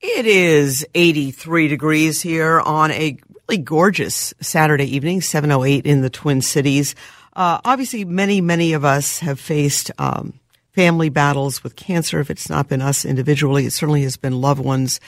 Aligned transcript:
It 0.00 0.26
is 0.26 0.86
83 0.94 1.68
degrees 1.68 2.22
here 2.22 2.60
on 2.60 2.90
a 2.90 3.18
really 3.48 3.62
gorgeous 3.62 4.34
Saturday 4.40 4.96
evening, 4.96 5.20
708 5.20 5.86
in 5.86 6.00
the 6.00 6.10
Twin 6.10 6.40
Cities. 6.42 6.94
Uh, 7.34 7.60
obviously, 7.64 8.04
many, 8.04 8.40
many 8.40 8.72
of 8.72 8.84
us 8.84 9.20
have 9.20 9.38
faced 9.38 9.90
um, 9.98 10.34
family 10.72 11.08
battles 11.08 11.62
with 11.62 11.76
cancer. 11.76 12.20
If 12.20 12.30
it's 12.30 12.50
not 12.50 12.68
been 12.68 12.82
us 12.82 13.04
individually, 13.04 13.66
it 13.66 13.72
certainly 13.72 14.02
has 14.02 14.16
been 14.16 14.40
loved 14.40 14.60
ones. 14.60 15.00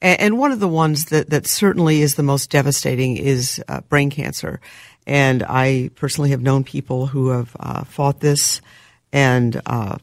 And, 0.00 0.38
one 0.38 0.52
of 0.52 0.60
the 0.60 0.68
ones 0.68 1.06
that, 1.06 1.30
that 1.30 1.46
certainly 1.46 2.02
is 2.02 2.14
the 2.14 2.22
most 2.22 2.50
devastating 2.50 3.16
is 3.16 3.62
uh, 3.66 3.80
brain 3.80 4.10
cancer. 4.10 4.60
And 5.06 5.42
I 5.42 5.90
personally 5.96 6.30
have 6.30 6.42
known 6.42 6.62
people 6.62 7.06
who 7.06 7.30
have 7.30 7.56
uh, 7.58 7.84
fought 7.84 8.20
this 8.20 8.60
and 9.12 9.60
uh, 9.66 9.98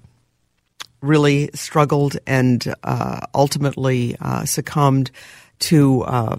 really 1.05 1.49
struggled 1.53 2.17
and 2.25 2.73
uh, 2.83 3.21
ultimately 3.33 4.15
uh, 4.19 4.45
succumbed 4.45 5.11
to 5.59 6.01
uh, 6.03 6.37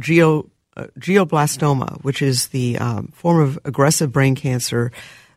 geo, 0.00 0.50
uh, 0.76 0.86
glioblastoma, 0.98 2.02
which 2.02 2.22
is 2.22 2.48
the 2.48 2.78
um, 2.78 3.08
form 3.14 3.40
of 3.40 3.58
aggressive 3.64 4.12
brain 4.12 4.34
cancer 4.34 4.92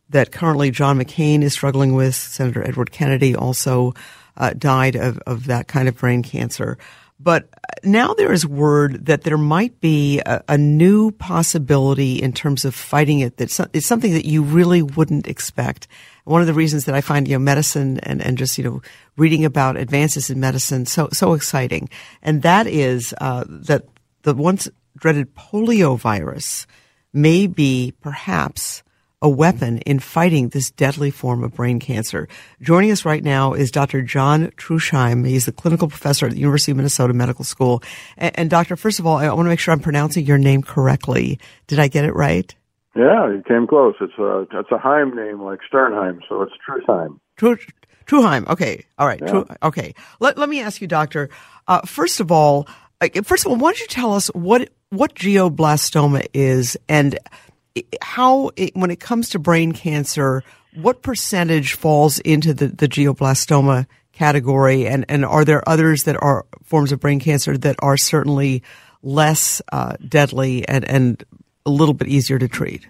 that 0.09 0.31
currently 0.31 0.71
John 0.71 0.99
McCain 0.99 1.41
is 1.41 1.53
struggling 1.53 1.93
with. 1.93 2.15
Senator 2.15 2.67
Edward 2.67 2.91
Kennedy 2.91 3.35
also 3.35 3.93
uh, 4.37 4.51
died 4.57 4.95
of, 4.95 5.17
of 5.19 5.45
that 5.45 5.67
kind 5.67 5.87
of 5.87 5.97
brain 5.97 6.23
cancer. 6.23 6.77
But 7.23 7.49
now 7.83 8.13
there 8.13 8.31
is 8.31 8.47
word 8.47 9.05
that 9.05 9.23
there 9.23 9.37
might 9.37 9.79
be 9.79 10.19
a, 10.19 10.43
a 10.47 10.57
new 10.57 11.11
possibility 11.11 12.21
in 12.21 12.33
terms 12.33 12.65
of 12.65 12.73
fighting 12.73 13.19
it. 13.19 13.37
That 13.37 13.69
it's 13.73 13.85
something 13.85 14.13
that 14.13 14.25
you 14.25 14.41
really 14.41 14.81
wouldn't 14.81 15.27
expect. 15.27 15.87
One 16.23 16.41
of 16.41 16.47
the 16.47 16.53
reasons 16.53 16.85
that 16.85 16.95
I 16.95 17.01
find 17.01 17.27
you 17.27 17.35
know 17.35 17.39
medicine 17.39 17.99
and, 17.99 18.21
and 18.21 18.37
just 18.37 18.57
you 18.57 18.63
know 18.63 18.81
reading 19.17 19.45
about 19.45 19.77
advances 19.77 20.29
in 20.29 20.39
medicine 20.39 20.85
so 20.85 21.09
so 21.11 21.33
exciting, 21.33 21.89
and 22.23 22.41
that 22.41 22.65
is 22.65 23.13
uh, 23.21 23.43
that 23.47 23.85
the 24.23 24.33
once 24.33 24.67
dreaded 24.97 25.35
polio 25.35 25.97
virus 25.97 26.65
may 27.13 27.45
be 27.45 27.93
perhaps 28.01 28.83
a 29.21 29.29
weapon 29.29 29.77
in 29.79 29.99
fighting 29.99 30.49
this 30.49 30.71
deadly 30.71 31.11
form 31.11 31.43
of 31.43 31.53
brain 31.53 31.79
cancer. 31.79 32.27
Joining 32.61 32.91
us 32.91 33.05
right 33.05 33.23
now 33.23 33.53
is 33.53 33.69
Dr. 33.69 34.01
John 34.01 34.47
Trusheim. 34.57 35.27
He's 35.27 35.45
the 35.45 35.51
clinical 35.51 35.87
professor 35.87 36.25
at 36.25 36.31
the 36.31 36.39
University 36.39 36.71
of 36.71 36.77
Minnesota 36.77 37.13
Medical 37.13 37.45
School. 37.45 37.83
And, 38.17 38.37
and, 38.39 38.49
doctor, 38.49 38.75
first 38.75 38.99
of 38.99 39.05
all, 39.05 39.17
I 39.17 39.27
want 39.27 39.45
to 39.45 39.49
make 39.49 39.59
sure 39.59 39.73
I'm 39.73 39.79
pronouncing 39.79 40.25
your 40.25 40.39
name 40.39 40.63
correctly. 40.63 41.39
Did 41.67 41.79
I 41.79 41.87
get 41.87 42.05
it 42.05 42.13
right? 42.13 42.53
Yeah, 42.95 43.31
you 43.31 43.43
came 43.47 43.67
close. 43.67 43.95
It's 44.01 44.17
a 44.17 44.45
it's 44.51 44.71
a 44.71 44.77
Heim 44.77 45.15
name 45.15 45.41
like 45.41 45.59
Sternheim, 45.71 46.19
so 46.27 46.41
it's 46.41 46.51
Trusheim. 46.67 47.19
True, 47.37 47.57
Truheim. 48.05 48.45
Okay, 48.49 48.83
all 48.97 49.07
right. 49.07 49.21
Yeah. 49.21 49.27
True, 49.27 49.47
okay. 49.63 49.95
Let 50.19 50.37
let 50.37 50.49
me 50.49 50.59
ask 50.59 50.81
you, 50.81 50.87
doctor. 50.87 51.29
Uh, 51.69 51.81
first 51.83 52.19
of 52.19 52.33
all, 52.33 52.67
uh, 52.99 53.07
first 53.23 53.45
of 53.45 53.51
all, 53.51 53.57
why 53.57 53.69
don't 53.69 53.79
you 53.79 53.87
tell 53.87 54.13
us 54.13 54.27
what 54.33 54.69
what 54.89 55.15
glioblastoma 55.15 56.27
is 56.33 56.77
and 56.89 57.17
how, 58.01 58.51
it, 58.55 58.75
when 58.75 58.91
it 58.91 58.99
comes 58.99 59.29
to 59.29 59.39
brain 59.39 59.71
cancer, 59.71 60.43
what 60.75 61.01
percentage 61.01 61.73
falls 61.73 62.19
into 62.19 62.53
the, 62.53 62.67
the 62.67 62.87
glioblastoma 62.87 63.87
category, 64.13 64.87
and, 64.87 65.05
and 65.09 65.25
are 65.25 65.45
there 65.45 65.67
others 65.67 66.03
that 66.03 66.21
are 66.21 66.45
forms 66.63 66.91
of 66.91 66.99
brain 66.99 67.19
cancer 67.19 67.57
that 67.57 67.75
are 67.79 67.97
certainly 67.97 68.63
less 69.03 69.61
uh, 69.71 69.95
deadly 70.07 70.67
and, 70.67 70.85
and 70.85 71.23
a 71.65 71.69
little 71.69 71.93
bit 71.93 72.07
easier 72.07 72.37
to 72.37 72.47
treat? 72.47 72.87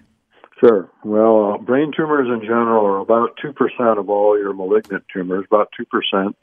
Sure. 0.60 0.88
Well, 1.04 1.54
uh, 1.54 1.58
brain 1.58 1.90
tumors 1.96 2.28
in 2.28 2.40
general 2.40 2.86
are 2.86 2.98
about 2.98 3.38
2% 3.44 3.98
of 3.98 4.08
all 4.08 4.38
your 4.38 4.52
malignant 4.52 5.04
tumors, 5.12 5.44
about 5.50 5.70
2%. 5.80 6.34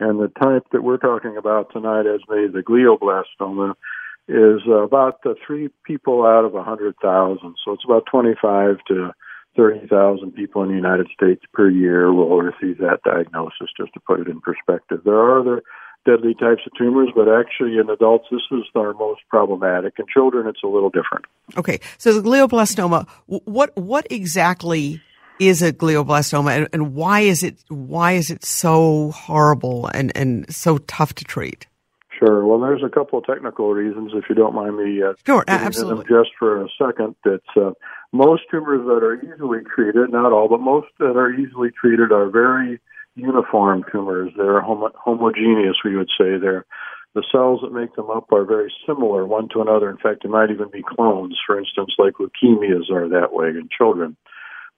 And 0.00 0.18
the 0.18 0.28
type 0.28 0.66
that 0.72 0.82
we're 0.82 0.96
talking 0.96 1.36
about 1.36 1.72
tonight, 1.72 2.06
as 2.06 2.20
the 2.28 2.62
glioblastoma, 2.66 3.74
is 4.28 4.60
about 4.66 5.20
three 5.46 5.70
people 5.84 6.24
out 6.24 6.44
of 6.44 6.52
a 6.54 6.58
100,000. 6.58 7.56
So 7.64 7.72
it's 7.72 7.84
about 7.84 8.04
25 8.10 8.76
to 8.88 9.10
30,000 9.56 10.32
people 10.32 10.62
in 10.62 10.68
the 10.68 10.74
United 10.74 11.08
States 11.14 11.42
per 11.52 11.68
year 11.68 12.12
will 12.12 12.38
receive 12.38 12.78
that 12.78 13.00
diagnosis, 13.04 13.68
just 13.76 13.92
to 13.94 14.00
put 14.00 14.20
it 14.20 14.28
in 14.28 14.40
perspective. 14.40 15.00
There 15.04 15.14
are 15.14 15.40
other 15.40 15.62
deadly 16.06 16.34
types 16.34 16.62
of 16.66 16.72
tumors, 16.78 17.10
but 17.14 17.28
actually 17.28 17.78
in 17.78 17.90
adults, 17.90 18.26
this 18.30 18.40
is 18.52 18.64
our 18.74 18.94
most 18.94 19.20
problematic. 19.28 19.94
In 19.98 20.06
children, 20.12 20.46
it's 20.46 20.62
a 20.64 20.68
little 20.68 20.90
different. 20.90 21.26
Okay. 21.56 21.80
So 21.98 22.18
the 22.18 22.26
glioblastoma, 22.26 23.08
what, 23.26 23.76
what 23.76 24.06
exactly 24.10 25.02
is 25.38 25.62
a 25.62 25.72
glioblastoma 25.72 26.56
and, 26.56 26.68
and 26.72 26.94
why 26.94 27.20
is 27.20 27.42
it, 27.42 27.56
why 27.68 28.12
is 28.12 28.30
it 28.30 28.44
so 28.44 29.10
horrible 29.10 29.88
and, 29.88 30.12
and 30.16 30.54
so 30.54 30.78
tough 30.78 31.14
to 31.16 31.24
treat? 31.24 31.66
Sure. 32.20 32.46
Well, 32.46 32.60
there's 32.60 32.82
a 32.84 32.90
couple 32.90 33.18
of 33.18 33.24
technical 33.24 33.72
reasons, 33.72 34.12
if 34.14 34.24
you 34.28 34.34
don't 34.34 34.54
mind 34.54 34.76
me. 34.76 35.02
Uh, 35.02 35.14
sure, 35.26 35.42
absolutely. 35.48 36.04
Just 36.04 36.30
for 36.38 36.62
a 36.62 36.68
second, 36.78 37.16
that 37.24 37.40
uh, 37.56 37.72
most 38.12 38.42
tumors 38.50 38.84
that 38.84 39.02
are 39.02 39.14
easily 39.14 39.60
treated, 39.74 40.10
not 40.10 40.30
all, 40.30 40.48
but 40.48 40.60
most 40.60 40.88
that 40.98 41.16
are 41.16 41.32
easily 41.32 41.70
treated 41.70 42.12
are 42.12 42.28
very 42.28 42.78
uniform 43.14 43.84
tumors. 43.90 44.32
They're 44.36 44.60
homo- 44.60 44.92
homogeneous, 44.94 45.76
we 45.82 45.96
would 45.96 46.10
say. 46.18 46.36
They're 46.38 46.66
the 47.14 47.24
cells 47.32 47.60
that 47.62 47.72
make 47.72 47.94
them 47.96 48.08
up 48.10 48.30
are 48.32 48.44
very 48.44 48.72
similar 48.86 49.26
one 49.26 49.48
to 49.48 49.60
another. 49.60 49.90
In 49.90 49.96
fact, 49.96 50.22
they 50.22 50.28
might 50.28 50.50
even 50.50 50.70
be 50.70 50.84
clones. 50.86 51.36
For 51.44 51.58
instance, 51.58 51.94
like 51.98 52.14
leukemias 52.14 52.88
are 52.90 53.08
that 53.08 53.32
way 53.32 53.48
in 53.48 53.68
children. 53.76 54.16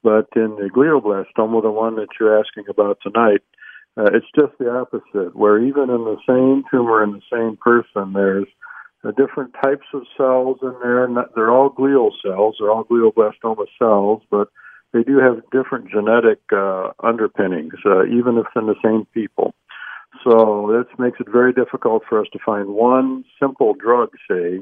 But 0.03 0.29
in 0.35 0.57
the 0.57 0.71
glioblastoma, 0.75 1.63
the 1.63 1.71
one 1.71 1.97
that 1.97 2.09
you're 2.19 2.39
asking 2.39 2.65
about 2.69 2.99
tonight, 3.03 3.43
uh, 3.97 4.11
it's 4.15 4.27
just 4.35 4.57
the 4.59 4.71
opposite, 4.71 5.37
where 5.37 5.59
even 5.61 5.91
in 5.91 6.05
the 6.05 6.17
same 6.27 6.65
tumor 6.71 7.03
in 7.03 7.13
the 7.13 7.23
same 7.33 7.57
person, 7.57 8.13
there's 8.13 8.47
uh, 9.05 9.11
different 9.13 9.55
types 9.63 9.87
of 9.93 10.03
cells 10.17 10.59
in 10.63 10.75
there. 10.83 11.07
Not, 11.09 11.35
they're 11.35 11.51
all 11.51 11.71
glial 11.71 12.11
cells, 12.25 12.57
they're 12.59 12.71
all 12.71 12.85
glioblastoma 12.85 13.67
cells, 13.79 14.23
but 14.31 14.49
they 14.93 15.03
do 15.03 15.19
have 15.19 15.43
different 15.51 15.91
genetic 15.91 16.41
uh, 16.53 16.91
underpinnings, 17.03 17.75
uh, 17.85 18.05
even 18.05 18.39
if 18.39 18.47
in 18.57 18.67
the 18.67 18.77
same 18.85 19.07
people. 19.13 19.55
So 20.25 20.71
this 20.73 20.99
makes 20.99 21.19
it 21.21 21.27
very 21.31 21.53
difficult 21.53 22.03
for 22.09 22.21
us 22.21 22.27
to 22.33 22.39
find 22.45 22.69
one 22.69 23.25
simple 23.41 23.75
drug, 23.75 24.11
say, 24.31 24.61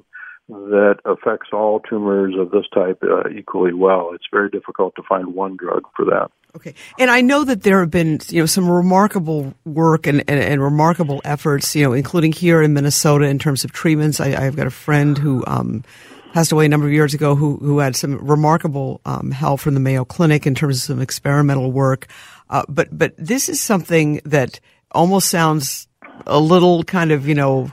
that 0.51 0.99
affects 1.05 1.49
all 1.53 1.81
tumors 1.81 2.35
of 2.39 2.51
this 2.51 2.65
type 2.75 3.03
uh, 3.03 3.29
equally 3.31 3.73
well. 3.73 4.11
It's 4.15 4.27
very 4.31 4.51
difficult 4.51 4.95
to 4.97 5.03
find 5.03 5.35
one 5.35 5.57
drug 5.57 5.85
for 5.95 6.05
that. 6.07 6.31
Okay, 6.57 6.75
and 6.99 7.11
I 7.11 7.21
know 7.21 7.45
that 7.45 7.63
there 7.63 7.81
have 7.81 7.91
been 7.91 8.19
you 8.29 8.41
know 8.41 8.47
some 8.47 8.69
remarkable 8.69 9.55
work 9.65 10.09
and, 10.09 10.21
and, 10.27 10.41
and 10.41 10.63
remarkable 10.63 11.21
efforts, 11.25 11.77
you 11.77 11.85
know, 11.85 11.93
including 11.93 12.33
here 12.33 12.61
in 12.61 12.75
Minnesota 12.75 13.27
in 13.27 13.39
terms 13.39 13.65
of 13.65 13.73
treatments. 13.73 14.19
I, 14.19 14.31
have 14.31 14.57
got 14.57 14.67
a 14.67 14.71
friend 14.71 15.17
who 15.17 15.45
um, 15.47 15.85
passed 16.33 16.51
away 16.51 16.67
a 16.67 16.69
number 16.69 16.87
of 16.87 16.93
years 16.93 17.15
ago 17.15 17.37
who 17.37 17.57
who 17.59 17.79
had 17.79 17.95
some 17.95 18.19
remarkable 18.19 19.01
um, 19.05 19.31
help 19.31 19.61
from 19.61 19.75
the 19.75 19.81
Mayo 19.81 20.05
Clinic 20.05 20.47
in 20.47 20.57
terms 20.57 20.79
of 20.79 20.83
some 20.83 21.01
experimental 21.01 21.71
work. 21.71 22.09
Uh, 22.49 22.65
but 22.69 22.89
but 22.91 23.15
this 23.17 23.49
is 23.49 23.61
something 23.61 24.21
that 24.25 24.59
almost 24.91 25.29
sounds 25.29 25.87
a 26.27 26.41
little 26.41 26.83
kind 26.83 27.13
of 27.13 27.29
you 27.29 27.35
know 27.37 27.73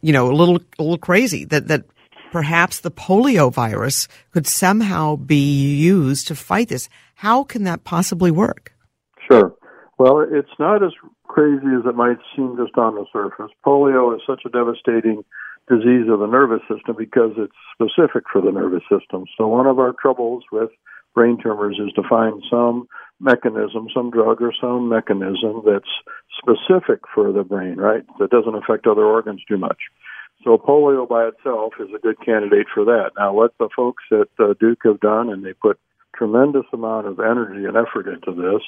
you 0.00 0.12
know, 0.12 0.30
a 0.30 0.34
little, 0.34 0.56
a 0.78 0.82
little 0.82 0.98
crazy 0.98 1.44
that, 1.46 1.68
that 1.68 1.84
perhaps 2.30 2.80
the 2.80 2.90
polio 2.90 3.52
virus 3.52 4.08
could 4.32 4.46
somehow 4.46 5.16
be 5.16 5.76
used 5.76 6.28
to 6.28 6.34
fight 6.34 6.68
this. 6.68 6.88
How 7.14 7.44
can 7.44 7.64
that 7.64 7.84
possibly 7.84 8.30
work? 8.30 8.72
Sure. 9.30 9.54
Well, 9.98 10.20
it's 10.20 10.48
not 10.58 10.82
as 10.82 10.92
crazy 11.26 11.66
as 11.78 11.84
it 11.86 11.94
might 11.94 12.18
seem 12.34 12.56
just 12.56 12.76
on 12.78 12.94
the 12.94 13.06
surface. 13.12 13.50
Polio 13.66 14.14
is 14.14 14.22
such 14.26 14.42
a 14.46 14.48
devastating 14.48 15.24
disease 15.68 16.08
of 16.08 16.20
the 16.20 16.26
nervous 16.26 16.62
system 16.62 16.96
because 16.96 17.32
it's 17.36 17.52
specific 17.74 18.24
for 18.32 18.40
the 18.40 18.50
nervous 18.50 18.82
system. 18.90 19.24
So 19.36 19.46
one 19.46 19.66
of 19.66 19.78
our 19.78 19.92
troubles 20.00 20.44
with 20.50 20.70
brain 21.14 21.38
tumors 21.42 21.78
is 21.84 21.92
to 21.94 22.02
find 22.08 22.42
some 22.50 22.88
mechanism, 23.20 23.88
some 23.94 24.10
drug 24.10 24.40
or 24.40 24.52
some 24.60 24.88
mechanism 24.88 25.62
that's 25.66 25.90
specific 26.38 27.00
for 27.14 27.32
the 27.32 27.42
brain, 27.42 27.76
right? 27.76 28.04
That 28.18 28.30
doesn't 28.30 28.54
affect 28.54 28.86
other 28.86 29.04
organs 29.04 29.42
too 29.48 29.58
much. 29.58 29.78
So 30.44 30.56
polio 30.56 31.08
by 31.08 31.26
itself 31.26 31.74
is 31.80 31.88
a 31.94 31.98
good 31.98 32.24
candidate 32.24 32.66
for 32.72 32.84
that. 32.84 33.10
Now, 33.18 33.32
what 33.32 33.54
the 33.58 33.68
folks 33.74 34.04
at 34.12 34.28
uh, 34.38 34.54
Duke 34.60 34.80
have 34.84 35.00
done, 35.00 35.30
and 35.30 35.44
they 35.44 35.52
put 35.52 35.78
tremendous 36.16 36.66
amount 36.72 37.06
of 37.06 37.18
energy 37.18 37.64
and 37.64 37.76
effort 37.76 38.06
into 38.06 38.32
this, 38.32 38.62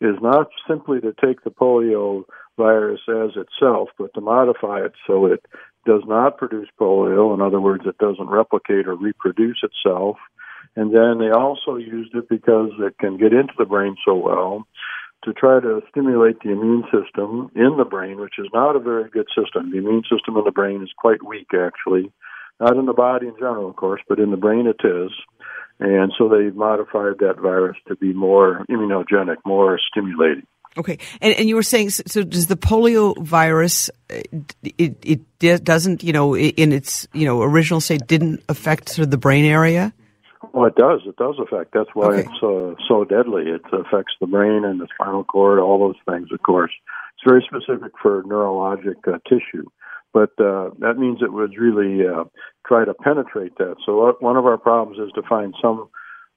is 0.00 0.16
not 0.22 0.48
simply 0.68 1.00
to 1.00 1.12
take 1.24 1.42
the 1.42 1.50
polio 1.50 2.24
virus 2.56 3.00
as 3.08 3.30
itself, 3.36 3.88
but 3.98 4.14
to 4.14 4.20
modify 4.20 4.84
it 4.84 4.92
so 5.06 5.26
it 5.26 5.44
does 5.86 6.02
not 6.06 6.38
produce 6.38 6.68
polio. 6.80 7.34
In 7.34 7.40
other 7.40 7.60
words, 7.60 7.84
it 7.86 7.98
doesn't 7.98 8.28
replicate 8.28 8.86
or 8.86 8.94
reproduce 8.94 9.62
itself. 9.62 10.18
And 10.76 10.94
then 10.94 11.18
they 11.18 11.30
also 11.30 11.76
used 11.76 12.14
it 12.14 12.28
because 12.28 12.70
it 12.78 12.98
can 12.98 13.16
get 13.16 13.32
into 13.32 13.54
the 13.58 13.64
brain 13.64 13.96
so 14.04 14.14
well 14.14 14.66
to 15.24 15.32
try 15.32 15.60
to 15.60 15.82
stimulate 15.90 16.40
the 16.42 16.50
immune 16.50 16.84
system 16.84 17.50
in 17.54 17.76
the 17.76 17.84
brain, 17.84 18.20
which 18.20 18.38
is 18.38 18.46
not 18.54 18.76
a 18.76 18.78
very 18.78 19.10
good 19.10 19.26
system. 19.36 19.70
The 19.70 19.78
immune 19.78 20.02
system 20.02 20.36
in 20.36 20.44
the 20.44 20.52
brain 20.52 20.82
is 20.82 20.90
quite 20.96 21.24
weak, 21.24 21.48
actually. 21.54 22.12
Not 22.60 22.76
in 22.76 22.86
the 22.86 22.92
body 22.92 23.28
in 23.28 23.34
general, 23.34 23.68
of 23.68 23.76
course, 23.76 24.00
but 24.08 24.18
in 24.18 24.30
the 24.30 24.36
brain 24.36 24.66
it 24.66 24.80
is. 24.86 25.10
And 25.80 26.12
so 26.18 26.28
they 26.28 26.50
modified 26.50 27.18
that 27.20 27.38
virus 27.40 27.76
to 27.86 27.96
be 27.96 28.12
more 28.12 28.64
immunogenic, 28.70 29.36
more 29.44 29.78
stimulating. 29.90 30.46
Okay, 30.76 30.98
and 31.20 31.34
and 31.34 31.48
you 31.48 31.56
were 31.56 31.62
saying 31.62 31.90
so? 31.90 32.22
Does 32.22 32.46
the 32.46 32.56
polio 32.56 33.16
virus 33.18 33.90
it 34.08 35.24
it 35.42 35.64
doesn't 35.64 36.04
you 36.04 36.12
know 36.12 36.36
in 36.36 36.72
its 36.72 37.08
you 37.12 37.26
know 37.26 37.42
original 37.42 37.80
state 37.80 38.06
didn't 38.06 38.42
affect 38.48 38.90
sort 38.90 39.04
of 39.04 39.10
the 39.10 39.18
brain 39.18 39.44
area? 39.44 39.92
Well, 40.52 40.66
it 40.66 40.76
does. 40.76 41.00
It 41.04 41.16
does 41.16 41.36
affect. 41.40 41.74
That's 41.74 41.90
why 41.94 42.14
okay. 42.14 42.20
it's 42.20 42.42
uh, 42.42 42.74
so 42.88 43.04
deadly. 43.04 43.44
It 43.48 43.62
affects 43.72 44.14
the 44.20 44.26
brain 44.26 44.64
and 44.64 44.80
the 44.80 44.86
spinal 44.94 45.24
cord, 45.24 45.58
all 45.58 45.78
those 45.78 46.00
things. 46.08 46.28
Of 46.32 46.42
course, 46.42 46.72
it's 47.14 47.28
very 47.28 47.44
specific 47.46 47.92
for 48.00 48.22
neurologic 48.22 48.96
uh, 49.06 49.18
tissue, 49.28 49.68
but 50.12 50.30
uh, 50.38 50.70
that 50.78 50.94
means 50.96 51.18
it 51.22 51.32
would 51.32 51.58
really 51.58 52.06
uh, 52.06 52.24
try 52.66 52.84
to 52.84 52.94
penetrate 52.94 53.58
that. 53.58 53.76
So 53.84 54.08
uh, 54.08 54.12
one 54.20 54.36
of 54.36 54.46
our 54.46 54.58
problems 54.58 54.98
is 54.98 55.12
to 55.14 55.22
find 55.28 55.54
some 55.60 55.88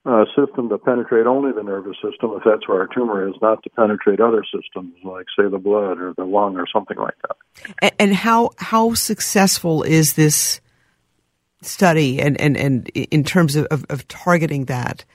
uh, 0.03 0.25
system 0.35 0.69
to 0.69 0.79
penetrate 0.79 1.27
only 1.27 1.51
the 1.51 1.61
nervous 1.61 1.97
system, 1.97 2.31
if 2.35 2.43
that's 2.43 2.67
where 2.67 2.79
our 2.79 2.87
tumor 2.87 3.27
is, 3.27 3.35
not 3.39 3.61
to 3.63 3.69
penetrate 3.69 4.19
other 4.19 4.43
systems 4.43 4.95
like, 5.03 5.27
say, 5.37 5.47
the 5.47 5.59
blood 5.59 5.99
or 5.99 6.13
the 6.17 6.23
lung 6.23 6.57
or 6.57 6.65
something 6.73 6.97
like 6.97 7.13
that. 7.21 7.37
And, 7.83 7.91
and 7.99 8.15
how 8.15 8.49
how 8.57 8.95
successful 8.95 9.83
is 9.83 10.13
this 10.13 10.59
study, 11.61 12.19
and, 12.21 12.39
and, 12.39 12.57
and 12.57 12.87
in 12.89 13.23
terms 13.23 13.55
of, 13.55 13.65
of, 13.67 13.85
of 13.89 14.07
targeting 14.07 14.65
that? 14.65 15.05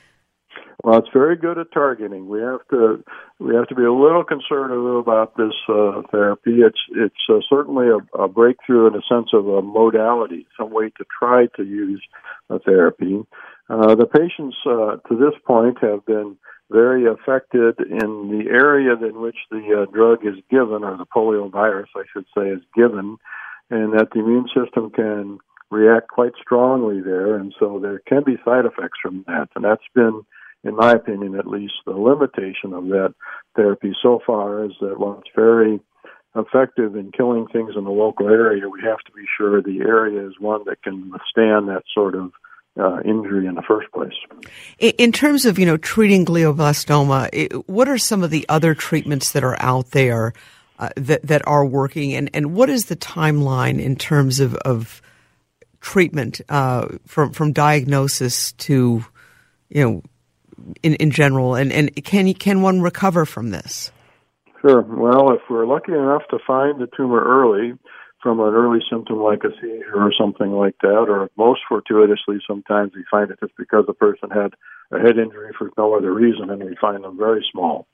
Well, 0.85 0.99
it's 0.99 1.09
very 1.13 1.37
good 1.37 1.59
at 1.59 1.73
targeting. 1.73 2.29
We 2.29 2.41
have 2.41 2.61
to 2.71 3.03
we 3.41 3.55
have 3.57 3.67
to 3.69 3.75
be 3.75 3.83
a 3.83 3.93
little 3.93 4.23
conservative 4.23 4.85
about 4.97 5.37
this 5.37 5.55
uh, 5.69 6.03
therapy. 6.13 6.61
It's 6.61 6.79
it's 6.95 7.15
uh, 7.29 7.41
certainly 7.49 7.87
a, 7.89 8.19
a, 8.23 8.29
breakthrough 8.29 8.87
in 8.87 8.95
a 8.95 9.03
sense 9.09 9.31
of 9.33 9.49
a 9.49 9.63
modality, 9.63 10.47
some 10.57 10.71
way 10.71 10.91
to 10.91 11.05
try 11.19 11.47
to 11.57 11.65
use 11.65 12.03
a 12.51 12.59
therapy. 12.61 13.27
Uh, 13.69 13.95
the 13.97 14.07
patients 14.07 14.57
uh, 14.65 14.97
to 15.09 15.17
this 15.17 15.35
point 15.45 15.79
have 15.83 16.05
been 16.07 16.37
very 16.71 17.07
affected 17.07 17.81
in 17.81 18.29
the 18.31 18.45
area 18.51 18.93
in 18.93 19.21
which 19.21 19.37
the 19.51 19.83
uh, 19.83 19.91
drug 19.93 20.25
is 20.27 20.41
given, 20.51 20.85
or 20.85 20.97
the 20.97 21.07
polio 21.07 21.51
virus, 21.51 21.89
I 21.97 22.03
should 22.13 22.27
say, 22.37 22.49
is 22.49 22.63
given, 22.75 23.17
and 23.71 23.93
that 23.95 24.11
the 24.13 24.21
immune 24.21 24.49
system 24.55 24.91
can 24.91 25.39
react 25.71 26.09
quite 26.09 26.33
strongly 26.41 27.01
there, 27.01 27.37
and 27.37 27.55
so 27.59 27.79
there 27.81 28.01
can 28.07 28.23
be 28.25 28.37
side 28.45 28.65
effects 28.65 28.99
from 29.03 29.25
that, 29.27 29.49
and 29.55 29.65
that's 29.65 29.83
been 29.95 30.23
in 30.67 30.75
my 30.75 30.93
opinion, 30.93 31.37
at 31.39 31.47
least, 31.47 31.75
the 31.85 31.93
limitation 31.93 32.73
of 32.73 32.87
that 32.89 33.15
therapy 33.55 33.93
so 34.03 34.21
far 34.27 34.65
is 34.65 34.73
that 34.81 34.99
while 34.99 35.19
it's 35.21 35.31
very 35.35 35.81
effective 36.35 36.97
in 36.97 37.13
killing 37.13 37.47
things 37.53 37.75
in 37.77 37.85
the 37.85 37.91
local 37.91 38.29
area, 38.29 38.69
we 38.69 38.81
have 38.83 38.99
to 39.07 39.13
be 39.13 39.25
sure 39.39 39.63
the 39.63 39.81
area 39.81 40.27
is 40.27 40.35
one 40.39 40.63
that 40.67 40.83
can 40.83 41.11
withstand 41.11 41.69
that 41.69 41.83
sort 41.95 42.15
of 42.15 42.33
uh, 42.79 43.01
injury 43.05 43.47
in 43.47 43.55
the 43.55 43.63
first 43.63 43.91
place. 43.93 44.13
In 44.79 45.13
terms 45.13 45.47
of 45.47 45.59
you 45.59 45.65
know 45.65 45.79
treating 45.79 46.27
glioblastoma, 46.27 47.63
what 47.67 47.89
are 47.89 47.97
some 47.97 48.23
of 48.23 48.31
the 48.31 48.45
other 48.49 48.75
treatments 48.75 49.33
that 49.33 49.45
are 49.45 49.57
out 49.61 49.93
there 49.93 50.35
uh, 50.79 50.91
that 50.97 51.23
that 51.23 51.47
are 51.47 51.65
working, 51.65 52.13
and 52.13 52.29
and 52.35 52.55
what 52.55 52.69
is 52.69 52.87
the 52.87 52.97
timeline 52.97 53.81
in 53.81 53.97
terms 53.97 54.41
of 54.41 54.57
of 54.57 55.01
treatment 55.81 56.41
uh, 56.49 56.89
from 57.07 57.33
from 57.33 57.53
diagnosis 57.53 58.53
to 58.53 59.05
you 59.69 59.85
know 59.85 60.03
in, 60.83 60.95
in 60.95 61.11
general, 61.11 61.55
and, 61.55 61.73
and 61.73 62.05
can 62.05 62.33
can 62.35 62.63
one 62.63 62.81
recover 62.81 63.25
from 63.25 63.51
this? 63.51 63.91
Sure. 64.63 64.83
Well, 64.83 65.33
if 65.33 65.41
we're 65.51 65.67
lucky 65.67 65.93
enough 65.93 66.23
to 66.31 66.39
find 66.47 66.81
the 66.81 66.89
tumor 66.97 67.23
early, 67.23 67.75
from 68.23 68.41
an 68.41 68.55
early 68.55 68.81
symptom 68.91 69.19
like 69.21 69.45
a 69.45 69.51
seizure 69.61 69.95
or 69.95 70.13
something 70.19 70.51
like 70.51 70.77
that, 70.83 71.07
or 71.09 71.31
most 71.37 71.61
fortuitously, 71.69 72.39
sometimes 72.47 72.93
we 72.95 73.05
find 73.11 73.31
it 73.31 73.39
just 73.41 73.57
because 73.57 73.85
the 73.87 73.95
person 73.95 74.31
had 74.31 74.55
a 74.91 74.99
head 74.99 75.19
injury 75.19 75.53
for 75.57 75.71
no 75.77 75.95
other 75.95 76.13
reason, 76.13 76.51
and 76.51 76.65
we 76.65 76.77
find 76.81 77.05
them 77.05 77.17
very 77.17 77.45
small. 77.53 77.87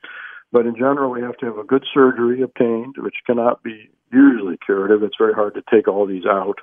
But 0.51 0.67
in 0.67 0.75
general, 0.75 1.11
we 1.11 1.23
have 1.23 1.37
to 1.39 1.47
have 1.47 1.59
a 1.59 1.65
good 1.65 1.85
surgery 1.93 2.43
obtained, 2.43 2.97
which 2.99 3.17
cannot 3.27 3.63
be 3.63 3.91
usually 4.13 4.59
curative. 4.65 5.03
It's 5.03 5.17
very 5.19 5.35
hard 5.35 5.55
to 5.55 5.63
take 5.71 5.89
all 5.89 6.07
these 6.07 6.27
out 6.27 6.59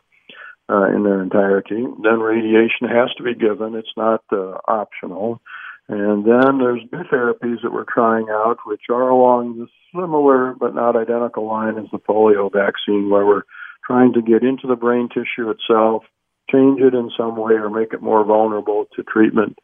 uh, 0.69 0.87
in 0.87 1.03
their 1.03 1.21
entirety. 1.21 1.83
Then 2.03 2.19
radiation 2.19 2.87
has 2.87 3.13
to 3.17 3.23
be 3.23 3.33
given. 3.33 3.75
It's 3.75 3.95
not 3.97 4.23
uh, 4.31 4.57
optional. 4.67 5.41
And 5.87 6.23
then 6.23 6.59
there's 6.59 6.81
new 6.91 7.03
therapies 7.11 7.63
that 7.63 7.73
we're 7.73 7.91
trying 7.91 8.27
out, 8.29 8.57
which 8.65 8.83
are 8.89 9.09
along 9.09 9.57
the 9.57 9.67
similar 9.91 10.53
but 10.53 10.75
not 10.75 10.95
identical 10.95 11.47
line 11.47 11.79
as 11.79 11.89
the 11.91 11.97
polio 11.97 12.51
vaccine, 12.51 13.09
where 13.09 13.25
we're 13.25 13.43
trying 13.85 14.13
to 14.13 14.21
get 14.21 14.43
into 14.43 14.67
the 14.67 14.75
brain 14.75 15.09
tissue 15.09 15.49
itself, 15.49 16.03
change 16.51 16.79
it 16.79 16.93
in 16.93 17.09
some 17.17 17.35
way, 17.35 17.53
or 17.53 17.71
make 17.71 17.91
it 17.91 18.03
more 18.03 18.23
vulnerable 18.23 18.85
to 18.95 19.03
treatment. 19.03 19.57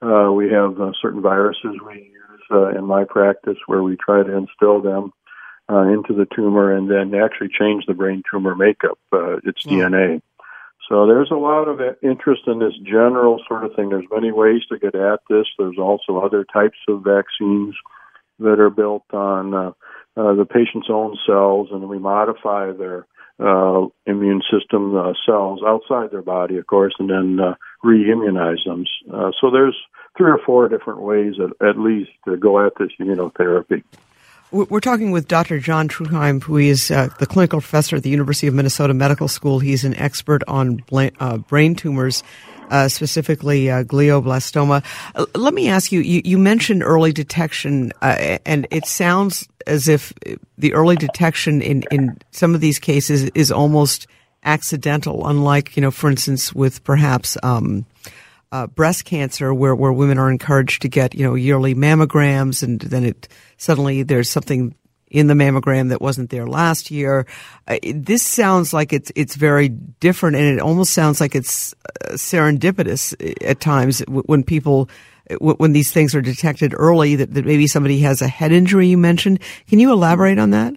Uh, 0.00 0.30
we 0.30 0.50
have 0.50 0.80
uh, 0.80 0.92
certain 1.00 1.20
viruses 1.20 1.76
we 1.84 1.94
use 1.94 2.42
uh, 2.52 2.68
in 2.68 2.84
my 2.84 3.04
practice 3.04 3.58
where 3.66 3.82
we 3.82 3.96
try 3.96 4.22
to 4.22 4.36
instill 4.36 4.80
them 4.80 5.12
uh, 5.68 5.82
into 5.82 6.12
the 6.12 6.26
tumor 6.34 6.74
and 6.76 6.90
then 6.90 7.18
actually 7.20 7.48
change 7.48 7.86
the 7.86 7.94
brain 7.94 8.22
tumor 8.30 8.54
makeup, 8.54 8.98
uh, 9.12 9.36
its 9.44 9.64
mm. 9.64 9.72
DNA. 9.72 10.22
So 10.92 11.06
there's 11.06 11.30
a 11.30 11.36
lot 11.36 11.68
of 11.68 11.80
interest 12.02 12.42
in 12.46 12.58
this 12.58 12.74
general 12.84 13.40
sort 13.48 13.64
of 13.64 13.74
thing. 13.74 13.88
There's 13.88 14.04
many 14.12 14.30
ways 14.30 14.60
to 14.68 14.78
get 14.78 14.94
at 14.94 15.20
this. 15.26 15.46
There's 15.56 15.78
also 15.78 16.18
other 16.18 16.44
types 16.44 16.76
of 16.86 17.02
vaccines 17.02 17.74
that 18.40 18.60
are 18.60 18.68
built 18.68 19.04
on 19.10 19.54
uh, 19.54 19.70
uh, 20.18 20.34
the 20.34 20.44
patient's 20.44 20.88
own 20.90 21.16
cells, 21.26 21.68
and 21.72 21.88
we 21.88 21.98
modify 21.98 22.72
their 22.72 23.06
uh, 23.40 23.86
immune 24.04 24.42
system 24.52 24.94
uh, 24.94 25.14
cells 25.24 25.60
outside 25.66 26.10
their 26.10 26.20
body, 26.20 26.58
of 26.58 26.66
course, 26.66 26.92
and 26.98 27.08
then 27.08 27.40
uh, 27.40 27.54
re-immunize 27.82 28.62
them. 28.66 28.84
Uh, 29.10 29.30
so 29.40 29.50
there's 29.50 29.78
three 30.18 30.30
or 30.30 30.40
four 30.44 30.68
different 30.68 31.00
ways, 31.00 31.36
at, 31.40 31.66
at 31.66 31.78
least, 31.78 32.10
to 32.26 32.36
go 32.36 32.66
at 32.66 32.74
this 32.78 32.90
immunotherapy. 33.00 33.82
We're 34.52 34.80
talking 34.80 35.12
with 35.12 35.28
Dr. 35.28 35.58
John 35.60 35.88
Trudheim, 35.88 36.42
who 36.42 36.58
is 36.58 36.90
uh, 36.90 37.08
the 37.18 37.24
clinical 37.24 37.60
professor 37.60 37.96
at 37.96 38.02
the 38.02 38.10
University 38.10 38.46
of 38.46 38.52
Minnesota 38.52 38.92
Medical 38.92 39.26
School. 39.26 39.60
He's 39.60 39.82
an 39.82 39.94
expert 39.96 40.42
on 40.46 40.84
uh, 40.92 41.38
brain 41.38 41.74
tumors, 41.74 42.22
uh, 42.68 42.88
specifically 42.88 43.70
uh, 43.70 43.84
glioblastoma. 43.84 44.84
Uh, 45.14 45.24
let 45.34 45.54
me 45.54 45.70
ask 45.70 45.90
you, 45.90 46.00
you, 46.00 46.20
you 46.26 46.36
mentioned 46.36 46.82
early 46.82 47.14
detection, 47.14 47.92
uh, 48.02 48.36
and 48.44 48.66
it 48.70 48.84
sounds 48.84 49.48
as 49.66 49.88
if 49.88 50.12
the 50.58 50.74
early 50.74 50.96
detection 50.96 51.62
in, 51.62 51.84
in 51.90 52.18
some 52.30 52.54
of 52.54 52.60
these 52.60 52.78
cases 52.78 53.30
is 53.34 53.50
almost 53.50 54.06
accidental, 54.44 55.26
unlike, 55.26 55.78
you 55.78 55.80
know, 55.80 55.90
for 55.90 56.10
instance, 56.10 56.52
with 56.52 56.84
perhaps 56.84 57.38
um, 57.42 57.86
uh, 58.52 58.66
breast 58.68 59.04
cancer, 59.06 59.52
where 59.52 59.74
where 59.74 59.92
women 59.92 60.18
are 60.18 60.30
encouraged 60.30 60.82
to 60.82 60.88
get 60.88 61.14
you 61.14 61.24
know 61.24 61.34
yearly 61.34 61.74
mammograms, 61.74 62.62
and 62.62 62.80
then 62.80 63.04
it 63.04 63.26
suddenly 63.56 64.02
there's 64.02 64.30
something 64.30 64.74
in 65.10 65.26
the 65.26 65.34
mammogram 65.34 65.88
that 65.88 66.00
wasn't 66.00 66.30
there 66.30 66.46
last 66.46 66.90
year. 66.90 67.26
Uh, 67.66 67.78
this 67.94 68.22
sounds 68.22 68.72
like 68.72 68.92
it's 68.92 69.10
it's 69.16 69.34
very 69.36 69.68
different, 69.68 70.36
and 70.36 70.46
it 70.46 70.60
almost 70.60 70.92
sounds 70.92 71.20
like 71.20 71.34
it's 71.34 71.74
uh, 72.04 72.12
serendipitous 72.12 73.14
at 73.42 73.60
times 73.60 74.00
when 74.08 74.44
people 74.44 74.88
when 75.40 75.72
these 75.72 75.90
things 75.90 76.14
are 76.14 76.20
detected 76.22 76.74
early. 76.76 77.16
That, 77.16 77.32
that 77.34 77.46
maybe 77.46 77.66
somebody 77.66 78.00
has 78.00 78.20
a 78.20 78.28
head 78.28 78.52
injury. 78.52 78.88
You 78.88 78.98
mentioned. 78.98 79.40
Can 79.66 79.78
you 79.78 79.92
elaborate 79.92 80.38
on 80.38 80.50
that? 80.50 80.74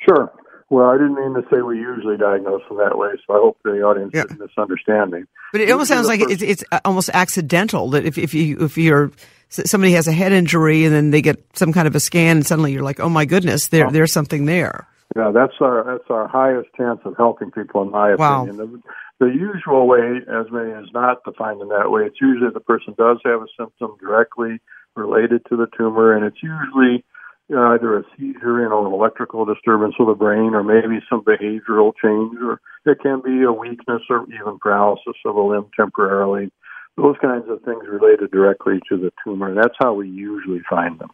Sure. 0.00 0.32
Well, 0.68 0.86
I 0.86 0.94
didn't 0.94 1.14
mean 1.14 1.34
to 1.34 1.42
say 1.48 1.62
we 1.62 1.78
usually 1.78 2.16
diagnose 2.16 2.62
them 2.68 2.78
that 2.78 2.98
way, 2.98 3.10
so 3.24 3.34
I 3.34 3.38
hope 3.38 3.58
the 3.62 3.82
audience 3.82 4.10
yeah. 4.12 4.22
didn't 4.22 4.40
misunderstand 4.40 5.12
me. 5.12 5.22
But 5.52 5.60
it 5.60 5.70
almost 5.70 5.88
sounds 5.88 6.08
like 6.08 6.20
it's, 6.20 6.42
it's 6.42 6.64
almost 6.84 7.08
accidental 7.14 7.90
that 7.90 8.04
if, 8.04 8.18
if 8.18 8.34
you 8.34 8.58
if 8.64 8.76
you're 8.76 9.12
somebody 9.48 9.92
has 9.92 10.08
a 10.08 10.12
head 10.12 10.32
injury 10.32 10.84
and 10.84 10.92
then 10.92 11.10
they 11.12 11.22
get 11.22 11.44
some 11.56 11.72
kind 11.72 11.86
of 11.86 11.94
a 11.94 12.00
scan 12.00 12.38
and 12.38 12.46
suddenly 12.46 12.72
you're 12.72 12.82
like, 12.82 12.98
oh 12.98 13.08
my 13.08 13.24
goodness, 13.24 13.68
there 13.68 13.86
oh. 13.86 13.90
there's 13.90 14.12
something 14.12 14.46
there. 14.46 14.88
Yeah, 15.14 15.30
that's 15.32 15.54
our 15.60 15.84
that's 15.84 16.10
our 16.10 16.26
highest 16.26 16.68
chance 16.76 17.00
of 17.04 17.16
helping 17.16 17.52
people, 17.52 17.82
in 17.82 17.90
my 17.92 18.12
opinion. 18.12 18.58
Wow. 18.58 18.66
The, 18.66 18.82
the 19.18 19.32
usual 19.32 19.86
way, 19.86 20.20
as 20.28 20.50
many 20.50 20.72
is 20.72 20.90
not 20.92 21.22
to 21.24 21.32
find 21.32 21.60
them 21.60 21.68
that 21.68 21.90
way. 21.90 22.02
It's 22.02 22.20
usually 22.20 22.50
the 22.52 22.60
person 22.60 22.94
does 22.98 23.18
have 23.24 23.40
a 23.40 23.46
symptom 23.56 23.96
directly 24.00 24.58
related 24.96 25.42
to 25.48 25.56
the 25.56 25.68
tumor, 25.78 26.14
and 26.14 26.24
it's 26.24 26.42
usually 26.42 27.04
uh, 27.52 27.58
either 27.74 27.98
a 27.98 28.04
seizure, 28.16 28.62
you 28.62 28.68
know, 28.68 28.86
an 28.86 28.92
electrical 28.92 29.44
disturbance 29.44 29.94
of 30.00 30.06
the 30.06 30.14
brain, 30.14 30.54
or 30.54 30.62
maybe 30.62 31.00
some 31.08 31.22
behavioral 31.22 31.92
change, 32.02 32.36
or 32.42 32.60
it 32.84 32.98
can 33.00 33.22
be 33.22 33.42
a 33.42 33.52
weakness 33.52 34.02
or 34.10 34.24
even 34.24 34.58
paralysis 34.58 35.14
of 35.24 35.36
a 35.36 35.40
limb 35.40 35.66
temporarily. 35.76 36.50
Those 36.96 37.16
kinds 37.20 37.44
of 37.48 37.62
things 37.62 37.84
related 37.86 38.30
directly 38.30 38.80
to 38.88 38.96
the 38.96 39.12
tumor. 39.22 39.54
That's 39.54 39.74
how 39.78 39.92
we 39.94 40.08
usually 40.08 40.62
find 40.68 40.98
them. 40.98 41.10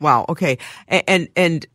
Wow. 0.00 0.24
Okay. 0.28 0.58
And 0.88 1.04
and, 1.08 1.28
and 1.36 1.66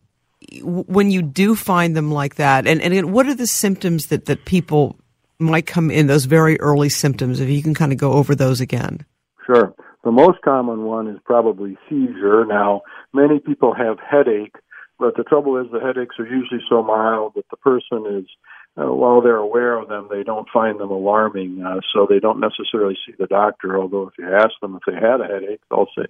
when 0.62 1.10
you 1.10 1.22
do 1.22 1.54
find 1.54 1.96
them 1.96 2.10
like 2.10 2.36
that, 2.36 2.66
and, 2.66 2.80
and 2.80 3.12
what 3.12 3.26
are 3.26 3.34
the 3.34 3.46
symptoms 3.46 4.06
that, 4.06 4.24
that 4.24 4.46
people 4.46 4.96
might 5.38 5.66
come 5.66 5.90
in, 5.90 6.06
those 6.06 6.24
very 6.24 6.58
early 6.60 6.88
symptoms, 6.88 7.40
if 7.40 7.48
you 7.48 7.62
can 7.62 7.74
kind 7.74 7.92
of 7.92 7.98
go 7.98 8.12
over 8.12 8.34
those 8.34 8.60
again? 8.60 9.04
Sure. 9.46 9.74
The 10.02 10.10
most 10.10 10.40
common 10.42 10.84
one 10.84 11.08
is 11.08 11.18
probably 11.24 11.76
seizure. 11.88 12.44
Now, 12.46 12.82
many 13.12 13.38
people 13.38 13.74
have 13.74 13.98
headache, 13.98 14.56
but 14.98 15.16
the 15.16 15.24
trouble 15.24 15.58
is 15.58 15.70
the 15.70 15.80
headaches 15.80 16.16
are 16.18 16.26
usually 16.26 16.60
so 16.68 16.82
mild 16.82 17.32
that 17.36 17.44
the 17.50 17.56
person 17.58 18.06
is, 18.18 18.26
uh, 18.76 18.92
while 18.92 19.20
they're 19.20 19.36
aware 19.36 19.78
of 19.78 19.88
them, 19.88 20.08
they 20.10 20.22
don't 20.22 20.48
find 20.52 20.80
them 20.80 20.90
alarming, 20.90 21.62
uh, 21.62 21.80
so 21.92 22.06
they 22.08 22.18
don't 22.18 22.40
necessarily 22.40 22.96
see 23.06 23.12
the 23.18 23.26
doctor. 23.26 23.78
Although 23.78 24.08
if 24.08 24.14
you 24.18 24.32
ask 24.32 24.52
them 24.62 24.76
if 24.76 24.82
they 24.86 24.98
had 24.98 25.20
a 25.20 25.26
headache, 25.26 25.60
they'll 25.70 25.88
say, 25.96 26.06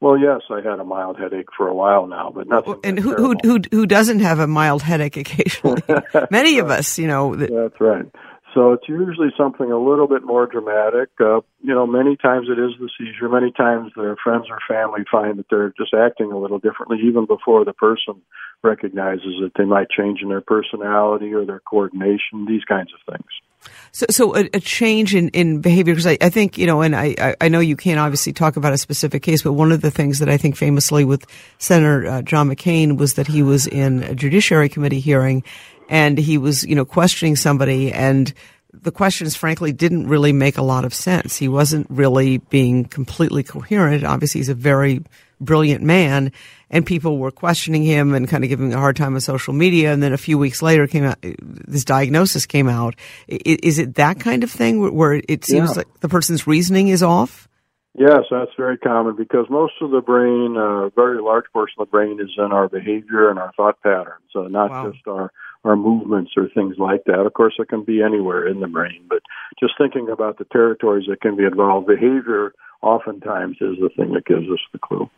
"Well, 0.00 0.16
yes, 0.16 0.40
I 0.50 0.62
had 0.62 0.80
a 0.80 0.84
mild 0.84 1.18
headache 1.18 1.48
for 1.56 1.68
a 1.68 1.74
while 1.74 2.06
now, 2.06 2.32
but 2.34 2.46
nothing." 2.46 2.76
And 2.82 2.98
who, 2.98 3.14
who 3.14 3.34
who 3.42 3.58
who 3.70 3.86
doesn't 3.86 4.20
have 4.20 4.38
a 4.38 4.46
mild 4.46 4.82
headache 4.82 5.16
occasionally? 5.18 5.82
Many 6.30 6.60
of 6.60 6.70
us, 6.70 6.98
you 6.98 7.08
know. 7.08 7.34
That, 7.34 7.50
That's 7.50 7.80
right. 7.80 8.06
So 8.54 8.72
it's 8.72 8.88
usually 8.88 9.30
something 9.36 9.70
a 9.70 9.78
little 9.78 10.06
bit 10.06 10.22
more 10.22 10.46
dramatic. 10.46 11.10
Uh, 11.20 11.40
you 11.60 11.74
know, 11.74 11.86
many 11.86 12.16
times 12.16 12.46
it 12.48 12.58
is 12.58 12.70
the 12.78 12.88
seizure. 12.96 13.28
Many 13.28 13.50
times 13.50 13.92
their 13.96 14.16
friends 14.22 14.46
or 14.48 14.58
family 14.68 15.04
find 15.10 15.38
that 15.40 15.46
they're 15.50 15.74
just 15.76 15.92
acting 15.92 16.30
a 16.30 16.38
little 16.38 16.60
differently 16.60 16.98
even 17.04 17.26
before 17.26 17.64
the 17.64 17.72
person 17.72 18.22
recognizes 18.62 19.34
that 19.42 19.50
they 19.58 19.64
might 19.64 19.90
change 19.90 20.20
in 20.22 20.28
their 20.28 20.40
personality 20.40 21.34
or 21.34 21.44
their 21.44 21.60
coordination, 21.60 22.46
these 22.46 22.64
kinds 22.64 22.92
of 22.94 23.12
things. 23.12 23.28
So, 23.92 24.06
so 24.10 24.36
a, 24.36 24.48
a 24.54 24.60
change 24.60 25.14
in, 25.14 25.30
in 25.30 25.60
behavior, 25.60 25.94
because 25.94 26.06
I, 26.06 26.18
I 26.20 26.28
think, 26.28 26.58
you 26.58 26.66
know, 26.66 26.82
and 26.82 26.94
I, 26.94 27.34
I 27.40 27.48
know 27.48 27.60
you 27.60 27.76
can't 27.76 27.98
obviously 27.98 28.32
talk 28.32 28.56
about 28.56 28.72
a 28.72 28.78
specific 28.78 29.22
case, 29.22 29.42
but 29.42 29.54
one 29.54 29.72
of 29.72 29.80
the 29.80 29.90
things 29.90 30.18
that 30.18 30.28
I 30.28 30.36
think 30.36 30.56
famously 30.56 31.04
with 31.04 31.26
Senator 31.58 32.06
uh, 32.06 32.22
John 32.22 32.50
McCain 32.50 32.98
was 32.98 33.14
that 33.14 33.26
he 33.26 33.42
was 33.42 33.66
in 33.66 34.02
a 34.02 34.14
Judiciary 34.14 34.68
Committee 34.68 35.00
hearing 35.00 35.44
and 35.88 36.18
he 36.18 36.38
was, 36.38 36.64
you 36.64 36.74
know, 36.74 36.84
questioning 36.84 37.36
somebody 37.36 37.92
and 37.92 38.32
the 38.82 38.90
questions 38.90 39.36
frankly 39.36 39.72
didn't 39.72 40.08
really 40.08 40.32
make 40.32 40.58
a 40.58 40.62
lot 40.62 40.84
of 40.84 40.92
sense. 40.92 41.36
He 41.36 41.48
wasn't 41.48 41.86
really 41.88 42.38
being 42.38 42.84
completely 42.84 43.42
coherent. 43.42 44.04
Obviously 44.04 44.40
he's 44.40 44.48
a 44.48 44.54
very 44.54 45.02
brilliant 45.40 45.82
man 45.82 46.32
and 46.70 46.84
people 46.84 47.18
were 47.18 47.30
questioning 47.30 47.84
him 47.84 48.14
and 48.14 48.28
kind 48.28 48.42
of 48.42 48.50
giving 48.50 48.72
him 48.72 48.76
a 48.76 48.80
hard 48.80 48.96
time 48.96 49.14
on 49.14 49.20
social 49.20 49.54
media. 49.54 49.92
And 49.92 50.02
then 50.02 50.12
a 50.12 50.18
few 50.18 50.38
weeks 50.38 50.60
later 50.62 50.86
came 50.86 51.04
out, 51.04 51.18
this 51.22 51.84
diagnosis 51.84 52.46
came 52.46 52.68
out. 52.68 52.96
Is 53.28 53.78
it 53.78 53.94
that 53.94 54.18
kind 54.18 54.42
of 54.42 54.50
thing 54.50 54.92
where 54.94 55.22
it 55.28 55.44
seems 55.44 55.70
yeah. 55.70 55.76
like 55.76 56.00
the 56.00 56.08
person's 56.08 56.46
reasoning 56.46 56.88
is 56.88 57.02
off? 57.02 57.48
Yes, 57.96 58.24
that's 58.28 58.50
very 58.56 58.76
common 58.76 59.14
because 59.14 59.46
most 59.48 59.74
of 59.80 59.92
the 59.92 60.00
brain, 60.00 60.56
a 60.56 60.86
uh, 60.86 60.88
very 60.96 61.22
large 61.22 61.44
portion 61.52 61.76
of 61.78 61.86
the 61.86 61.90
brain 61.92 62.18
is 62.20 62.30
in 62.36 62.50
our 62.50 62.68
behavior 62.68 63.30
and 63.30 63.38
our 63.38 63.52
thought 63.56 63.80
patterns, 63.82 64.30
uh, 64.34 64.48
not 64.48 64.70
wow. 64.70 64.90
just 64.90 65.06
our 65.06 65.30
our 65.64 65.76
movements 65.76 66.32
or 66.36 66.48
things 66.54 66.76
like 66.78 67.04
that. 67.06 67.20
Of 67.20 67.32
course, 67.32 67.54
it 67.58 67.68
can 67.68 67.84
be 67.84 68.02
anywhere 68.02 68.46
in 68.46 68.60
the 68.60 68.66
brain, 68.66 69.06
but 69.08 69.22
just 69.58 69.74
thinking 69.78 70.08
about 70.10 70.38
the 70.38 70.44
territories 70.44 71.06
that 71.08 71.20
can 71.20 71.36
be 71.36 71.44
involved, 71.44 71.86
behavior 71.86 72.54
oftentimes 72.82 73.56
is 73.60 73.76
the 73.80 73.90
thing 73.96 74.12
that 74.12 74.26
gives 74.26 74.46
us 74.50 74.60
the 74.72 74.78
clue. 74.78 75.08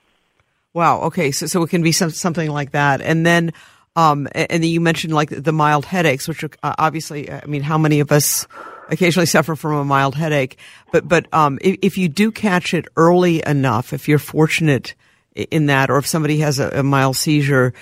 Wow. 0.72 1.00
Okay. 1.02 1.32
So, 1.32 1.46
so 1.46 1.62
it 1.62 1.70
can 1.70 1.82
be 1.82 1.92
some, 1.92 2.10
something 2.10 2.50
like 2.50 2.72
that. 2.72 3.00
And 3.00 3.26
then, 3.26 3.52
um, 3.96 4.28
and 4.34 4.62
then 4.62 4.70
you 4.70 4.80
mentioned 4.80 5.14
like 5.14 5.30
the 5.30 5.52
mild 5.52 5.84
headaches, 5.84 6.28
which 6.28 6.44
are 6.44 6.50
uh, 6.62 6.74
obviously, 6.78 7.30
I 7.30 7.46
mean, 7.46 7.62
how 7.62 7.78
many 7.78 8.00
of 8.00 8.12
us 8.12 8.46
occasionally 8.88 9.26
suffer 9.26 9.56
from 9.56 9.72
a 9.72 9.84
mild 9.84 10.14
headache? 10.14 10.58
But, 10.92 11.08
but, 11.08 11.32
um, 11.32 11.58
if, 11.62 11.78
if 11.82 11.98
you 11.98 12.08
do 12.08 12.30
catch 12.30 12.74
it 12.74 12.86
early 12.96 13.42
enough, 13.46 13.92
if 13.92 14.06
you're 14.06 14.18
fortunate 14.18 14.94
in 15.34 15.66
that, 15.66 15.90
or 15.90 15.98
if 15.98 16.06
somebody 16.06 16.38
has 16.38 16.58
a, 16.58 16.68
a 16.80 16.82
mild 16.82 17.16
seizure, 17.16 17.72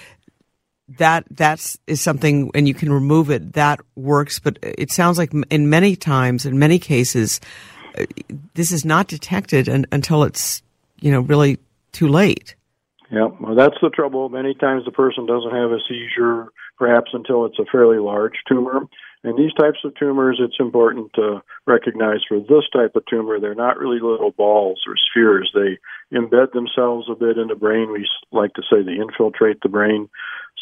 that 0.99 1.25
that's 1.31 1.79
is 1.87 2.01
something 2.01 2.51
and 2.55 2.69
you 2.69 2.75
can 2.75 2.93
remove 2.93 3.31
it 3.31 3.55
that 3.55 3.81
works 3.97 4.39
but 4.39 4.59
it 4.61 4.91
sounds 4.91 5.17
like 5.17 5.33
in 5.51 5.71
many 5.71 5.97
times 5.97 6.45
in 6.45 6.59
many 6.59 6.79
cases 6.79 7.41
uh, 7.99 8.05
this 8.55 8.73
is 8.73 8.85
not 8.85 9.09
detected 9.09 9.69
un, 9.69 9.87
until 9.93 10.25
it's 10.25 10.63
you 11.01 11.11
know 11.11 11.21
really 11.21 11.59
too 11.93 12.09
late. 12.09 12.55
Yeah 13.11 13.29
well 13.41 13.55
that's 13.55 13.77
the 13.81 13.91
trouble. 13.91 14.29
Many 14.29 14.55
times 14.55 14.85
the 14.85 14.91
person 14.91 15.27
doesn't 15.27 15.55
have 15.55 15.71
a 15.71 15.79
seizure 15.89 16.49
perhaps 16.79 17.11
until 17.15 17.47
it's 17.47 17.59
a 17.59 17.65
fairly 17.71 17.99
large 17.99 18.35
tumor 18.47 18.83
and 19.25 19.39
these 19.39 19.55
types 19.55 19.79
of 19.85 19.95
tumors, 19.97 20.39
it's 20.39 20.61
important 20.61 21.13
to 21.15 21.43
recognize 21.67 22.21
for 22.29 22.39
this 22.41 22.69
type 22.73 22.95
of 22.95 23.07
tumor, 23.07 23.41
they're 23.41 23.55
not 23.55 23.79
really 23.79 23.99
little 23.99 24.33
balls 24.33 24.83
or 24.87 24.95
spheres. 24.97 25.51
They 25.55 25.79
embed 26.15 26.53
themselves 26.53 27.09
a 27.11 27.15
bit 27.15 27.39
in 27.39 27.49
the 27.49 27.55
brain. 27.55 27.91
We 27.91 28.07
like 28.33 28.53
to 28.55 28.63
say 28.71 28.83
they 28.83 29.01
infiltrate 29.01 29.63
the 29.63 29.71
brain. 29.71 30.11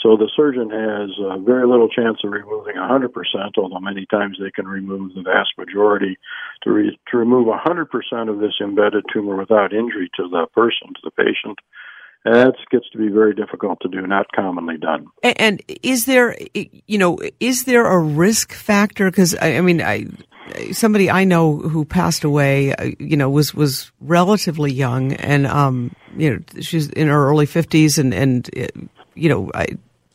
So 0.00 0.16
the 0.16 0.30
surgeon 0.34 0.70
has 0.70 1.10
uh, 1.18 1.38
very 1.38 1.66
little 1.66 1.88
chance 1.88 2.18
of 2.24 2.30
removing 2.30 2.76
100%, 2.76 3.10
although 3.58 3.80
many 3.80 4.06
times 4.06 4.38
they 4.40 4.50
can 4.50 4.66
remove 4.66 5.14
the 5.14 5.22
vast 5.22 5.50
majority. 5.58 6.16
To, 6.62 6.70
re- 6.70 6.98
to 7.10 7.16
remove 7.16 7.48
100% 7.48 8.28
of 8.30 8.38
this 8.38 8.54
embedded 8.60 9.04
tumor 9.12 9.36
without 9.36 9.72
injury 9.72 10.08
to 10.16 10.28
the 10.28 10.46
person, 10.54 10.94
to 10.94 11.00
the 11.02 11.10
patient, 11.10 11.58
that 12.24 12.54
gets 12.70 12.88
to 12.90 12.98
be 12.98 13.08
very 13.08 13.34
difficult 13.34 13.80
to 13.80 13.88
do, 13.88 14.06
not 14.06 14.26
commonly 14.32 14.76
done. 14.76 15.06
And, 15.22 15.60
is 15.82 16.04
there, 16.04 16.36
you 16.54 16.98
know, 16.98 17.18
is 17.40 17.64
there 17.64 17.86
a 17.86 17.98
risk 17.98 18.52
factor? 18.52 19.10
Because 19.10 19.34
I, 19.34 19.56
I, 19.56 19.60
mean, 19.60 19.82
I 19.82 20.06
somebody 20.72 21.10
I 21.10 21.24
know 21.24 21.56
who 21.56 21.84
passed 21.84 22.24
away, 22.24 22.74
uh, 22.74 22.90
you 22.98 23.16
know, 23.16 23.30
was 23.30 23.54
was 23.54 23.90
relatively 24.00 24.72
young, 24.72 25.14
and 25.14 25.46
um, 25.46 25.94
you 26.16 26.30
know, 26.30 26.60
she's 26.60 26.88
in 26.90 27.08
her 27.08 27.28
early 27.28 27.46
fifties, 27.46 27.98
and 27.98 28.14
and 28.14 28.48
uh, 28.56 28.66
you 29.14 29.28
know, 29.28 29.50
I, 29.54 29.66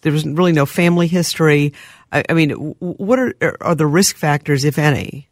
there 0.01 0.11
was 0.11 0.25
really 0.25 0.53
no 0.53 0.65
family 0.65 1.07
history. 1.07 1.73
I, 2.11 2.23
I 2.29 2.33
mean, 2.33 2.51
what 2.79 3.19
are 3.19 3.33
are 3.61 3.75
the 3.75 3.87
risk 3.87 4.15
factors, 4.15 4.63
if 4.63 4.77
any? 4.77 5.29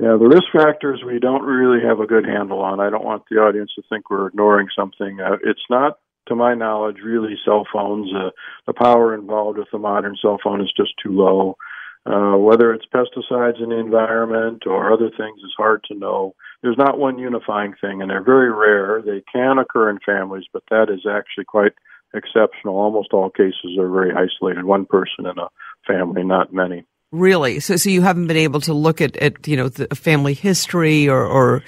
Yeah, 0.00 0.16
the 0.16 0.28
risk 0.28 0.44
factors 0.50 1.02
we 1.04 1.18
don't 1.18 1.42
really 1.42 1.84
have 1.86 2.00
a 2.00 2.06
good 2.06 2.24
handle 2.24 2.60
on. 2.60 2.80
I 2.80 2.88
don't 2.88 3.04
want 3.04 3.24
the 3.30 3.36
audience 3.36 3.70
to 3.76 3.82
think 3.90 4.08
we're 4.08 4.28
ignoring 4.28 4.68
something. 4.74 5.20
Uh, 5.20 5.36
it's 5.44 5.60
not, 5.68 5.98
to 6.28 6.34
my 6.34 6.54
knowledge, 6.54 6.96
really 7.04 7.36
cell 7.44 7.66
phones. 7.70 8.10
Uh, 8.14 8.30
the 8.66 8.72
power 8.72 9.14
involved 9.14 9.58
with 9.58 9.68
the 9.70 9.78
modern 9.78 10.16
cell 10.22 10.38
phone 10.42 10.62
is 10.62 10.72
just 10.74 10.94
too 11.02 11.12
low. 11.12 11.56
Uh, 12.06 12.34
whether 12.38 12.72
it's 12.72 12.86
pesticides 12.86 13.62
in 13.62 13.68
the 13.68 13.76
environment 13.76 14.62
or 14.66 14.90
other 14.90 15.10
things 15.10 15.38
is 15.44 15.52
hard 15.58 15.84
to 15.84 15.94
know. 15.94 16.34
There's 16.62 16.78
not 16.78 16.98
one 16.98 17.18
unifying 17.18 17.74
thing, 17.78 18.00
and 18.00 18.10
they're 18.10 18.24
very 18.24 18.50
rare. 18.50 19.02
They 19.02 19.22
can 19.30 19.58
occur 19.58 19.90
in 19.90 19.98
families, 20.06 20.44
but 20.50 20.62
that 20.70 20.88
is 20.88 21.04
actually 21.06 21.44
quite 21.44 21.72
exceptional. 22.14 22.76
Almost 22.76 23.12
all 23.12 23.28
cases 23.28 23.76
are 23.78 23.90
very 23.90 24.12
isolated, 24.12 24.64
one 24.64 24.86
person 24.86 25.26
in 25.26 25.38
a 25.38 25.48
family, 25.86 26.24
not 26.24 26.54
many. 26.54 26.86
Really? 27.12 27.60
So, 27.60 27.76
so 27.76 27.90
you 27.90 28.02
haven't 28.02 28.28
been 28.28 28.36
able 28.36 28.60
to 28.62 28.72
look 28.72 29.00
at, 29.00 29.16
at 29.16 29.46
you 29.48 29.56
know, 29.56 29.68
the 29.68 29.94
family 29.94 30.34
history 30.34 31.08
or, 31.08 31.24
or 31.24 31.64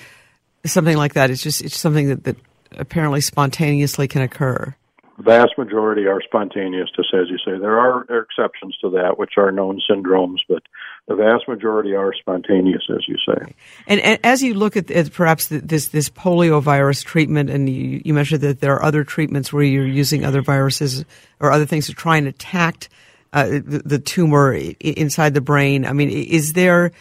something 0.65 0.97
like 0.97 1.15
that. 1.15 1.31
It's 1.31 1.43
just, 1.43 1.63
it's 1.63 1.77
something 1.77 2.09
that, 2.09 2.25
that 2.25 2.37
apparently 2.73 3.21
spontaneously 3.21 4.09
can 4.09 4.23
occur. 4.23 4.75
The 5.19 5.25
vast 5.25 5.59
majority 5.59 6.07
are 6.07 6.23
spontaneous, 6.23 6.89
just 6.97 7.13
as 7.15 7.29
you 7.29 7.37
say. 7.39 7.59
There 7.59 7.79
are 7.79 8.03
exceptions 8.03 8.77
to 8.81 8.91
that, 8.91 9.19
which 9.19 9.33
are 9.37 9.53
known 9.53 9.81
syndromes, 9.89 10.39
but 10.49 10.63
the 11.07 11.15
vast 11.15 11.47
majority 11.47 11.95
are 11.95 12.15
spontaneous, 12.15 12.83
as 12.89 13.07
you 13.07 13.17
say. 13.27 13.55
And, 13.87 14.01
and 14.01 14.19
as 14.25 14.43
you 14.43 14.55
look 14.55 14.77
at, 14.77 14.91
at 14.91 15.13
perhaps 15.13 15.49
this 15.49 15.89
this 15.89 16.09
polio 16.09 16.63
virus 16.63 17.03
treatment, 17.03 17.51
and 17.51 17.69
you, 17.69 18.01
you 18.05 18.15
mentioned 18.15 18.41
that 18.41 18.61
there 18.61 18.75
are 18.75 18.83
other 18.83 19.05
treatments 19.05 19.53
where 19.53 19.63
you're 19.63 19.87
using 19.87 20.25
other 20.25 20.41
viruses 20.41 21.05
or 21.41 21.53
other 21.53 21.67
things 21.67 21.87
to 21.87 21.93
try 21.93 22.17
and 22.17 22.27
attack 22.27 22.89
uh, 23.33 23.47
the, 23.47 23.83
the, 23.85 23.99
tumor 23.99 24.53
inside 24.53 25.35
the 25.35 25.41
brain. 25.41 25.87
I 25.87 25.93
mean, 25.93 26.11
is 26.11 26.53
there 26.53 26.93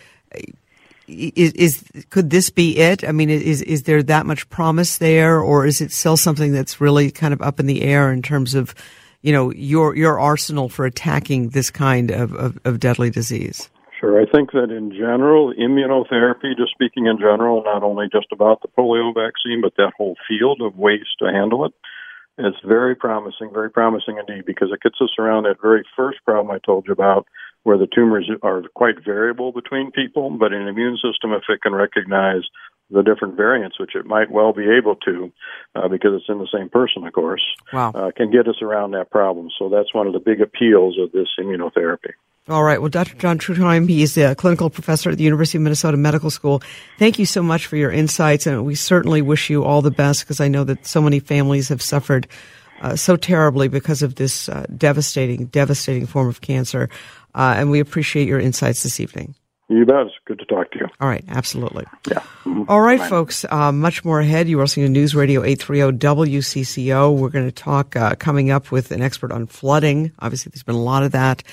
is, 1.08 1.54
is 1.54 1.84
could 2.10 2.30
this 2.30 2.50
be 2.50 2.78
it? 2.78 3.04
I 3.04 3.12
mean, 3.12 3.30
is 3.30 3.62
is 3.62 3.84
there 3.84 4.02
that 4.04 4.26
much 4.26 4.50
promise 4.50 4.98
there, 4.98 5.40
or 5.40 5.66
is 5.66 5.82
it 5.82 5.92
still 5.92 6.18
something 6.18 6.52
that's 6.52 6.80
really 6.80 7.12
kind 7.12 7.34
of 7.34 7.42
up 7.42 7.60
in 7.60 7.66
the 7.66 7.84
air 7.84 8.12
in 8.12 8.22
terms 8.22 8.56
of 8.56 8.74
you 9.22 9.34
know 9.34 9.52
your 9.52 9.96
your 9.96 10.20
arsenal 10.20 10.70
for 10.70 10.86
attacking 10.86 11.50
this 11.50 11.70
kind 11.70 12.12
of, 12.12 12.34
of, 12.34 12.60
of 12.66 12.80
deadly 12.80 13.10
disease? 13.10 13.70
Sure. 14.00 14.20
I 14.20 14.26
think 14.26 14.52
that 14.54 14.72
in 14.72 14.90
general, 14.92 15.54
immunotherapy, 15.54 16.58
just 16.58 16.72
speaking 16.72 17.06
in 17.06 17.20
general, 17.20 17.62
not 17.64 17.84
only 17.84 18.08
just 18.12 18.28
about 18.32 18.62
the 18.64 18.68
polio 18.68 19.14
vaccine, 19.14 19.62
but 19.62 19.74
that 19.78 19.92
whole 19.96 20.16
field 20.28 20.62
of 20.62 20.76
ways 20.76 21.06
to 21.20 21.26
handle 21.26 21.66
it, 21.66 21.74
it's 22.46 22.58
very 22.66 22.96
promising, 22.96 23.50
very 23.54 23.70
promising 23.70 24.18
indeed, 24.18 24.46
because 24.46 24.70
it 24.72 24.82
gets 24.82 25.00
us 25.02 25.12
around 25.20 25.44
that 25.44 25.62
very 25.62 25.84
first 25.96 26.20
problem 26.26 26.54
I 26.54 26.60
told 26.60 26.88
you 26.88 26.94
about, 26.94 27.28
where 27.64 27.78
the 27.78 27.88
tumors 27.88 28.30
are 28.42 28.64
quite 28.74 29.04
variable 29.04 29.52
between 29.52 29.92
people, 29.92 30.30
but 30.32 30.52
an 30.52 30.68
immune 30.68 30.98
system, 30.98 31.32
if 31.32 31.44
it 31.50 31.62
can 31.62 31.74
recognize 31.74 32.42
the 32.90 33.04
different 33.04 33.38
variants, 33.38 33.80
which 33.80 33.96
it 33.96 34.06
might 34.06 34.30
well 34.32 34.52
be 34.52 34.68
able 34.70 34.96
to, 34.98 35.32
uh, 35.76 35.88
because 35.88 36.12
it's 36.16 36.30
in 36.30 36.40
the 36.40 36.48
same 36.54 36.70
person, 36.70 37.06
of 37.06 37.14
course, 37.14 37.44
wow. 37.72 37.92
uh, 37.92 38.12
can 38.16 38.32
get 38.32 38.48
us 38.48 38.62
around 38.62 38.92
that 38.92 39.10
problem. 39.10 39.50
So 39.58 39.70
that's 39.70 39.94
one 39.94 40.08
of 40.08 40.14
the 40.14 40.20
big 40.20 40.42
appeals 40.42 40.98
of 41.00 41.12
this 41.12 41.30
immunotherapy. 41.40 42.14
All 42.50 42.64
right. 42.64 42.82
Well, 42.82 42.90
Dr. 42.90 43.16
John 43.18 43.38
Trutheim, 43.38 43.88
he's 43.88 44.18
a 44.18 44.36
clinical 44.36 44.70
professor 44.70 45.12
at 45.12 45.18
the 45.18 45.24
University 45.24 45.60
of 45.60 45.62
Minnesota 45.62 45.96
Medical 45.96 46.32
School. 46.32 46.62
Thank 46.98 47.20
you 47.20 47.26
so 47.26 47.44
much 47.44 47.68
for 47.68 47.76
your 47.76 47.92
insights, 47.92 48.48
and 48.48 48.66
we 48.66 48.74
certainly 48.74 49.22
wish 49.22 49.50
you 49.50 49.64
all 49.64 49.82
the 49.82 49.92
best 49.92 50.22
because 50.24 50.40
I 50.40 50.48
know 50.48 50.64
that 50.64 50.88
so 50.88 51.02
many 51.02 51.20
families 51.20 51.70
have 51.70 51.82
suffered 51.82 52.28
uh, 52.82 52.96
so 52.96 53.16
terribly 53.16 53.68
because 53.68 54.02
of 54.02 54.16
this 54.16 54.50
uh, 54.50 54.66
devastating, 54.76 55.46
devastating 55.46 56.08
form 56.08 56.28
of 56.28 56.42
cancer. 56.42 56.90
Uh, 57.36 57.54
and 57.58 57.70
we 57.70 57.80
appreciate 57.80 58.28
your 58.28 58.40
insights 58.40 58.82
this 58.82 59.00
evening. 59.00 59.36
You 59.70 59.86
bet. 59.86 60.08
It's 60.08 60.16
good 60.26 60.40
to 60.40 60.46
talk 60.46 60.72
to 60.72 60.80
you. 60.80 60.88
All 61.00 61.08
right, 61.08 61.24
absolutely. 61.30 61.86
Yeah. 62.10 62.20
Mm-hmm. 62.44 62.64
All 62.68 62.82
right, 62.82 63.00
folks. 63.00 63.46
Uh, 63.50 63.72
much 63.72 64.04
more 64.04 64.20
ahead. 64.20 64.50
You're 64.50 64.62
listening 64.62 64.88
to 64.88 64.92
News 64.92 65.16
Radio 65.16 65.44
830 65.44 65.98
WCCO. 65.98 67.16
We're 67.16 67.30
going 67.30 67.46
to 67.46 67.54
talk 67.54 67.96
uh, 67.96 68.16
coming 68.16 68.52
up 68.52 68.72
with 68.72 68.92
an 68.92 69.02
expert 69.02 69.32
on 69.32 69.48
flooding. 69.48 70.12
Obviously, 70.20 70.50
there's 70.50 70.64
been 70.64 70.76
a 70.76 70.82
lot 70.82 71.04
of 71.04 71.14
that 71.14 71.44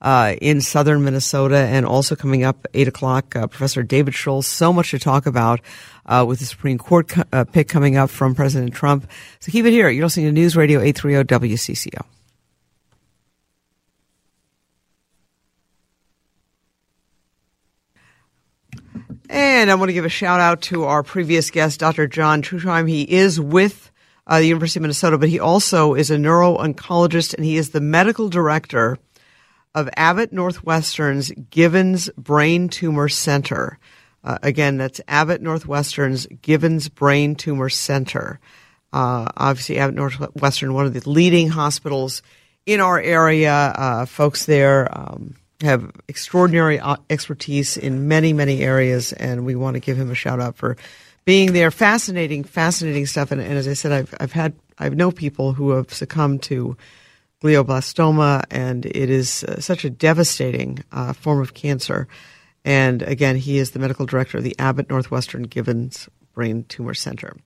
uh, 0.00 0.34
in 0.40 0.60
southern 0.60 1.04
Minnesota, 1.04 1.56
and 1.58 1.84
also 1.84 2.14
coming 2.14 2.44
up 2.44 2.66
eight 2.74 2.88
o'clock, 2.88 3.34
uh, 3.34 3.46
Professor 3.46 3.82
David 3.82 4.14
Schultz. 4.14 4.46
So 4.46 4.72
much 4.72 4.90
to 4.92 4.98
talk 4.98 5.26
about 5.26 5.60
uh, 6.06 6.24
with 6.26 6.38
the 6.38 6.46
Supreme 6.46 6.78
Court 6.78 7.08
co- 7.08 7.24
uh, 7.32 7.44
pick 7.44 7.68
coming 7.68 7.96
up 7.96 8.10
from 8.10 8.34
President 8.34 8.74
Trump. 8.74 9.10
So 9.40 9.50
keep 9.50 9.64
it 9.66 9.72
here. 9.72 9.88
You're 9.88 10.04
listening 10.04 10.26
to 10.26 10.32
News 10.32 10.56
Radio 10.56 10.80
830 10.80 11.48
WCCO. 11.48 12.04
And 19.30 19.70
I 19.70 19.74
want 19.74 19.90
to 19.90 19.92
give 19.92 20.06
a 20.06 20.10
shout 20.10 20.40
out 20.40 20.62
to 20.62 20.84
our 20.84 21.02
previous 21.02 21.50
guest, 21.50 21.80
Dr. 21.80 22.06
John 22.06 22.40
Trutheim. 22.40 22.88
He 22.88 23.02
is 23.02 23.38
with 23.38 23.90
uh, 24.26 24.38
the 24.38 24.46
University 24.46 24.78
of 24.78 24.82
Minnesota, 24.82 25.18
but 25.18 25.28
he 25.28 25.38
also 25.38 25.94
is 25.94 26.10
a 26.10 26.18
neuro-oncologist 26.18 27.34
and 27.34 27.44
he 27.44 27.56
is 27.56 27.70
the 27.70 27.80
medical 27.80 28.28
director 28.28 28.98
of 29.78 29.88
Abbott 29.96 30.32
Northwestern's 30.32 31.30
Givens 31.50 32.10
Brain 32.18 32.68
Tumor 32.68 33.08
Center. 33.08 33.78
Uh, 34.24 34.38
again, 34.42 34.76
that's 34.76 35.00
Abbott 35.06 35.40
Northwestern's 35.40 36.26
Givens 36.42 36.88
Brain 36.88 37.36
Tumor 37.36 37.68
Center. 37.68 38.40
Uh, 38.92 39.28
obviously, 39.36 39.78
Abbott 39.78 39.94
Northwestern, 39.94 40.74
one 40.74 40.86
of 40.86 40.94
the 40.94 41.08
leading 41.08 41.48
hospitals 41.48 42.22
in 42.66 42.80
our 42.80 43.00
area. 43.00 43.52
Uh, 43.52 44.04
folks 44.04 44.46
there 44.46 44.88
um, 44.90 45.36
have 45.60 45.92
extraordinary 46.08 46.80
uh, 46.80 46.96
expertise 47.08 47.76
in 47.76 48.08
many, 48.08 48.32
many 48.32 48.62
areas, 48.62 49.12
and 49.12 49.46
we 49.46 49.54
want 49.54 49.74
to 49.74 49.80
give 49.80 49.96
him 49.96 50.10
a 50.10 50.16
shout 50.16 50.40
out 50.40 50.56
for 50.56 50.76
being 51.24 51.52
there. 51.52 51.70
Fascinating, 51.70 52.42
fascinating 52.42 53.06
stuff. 53.06 53.30
And, 53.30 53.40
and 53.40 53.52
as 53.52 53.68
I 53.68 53.74
said, 53.74 53.92
I've, 53.92 54.14
I've 54.18 54.32
had, 54.32 54.54
I 54.76 54.88
know 54.88 55.12
people 55.12 55.52
who 55.52 55.70
have 55.70 55.92
succumbed 55.92 56.42
to 56.44 56.76
glioblastoma, 57.42 58.44
and 58.50 58.86
it 58.86 59.10
is 59.10 59.44
uh, 59.44 59.60
such 59.60 59.84
a 59.84 59.90
devastating 59.90 60.84
uh, 60.92 61.12
form 61.12 61.40
of 61.40 61.54
cancer. 61.54 62.08
And 62.64 63.02
again, 63.02 63.36
he 63.36 63.58
is 63.58 63.70
the 63.70 63.78
medical 63.78 64.06
director 64.06 64.38
of 64.38 64.44
the 64.44 64.58
Abbott 64.58 64.90
Northwestern 64.90 65.44
Givens 65.44 66.08
Brain 66.34 66.64
Tumor 66.64 66.94
Center. 66.94 67.36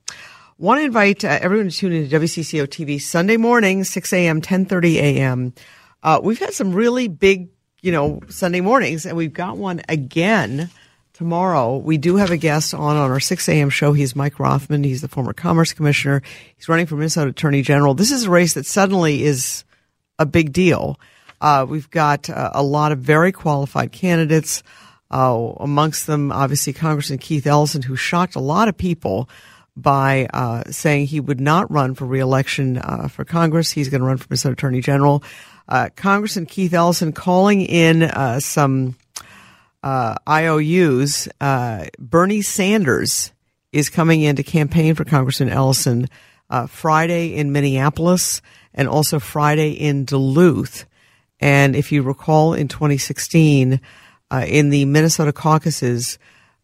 Want 0.58 0.80
to 0.80 0.84
invite 0.84 1.25
uh, 1.25 1.38
everyone 1.40 1.68
to 1.68 1.76
tune 1.76 1.92
into 1.92 2.18
WCCO 2.18 2.66
TV 2.66 3.00
Sunday 3.00 3.37
morning, 3.37 3.84
6 3.84 4.12
a.m., 4.12 4.40
10:30 4.40 4.94
a.m. 4.94 5.54
We've 6.22 6.38
had 6.38 6.54
some 6.54 6.72
really 6.72 7.08
big, 7.08 7.49
you 7.80 7.92
know, 7.92 8.20
Sunday 8.28 8.61
mornings, 8.61 9.06
and 9.06 9.16
we've 9.16 9.32
got 9.32 9.56
one 9.56 9.82
again 9.88 10.70
tomorrow. 11.12 11.76
We 11.76 11.99
do 11.99 12.16
have 12.16 12.30
a 12.30 12.37
guest 12.37 12.75
on 12.75 12.96
on 12.96 13.11
our 13.11 13.20
6 13.20 13.49
a.m. 13.49 13.70
show. 13.70 13.92
He's 13.92 14.16
Mike 14.16 14.38
Rothman. 14.38 14.84
He's 14.84 15.02
the 15.02 15.08
former 15.08 15.32
Commerce 15.32 15.72
Commissioner. 15.72 16.22
He's 16.56 16.68
running 16.68 16.87
for 16.87 16.96
Minnesota 16.96 17.30
Attorney 17.30 17.62
General. 17.62 17.94
This 17.94 18.11
is 18.11 18.25
a 18.25 18.30
race 18.30 18.54
that 18.54 18.66
suddenly 18.66 19.22
is 19.22 19.64
a 20.19 20.26
big 20.26 20.52
deal. 20.52 20.99
Uh, 21.40 21.66
we've 21.69 21.90
got 21.90 22.31
uh, 22.31 22.50
a 22.54 22.62
lot 22.62 22.92
of 22.92 23.00
very 23.00 23.33
qualified 23.33 23.92
candidates. 23.92 24.62
Uh, 25.11 25.52
amongst 25.61 26.07
them, 26.07 26.33
obviously, 26.33 26.73
Congressman 26.73 27.19
Keith 27.19 27.47
Ellison, 27.47 27.83
who 27.83 27.97
shocked 27.97 28.37
a 28.37 28.40
lot 28.40 28.69
of 28.69 28.78
people 28.78 29.28
by 29.76 30.26
uh, 30.33 30.62
saying 30.71 31.07
he 31.07 31.21
would 31.21 31.40
not 31.40 31.71
run 31.71 31.95
for 31.95 32.07
reelection 32.07 32.79
uh, 32.79 33.09
for 33.09 33.25
Congress. 33.25 33.72
He's 33.72 33.88
going 33.88 34.01
to 34.01 34.07
run 34.07 34.18
for 34.18 34.27
Minnesota 34.31 34.53
Attorney 34.53 34.81
General. 34.81 35.22
Uh, 35.68 35.88
Congressman 35.96 36.46
Keith 36.46 36.72
Ellison 36.72 37.12
calling 37.12 37.62
in 37.62 38.09
some 38.40 38.96
IOUs. 39.85 41.29
Bernie 41.98 42.42
Sanders 42.42 43.33
is 43.72 43.88
coming 43.88 44.20
in 44.20 44.37
to 44.37 44.42
campaign 44.42 44.94
for 44.94 45.05
Congressman 45.05 45.48
Ellison 45.48 46.09
Friday 46.68 47.35
in 47.35 47.52
Minneapolis 47.52 48.42
and 48.74 48.88
also 48.88 49.18
Friday 49.18 49.70
in 49.72 50.05
Duluth. 50.05 50.87
And 51.40 51.74
if 51.74 51.92
you 51.92 52.02
recall, 52.02 52.55
in 52.55 52.68
2016, 52.68 53.81
uh, 54.31 54.44
in 54.46 54.70
the 54.70 54.85
Minnesota 54.85 55.33
caucuses, 55.33 56.18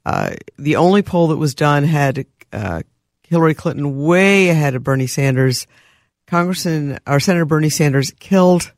uh, 0.06 0.30
the 0.56 0.76
only 0.76 1.02
poll 1.02 1.28
that 1.28 1.36
was 1.36 1.54
done 1.54 1.84
had 1.84 2.26
uh, 2.52 2.82
Hillary 3.24 3.54
Clinton 3.54 3.98
way 4.02 4.48
ahead 4.48 4.74
of 4.74 4.84
Bernie 4.84 5.06
Sanders. 5.06 5.66
Congressman 6.26 6.98
or 7.06 7.20
Senator 7.20 7.44
Bernie 7.44 7.70
Sanders 7.70 8.12
killed, 8.18 8.72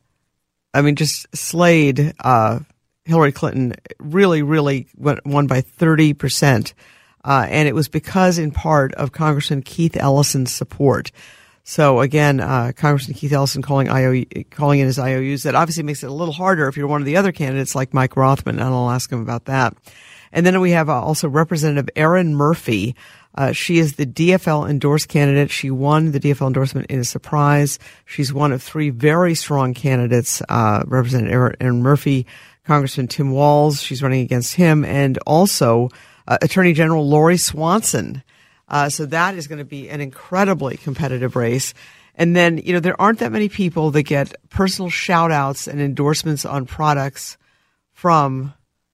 I 0.73 0.81
mean, 0.81 0.95
just 0.95 1.27
slayed 1.35 2.13
uh, 2.19 2.59
Hillary 3.05 3.31
Clinton. 3.31 3.73
Really, 3.99 4.41
really 4.41 4.87
won 4.97 5.47
by 5.47 5.61
30 5.61 6.13
percent. 6.13 6.73
Uh, 7.23 7.45
and 7.49 7.67
it 7.67 7.75
was 7.75 7.87
because, 7.87 8.37
in 8.37 8.51
part, 8.51 8.93
of 8.95 9.11
Congressman 9.11 9.61
Keith 9.61 9.95
Ellison's 9.97 10.51
support. 10.51 11.11
So 11.63 11.99
again, 11.99 12.39
uh, 12.39 12.71
Congressman 12.75 13.15
Keith 13.15 13.31
Ellison 13.31 13.61
calling 13.61 13.87
IOU, 13.87 14.25
calling 14.49 14.79
in 14.79 14.87
his 14.87 14.97
IOUs. 14.97 15.43
That 15.43 15.55
obviously 15.55 15.83
makes 15.83 16.03
it 16.03 16.09
a 16.09 16.13
little 16.13 16.33
harder 16.33 16.67
if 16.67 16.75
you're 16.75 16.87
one 16.87 17.01
of 17.01 17.05
the 17.05 17.17
other 17.17 17.31
candidates 17.31 17.75
like 17.75 17.93
Mike 17.93 18.17
Rothman, 18.17 18.59
and 18.59 18.63
I'll 18.63 18.89
ask 18.89 19.11
him 19.11 19.21
about 19.21 19.45
that. 19.45 19.75
And 20.31 20.45
then 20.45 20.59
we 20.61 20.71
have 20.71 20.89
uh, 20.89 21.01
also 21.01 21.27
Representative 21.29 21.89
Erin 21.95 22.35
Murphy. 22.35 22.95
Uh, 23.35 23.51
she 23.51 23.77
is 23.77 23.95
the 23.95 24.05
DFL 24.05 24.69
endorsed 24.69 25.07
candidate. 25.07 25.51
She 25.51 25.71
won 25.71 26.11
the 26.11 26.19
DFL 26.19 26.47
endorsement 26.47 26.87
in 26.87 26.99
a 26.99 27.03
surprise. 27.03 27.79
She's 28.05 28.33
one 28.33 28.51
of 28.51 28.63
three 28.63 28.89
very 28.89 29.35
strong 29.35 29.73
candidates. 29.73 30.41
Uh, 30.49 30.83
Representative 30.85 31.55
Erin 31.59 31.81
Murphy, 31.81 32.25
Congressman 32.65 33.07
Tim 33.07 33.31
Walz. 33.31 33.81
She's 33.81 34.01
running 34.01 34.21
against 34.21 34.55
him, 34.55 34.83
and 34.83 35.17
also 35.19 35.89
uh, 36.27 36.37
Attorney 36.41 36.73
General 36.73 37.07
Lori 37.07 37.37
Swanson. 37.37 38.23
Uh, 38.67 38.89
so 38.89 39.05
that 39.07 39.35
is 39.35 39.47
going 39.47 39.59
to 39.59 39.65
be 39.65 39.89
an 39.89 40.01
incredibly 40.01 40.77
competitive 40.77 41.35
race. 41.35 41.73
And 42.15 42.35
then, 42.35 42.57
you 42.57 42.73
know, 42.73 42.79
there 42.79 42.99
aren't 42.99 43.19
that 43.19 43.31
many 43.31 43.49
people 43.49 43.91
that 43.91 44.03
get 44.03 44.35
personal 44.49 44.89
shout 44.89 45.31
outs 45.31 45.67
and 45.67 45.81
endorsements 45.81 46.45
on 46.45 46.65
products 46.65 47.37
from 47.93 48.53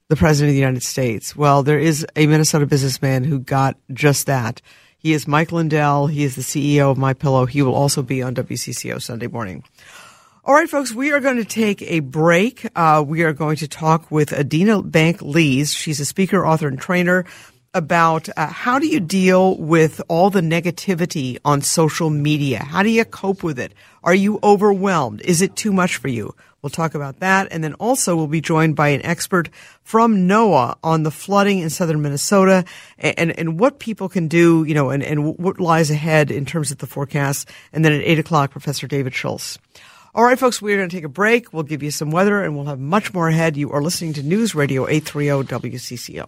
the 0.10 0.16
President 0.16 0.50
of 0.50 0.54
the 0.54 0.60
United 0.60 0.84
States. 0.84 1.36
Well, 1.36 1.64
there 1.64 1.80
is 1.80 2.06
a 2.16 2.28
Minnesota 2.28 2.66
businessman 2.66 3.24
who 3.24 3.40
got 3.40 3.78
just 3.92 4.26
that. 4.28 4.62
He 4.98 5.14
is 5.14 5.28
Mike 5.28 5.52
Lindell. 5.52 6.08
He 6.08 6.24
is 6.24 6.36
the 6.36 6.42
CEO 6.42 6.92
of 6.92 6.98
My 6.98 7.14
Pillow. 7.14 7.46
He 7.46 7.62
will 7.62 7.76
also 7.76 8.02
be 8.02 8.22
on 8.22 8.36
WCCO 8.36 9.02
Sunday 9.02 9.28
morning. 9.28 9.64
All 10.48 10.54
right, 10.54 10.70
folks, 10.70 10.94
we 10.94 11.12
are 11.12 11.20
going 11.20 11.36
to 11.36 11.44
take 11.44 11.82
a 11.82 12.00
break. 12.00 12.66
Uh, 12.74 13.04
we 13.06 13.24
are 13.24 13.34
going 13.34 13.58
to 13.58 13.68
talk 13.68 14.10
with 14.10 14.32
Adina 14.32 14.82
Bank 14.82 15.22
Lees. 15.22 15.74
She's 15.74 16.00
a 16.00 16.06
speaker, 16.06 16.48
author, 16.48 16.70
and 16.70 16.80
trainer 16.80 17.26
about 17.74 18.30
uh, 18.38 18.48
how 18.48 18.80
do 18.80 18.88
you 18.88 19.02
deal 19.02 19.58
with 19.58 20.00
all 20.08 20.30
the 20.30 20.40
negativity 20.40 21.38
on 21.44 21.62
social 21.62 22.10
media? 22.10 22.64
How 22.64 22.82
do 22.82 22.90
you 22.90 23.04
cope 23.04 23.44
with 23.44 23.60
it? 23.60 23.74
Are 24.06 24.16
you 24.16 24.40
overwhelmed? 24.42 25.20
Is 25.20 25.42
it 25.42 25.58
too 25.58 25.74
much 25.74 25.98
for 25.98 26.08
you? 26.08 26.34
We'll 26.62 26.70
talk 26.70 26.96
about 26.96 27.20
that. 27.20 27.50
And 27.52 27.62
then 27.62 27.74
also 27.74 28.16
we'll 28.16 28.28
be 28.28 28.40
joined 28.40 28.78
by 28.78 28.88
an 28.90 29.06
expert 29.06 29.50
from 29.84 30.30
NOAA 30.30 30.78
on 30.82 31.04
the 31.04 31.12
flooding 31.12 31.60
in 31.60 31.70
southern 31.70 32.02
Minnesota 32.02 32.64
and, 32.98 33.20
and, 33.20 33.38
and 33.38 33.60
what 33.60 33.80
people 33.80 34.08
can 34.08 34.30
do, 34.30 34.64
you 34.64 34.74
know, 34.74 34.92
and, 34.92 35.04
and 35.04 35.38
what 35.38 35.60
lies 35.60 35.92
ahead 35.92 36.32
in 36.32 36.46
terms 36.46 36.72
of 36.72 36.78
the 36.78 36.88
forecast. 36.88 37.50
And 37.74 37.84
then 37.84 37.92
at 37.92 38.02
eight 38.02 38.18
o'clock, 38.18 38.52
Professor 38.52 38.88
David 38.88 39.14
Schultz. 39.14 39.60
All 40.16 40.24
right, 40.24 40.40
folks, 40.40 40.62
we're 40.62 40.78
going 40.78 40.90
to 40.90 40.96
take 40.96 41.04
a 41.04 41.10
break. 41.10 41.54
We'll 41.54 41.64
give 41.64 41.84
you 41.84 41.92
some 41.92 42.12
weather 42.12 42.44
and 42.44 42.56
we'll 42.56 42.66
have 42.66 42.80
much 42.80 43.14
more 43.14 43.28
ahead. 43.28 43.58
You 43.58 43.72
are 43.72 43.82
listening 43.82 44.14
to 44.14 44.24
News 44.24 44.56
Radio 44.56 44.88
830 44.88 45.70
WCCO. 45.70 46.28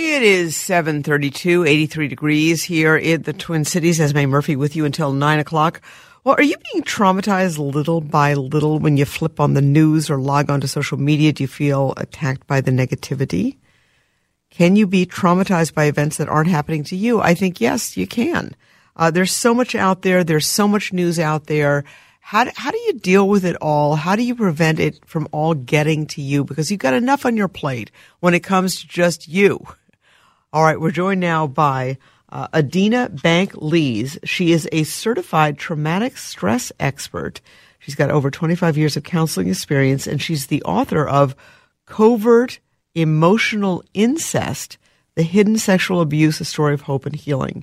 It 0.00 0.22
is 0.22 0.54
732, 0.54 1.64
83 1.64 2.06
degrees 2.06 2.62
here 2.62 2.96
in 2.96 3.22
the 3.22 3.32
Twin 3.32 3.64
Cities. 3.64 4.00
Esme 4.00 4.26
Murphy 4.26 4.54
with 4.54 4.76
you 4.76 4.84
until 4.84 5.12
9 5.12 5.40
o'clock. 5.40 5.80
Well, 6.22 6.36
are 6.38 6.42
you 6.42 6.54
being 6.72 6.84
traumatized 6.84 7.58
little 7.58 8.00
by 8.00 8.34
little 8.34 8.78
when 8.78 8.96
you 8.96 9.04
flip 9.04 9.40
on 9.40 9.54
the 9.54 9.60
news 9.60 10.08
or 10.08 10.20
log 10.20 10.50
onto 10.50 10.68
social 10.68 10.98
media? 10.98 11.32
Do 11.32 11.42
you 11.42 11.48
feel 11.48 11.94
attacked 11.96 12.46
by 12.46 12.60
the 12.60 12.70
negativity? 12.70 13.56
Can 14.50 14.76
you 14.76 14.86
be 14.86 15.04
traumatized 15.04 15.74
by 15.74 15.86
events 15.86 16.18
that 16.18 16.28
aren't 16.28 16.48
happening 16.48 16.84
to 16.84 16.96
you? 16.96 17.20
I 17.20 17.34
think 17.34 17.60
yes, 17.60 17.96
you 17.96 18.06
can. 18.06 18.54
Uh, 18.94 19.10
there's 19.10 19.32
so 19.32 19.52
much 19.52 19.74
out 19.74 20.02
there. 20.02 20.22
There's 20.22 20.46
so 20.46 20.68
much 20.68 20.92
news 20.92 21.18
out 21.18 21.48
there. 21.48 21.82
How 22.20 22.44
do, 22.44 22.52
how 22.54 22.70
do 22.70 22.78
you 22.78 22.92
deal 22.92 23.28
with 23.28 23.44
it 23.44 23.56
all? 23.60 23.96
How 23.96 24.14
do 24.14 24.22
you 24.22 24.36
prevent 24.36 24.78
it 24.78 25.04
from 25.06 25.26
all 25.32 25.54
getting 25.54 26.06
to 26.08 26.22
you? 26.22 26.44
Because 26.44 26.70
you've 26.70 26.78
got 26.78 26.94
enough 26.94 27.26
on 27.26 27.36
your 27.36 27.48
plate 27.48 27.90
when 28.20 28.32
it 28.32 28.44
comes 28.44 28.80
to 28.80 28.86
just 28.86 29.26
you. 29.26 29.66
All 30.50 30.64
right, 30.64 30.80
we're 30.80 30.92
joined 30.92 31.20
now 31.20 31.46
by 31.46 31.98
uh, 32.30 32.48
Adina 32.54 33.10
Bank 33.10 33.52
Lees. 33.56 34.18
She 34.24 34.52
is 34.52 34.66
a 34.72 34.84
certified 34.84 35.58
traumatic 35.58 36.16
stress 36.16 36.72
expert. 36.80 37.42
She's 37.78 37.94
got 37.94 38.10
over 38.10 38.30
25 38.30 38.78
years 38.78 38.96
of 38.96 39.02
counseling 39.02 39.48
experience, 39.48 40.06
and 40.06 40.22
she's 40.22 40.46
the 40.46 40.62
author 40.62 41.06
of 41.06 41.36
Covert 41.84 42.60
Emotional 42.94 43.84
Incest 43.92 44.78
The 45.16 45.22
Hidden 45.22 45.58
Sexual 45.58 46.00
Abuse, 46.00 46.40
A 46.40 46.46
Story 46.46 46.72
of 46.72 46.80
Hope 46.80 47.04
and 47.04 47.14
Healing. 47.14 47.62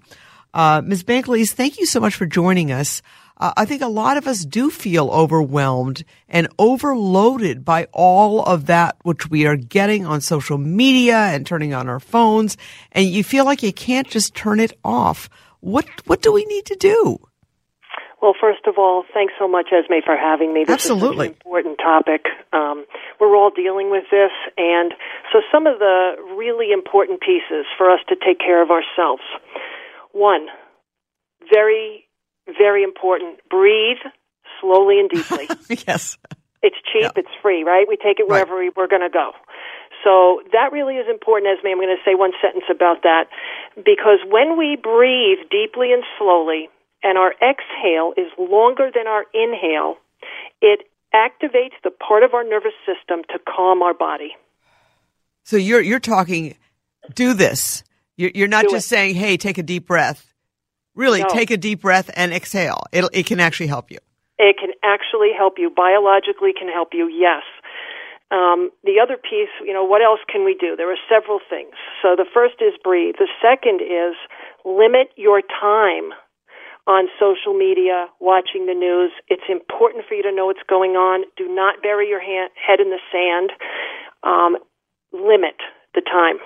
Uh, 0.54 0.84
Ms. 0.86 1.02
Bank-Lees, 1.02 1.54
thank 1.54 1.80
you 1.80 1.88
so 1.88 2.00
much 2.00 2.14
for 2.14 2.28
joining 2.28 2.72
us. 2.72 3.02
Uh, 3.38 3.54
I 3.58 3.66
think 3.66 3.82
a 3.82 3.88
lot 3.88 4.18
of 4.18 4.28
us 4.28 4.46
do 4.46 4.70
feel 4.70 5.10
overwhelmed 5.10 6.04
and 6.30 6.48
overloaded 6.58 7.66
by 7.66 7.88
all 7.92 8.44
of 8.44 8.66
that 8.68 8.96
which 9.04 9.30
we 9.30 9.46
are 9.46 9.58
getting 9.58 10.06
on 10.06 10.22
social 10.22 10.58
media 10.58 11.18
and 11.18 11.46
turning 11.46 11.74
on 11.74 11.90
our 11.90 12.00
phones, 12.00 12.58
and 12.92 13.08
you 13.08 13.24
feel 13.24 13.46
like 13.46 13.62
you 13.62 13.74
can't 13.74 14.08
just 14.08 14.36
turn 14.36 14.60
it 14.60 14.74
off. 14.84 15.30
What 15.60 15.86
what 16.06 16.22
do 16.22 16.32
we 16.32 16.46
need 16.46 16.66
to 16.66 16.76
do? 16.76 17.20
Well, 18.22 18.34
first 18.40 18.66
of 18.66 18.76
all, 18.80 19.04
thanks 19.14 19.34
so 19.38 19.48
much, 19.48 19.68
Esme, 19.72 20.02
for 20.04 20.18
having 20.18 20.54
me. 20.54 20.64
This 20.64 20.74
Absolutely. 20.74 21.28
is 21.28 21.32
an 21.34 21.38
important 21.46 21.78
topic. 21.78 22.26
Um, 22.54 22.86
we're 23.20 23.36
all 23.36 23.52
dealing 23.52 23.92
with 23.92 24.06
this, 24.10 24.32
and 24.58 24.94
so 25.32 25.42
some 25.52 25.68
of 25.68 25.78
the 25.78 26.16
really 26.36 26.72
important 26.72 27.22
pieces 27.22 27.66
for 27.78 27.92
us 27.92 28.00
to 28.10 28.16
take 28.16 28.40
care 28.40 28.64
of 28.64 28.72
ourselves. 28.72 29.22
One, 30.12 30.48
very, 31.54 32.05
very 32.58 32.84
important. 32.84 33.40
Breathe 33.50 33.98
slowly 34.62 35.00
and 35.00 35.10
deeply. 35.10 35.48
yes. 35.88 36.18
It's 36.62 36.76
cheap, 36.92 37.04
Yeah. 37.04 37.12
it's 37.16 37.30
free, 37.42 37.64
right? 37.64 37.86
We 37.88 37.98
take 37.98 38.20
it 38.20 38.28
wherever 38.28 38.58
we, 38.58 38.72
we're 38.76 38.88
going 38.88 39.02
to 39.06 39.10
go. 39.10 39.32
So 40.04 40.42
that 40.52 40.72
really 40.72 40.96
is 40.96 41.08
important, 41.10 41.58
Esme. 41.58 41.68
I'm 41.68 41.78
going 41.78 41.90
to 41.96 42.02
say 42.06 42.16
one 42.16 42.32
sentence 42.42 42.66
about 42.70 43.02
that 43.04 43.26
because 43.76 44.20
when 44.30 44.58
we 44.58 44.78
breathe 44.82 45.40
deeply 45.50 45.92
and 45.94 46.04
slowly, 46.18 46.70
and 47.04 47.18
our 47.18 47.34
exhale 47.34 48.14
is 48.18 48.32
longer 48.38 48.90
than 48.94 49.06
our 49.08 49.26
inhale, 49.34 49.98
it 50.62 50.82
activates 51.14 51.74
the 51.84 51.92
part 51.92 52.24
of 52.24 52.34
our 52.34 52.44
nervous 52.44 52.74
system 52.86 53.22
to 53.30 53.40
calm 53.48 53.82
our 53.84 53.94
body. 53.94 54.36
So 55.44 55.58
you're 55.58 55.82
you're 55.82 56.00
talking. 56.00 56.56
Do 57.14 57.34
this. 57.34 57.84
You're, 58.18 58.32
you're 58.34 58.48
not 58.48 58.66
Do 58.66 58.72
just 58.72 58.88
it. 58.88 58.90
saying, 58.90 59.16
"Hey, 59.16 59.38
take 59.38 59.58
a 59.60 59.64
deep 59.64 59.86
breath." 59.86 60.34
Really, 60.96 61.22
No. 61.22 61.28
take 61.30 61.52
a 61.52 61.58
deep 61.58 61.82
breath 61.82 62.10
and 62.16 62.34
exhale. 62.34 62.84
It 62.92 63.06
it 63.14 63.26
can 63.26 63.40
actually 63.40 63.68
help 63.68 63.92
you. 63.92 64.00
It 64.38 64.58
can 64.58 64.72
actually 64.84 65.32
help 65.36 65.58
you. 65.58 65.70
Biologically 65.70 66.54
can 66.54 66.68
help 66.68 66.94
you, 66.94 67.08
yes. 67.08 67.44
Um, 68.32 68.72
the 68.84 69.00
other 69.00 69.18
piece, 69.18 69.54
you 69.64 69.72
know, 69.74 69.84
what 69.84 70.02
else 70.02 70.20
can 70.28 70.44
we 70.44 70.56
do? 70.60 70.76
There 70.76 70.92
are 70.92 70.98
several 71.08 71.40
things. 71.50 71.76
So 72.02 72.16
the 72.16 72.26
first 72.34 72.56
is 72.60 72.74
breathe. 72.84 73.16
The 73.20 73.30
second 73.42 73.82
is 73.82 74.16
limit 74.66 75.10
your 75.16 75.42
time 75.42 76.12
on 76.88 77.08
social 77.20 77.54
media, 77.54 78.08
watching 78.20 78.66
the 78.66 78.74
news. 78.74 79.12
It's 79.28 79.48
important 79.50 80.06
for 80.08 80.16
you 80.16 80.24
to 80.24 80.32
know 80.32 80.48
what's 80.48 80.66
going 80.68 80.92
on. 80.92 81.26
Do 81.38 81.48
not 81.48 81.82
bury 81.82 82.10
your 82.10 82.22
hand, 82.22 82.50
head 82.56 82.80
in 82.80 82.90
the 82.90 83.00
sand. 83.12 83.52
Um, 84.24 84.58
limit 85.14 85.56
the 85.94 86.02
time. 86.02 86.38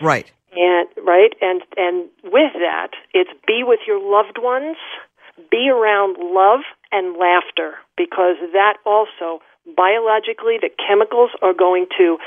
Right. 0.00 0.30
And 0.54 0.88
right, 1.02 1.32
and 1.40 1.62
and 1.76 2.08
with 2.24 2.52
that, 2.54 2.90
it's 3.14 3.30
be 3.46 3.64
with 3.64 3.80
your 3.86 4.00
loved 4.00 4.38
ones, 4.38 4.76
be 5.50 5.70
around 5.70 6.16
love 6.20 6.60
and 6.90 7.16
laughter, 7.16 7.74
because 7.96 8.36
that 8.52 8.76
also 8.84 9.40
biologically 9.76 10.58
the 10.60 10.68
chemicals 10.76 11.30
are 11.40 11.54
going 11.54 11.86
to 11.96 12.18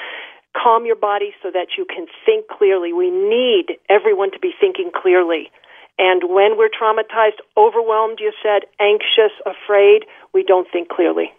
calm 0.58 0.86
your 0.86 0.96
body 0.96 1.34
so 1.44 1.52
that 1.52 1.78
you 1.78 1.86
can 1.86 2.08
think 2.26 2.48
clearly. 2.48 2.94
We 2.94 3.12
need 3.12 3.78
everyone 3.90 4.32
to 4.32 4.40
be 4.40 4.54
thinking 4.60 4.90
clearly. 4.90 5.52
And 5.98 6.24
when 6.30 6.58
we're 6.58 6.70
traumatized, 6.70 7.40
overwhelmed, 7.56 8.20
you 8.20 8.32
said, 8.44 8.64
anxious, 8.80 9.32
afraid, 9.46 10.06
we 10.34 10.44
don't 10.44 10.68
think 10.72 10.90
clearly. 10.90 11.32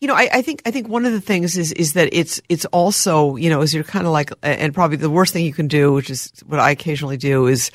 You 0.00 0.08
know, 0.08 0.14
I, 0.14 0.28
I 0.32 0.42
think 0.42 0.62
I 0.64 0.70
think 0.70 0.88
one 0.88 1.04
of 1.04 1.12
the 1.12 1.20
things 1.20 1.56
is 1.56 1.72
is 1.72 1.94
that 1.94 2.08
it's 2.12 2.40
it's 2.48 2.64
also 2.66 3.36
you 3.36 3.50
know 3.50 3.62
is 3.62 3.74
you're 3.74 3.84
kind 3.84 4.06
of 4.06 4.12
like 4.12 4.30
and 4.42 4.72
probably 4.72 4.96
the 4.96 5.10
worst 5.10 5.32
thing 5.32 5.44
you 5.44 5.52
can 5.52 5.68
do, 5.68 5.92
which 5.92 6.10
is 6.10 6.32
what 6.46 6.60
I 6.60 6.70
occasionally 6.70 7.16
do, 7.16 7.46
is 7.46 7.70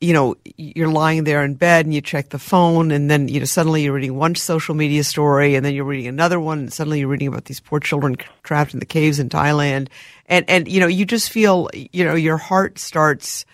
you 0.00 0.12
know 0.12 0.36
you're 0.56 0.88
lying 0.88 1.24
there 1.24 1.42
in 1.42 1.54
bed 1.54 1.86
and 1.86 1.94
you 1.94 2.02
check 2.02 2.28
the 2.28 2.38
phone 2.38 2.90
and 2.90 3.10
then 3.10 3.28
you 3.28 3.38
know 3.38 3.46
suddenly 3.46 3.82
you're 3.82 3.94
reading 3.94 4.14
one 4.14 4.34
social 4.34 4.74
media 4.74 5.02
story 5.02 5.54
and 5.54 5.64
then 5.64 5.74
you're 5.74 5.84
reading 5.84 6.08
another 6.08 6.38
one 6.38 6.58
and 6.58 6.72
suddenly 6.72 6.98
you're 6.98 7.08
reading 7.08 7.28
about 7.28 7.46
these 7.46 7.60
poor 7.60 7.80
children 7.80 8.16
trapped 8.42 8.74
in 8.74 8.80
the 8.80 8.86
caves 8.86 9.18
in 9.18 9.30
Thailand 9.30 9.88
and 10.26 10.44
and 10.48 10.68
you 10.68 10.80
know 10.80 10.86
you 10.86 11.06
just 11.06 11.30
feel 11.30 11.70
you 11.72 12.04
know 12.04 12.14
your 12.14 12.36
heart 12.36 12.78
starts 12.78 13.46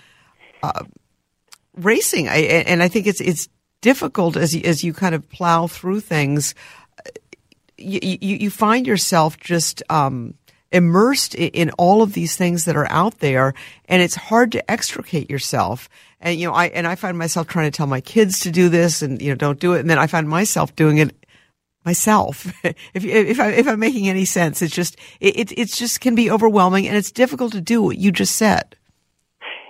uh, 0.63 0.85
racing. 1.77 2.29
I, 2.29 2.37
and 2.67 2.83
I 2.83 2.89
think 2.89 3.07
it's 3.07 3.21
it's 3.21 3.49
difficult 3.81 4.37
as 4.37 4.55
as 4.57 4.85
you 4.85 4.93
kind 4.93 5.15
of 5.15 5.29
plow 5.29 5.67
through 5.67 6.01
things. 6.01 6.55
You 7.81 8.19
you, 8.21 8.51
find 8.51 8.87
yourself 8.87 9.39
just 9.39 9.83
um, 9.91 10.35
immersed 10.73 11.35
in 11.35 11.71
all 11.73 12.03
of 12.03 12.13
these 12.13 12.37
things 12.37 12.65
that 12.65 12.77
are 12.77 12.91
out 12.91 13.19
there, 13.19 13.55
and 13.87 14.03
it's 14.03 14.15
hard 14.15 14.53
to 14.53 14.71
extricate 14.71 15.31
yourself. 15.31 15.89
And 16.21 16.39
you 16.39 16.47
know, 16.47 16.55
I 16.55 16.67
and 16.67 16.87
I 16.87 16.95
find 16.95 17.19
myself 17.19 17.47
trying 17.47 17.71
to 17.71 17.77
tell 17.77 17.87
my 17.87 18.01
kids 18.01 18.41
to 18.41 18.51
do 18.51 18.69
this, 18.69 19.03
and 19.03 19.21
you 19.21 19.31
know, 19.31 19.37
don't 19.37 19.59
do 19.59 19.75
it, 19.75 19.81
and 19.81 19.91
then 19.91 19.99
I 19.99 20.07
find 20.07 20.29
myself 20.29 20.75
doing 20.77 20.99
it 20.99 21.15
myself. 21.85 22.53
if 22.65 23.05
if 23.05 23.41
I 23.41 23.51
if 23.51 23.67
I'm 23.67 23.81
making 23.81 24.09
any 24.09 24.25
sense, 24.25 24.63
it's 24.63 24.75
just 24.75 24.97
it 25.21 25.37
it 25.39 25.59
it's 25.59 25.77
just 25.77 26.01
can 26.01 26.15
be 26.15 26.31
overwhelming, 26.31 26.87
and 26.87 26.97
it's 26.97 27.11
difficult 27.11 27.53
to 27.53 27.61
do 27.61 27.83
what 27.83 27.99
you 27.99 28.13
just 28.13 28.37
said. 28.37 28.77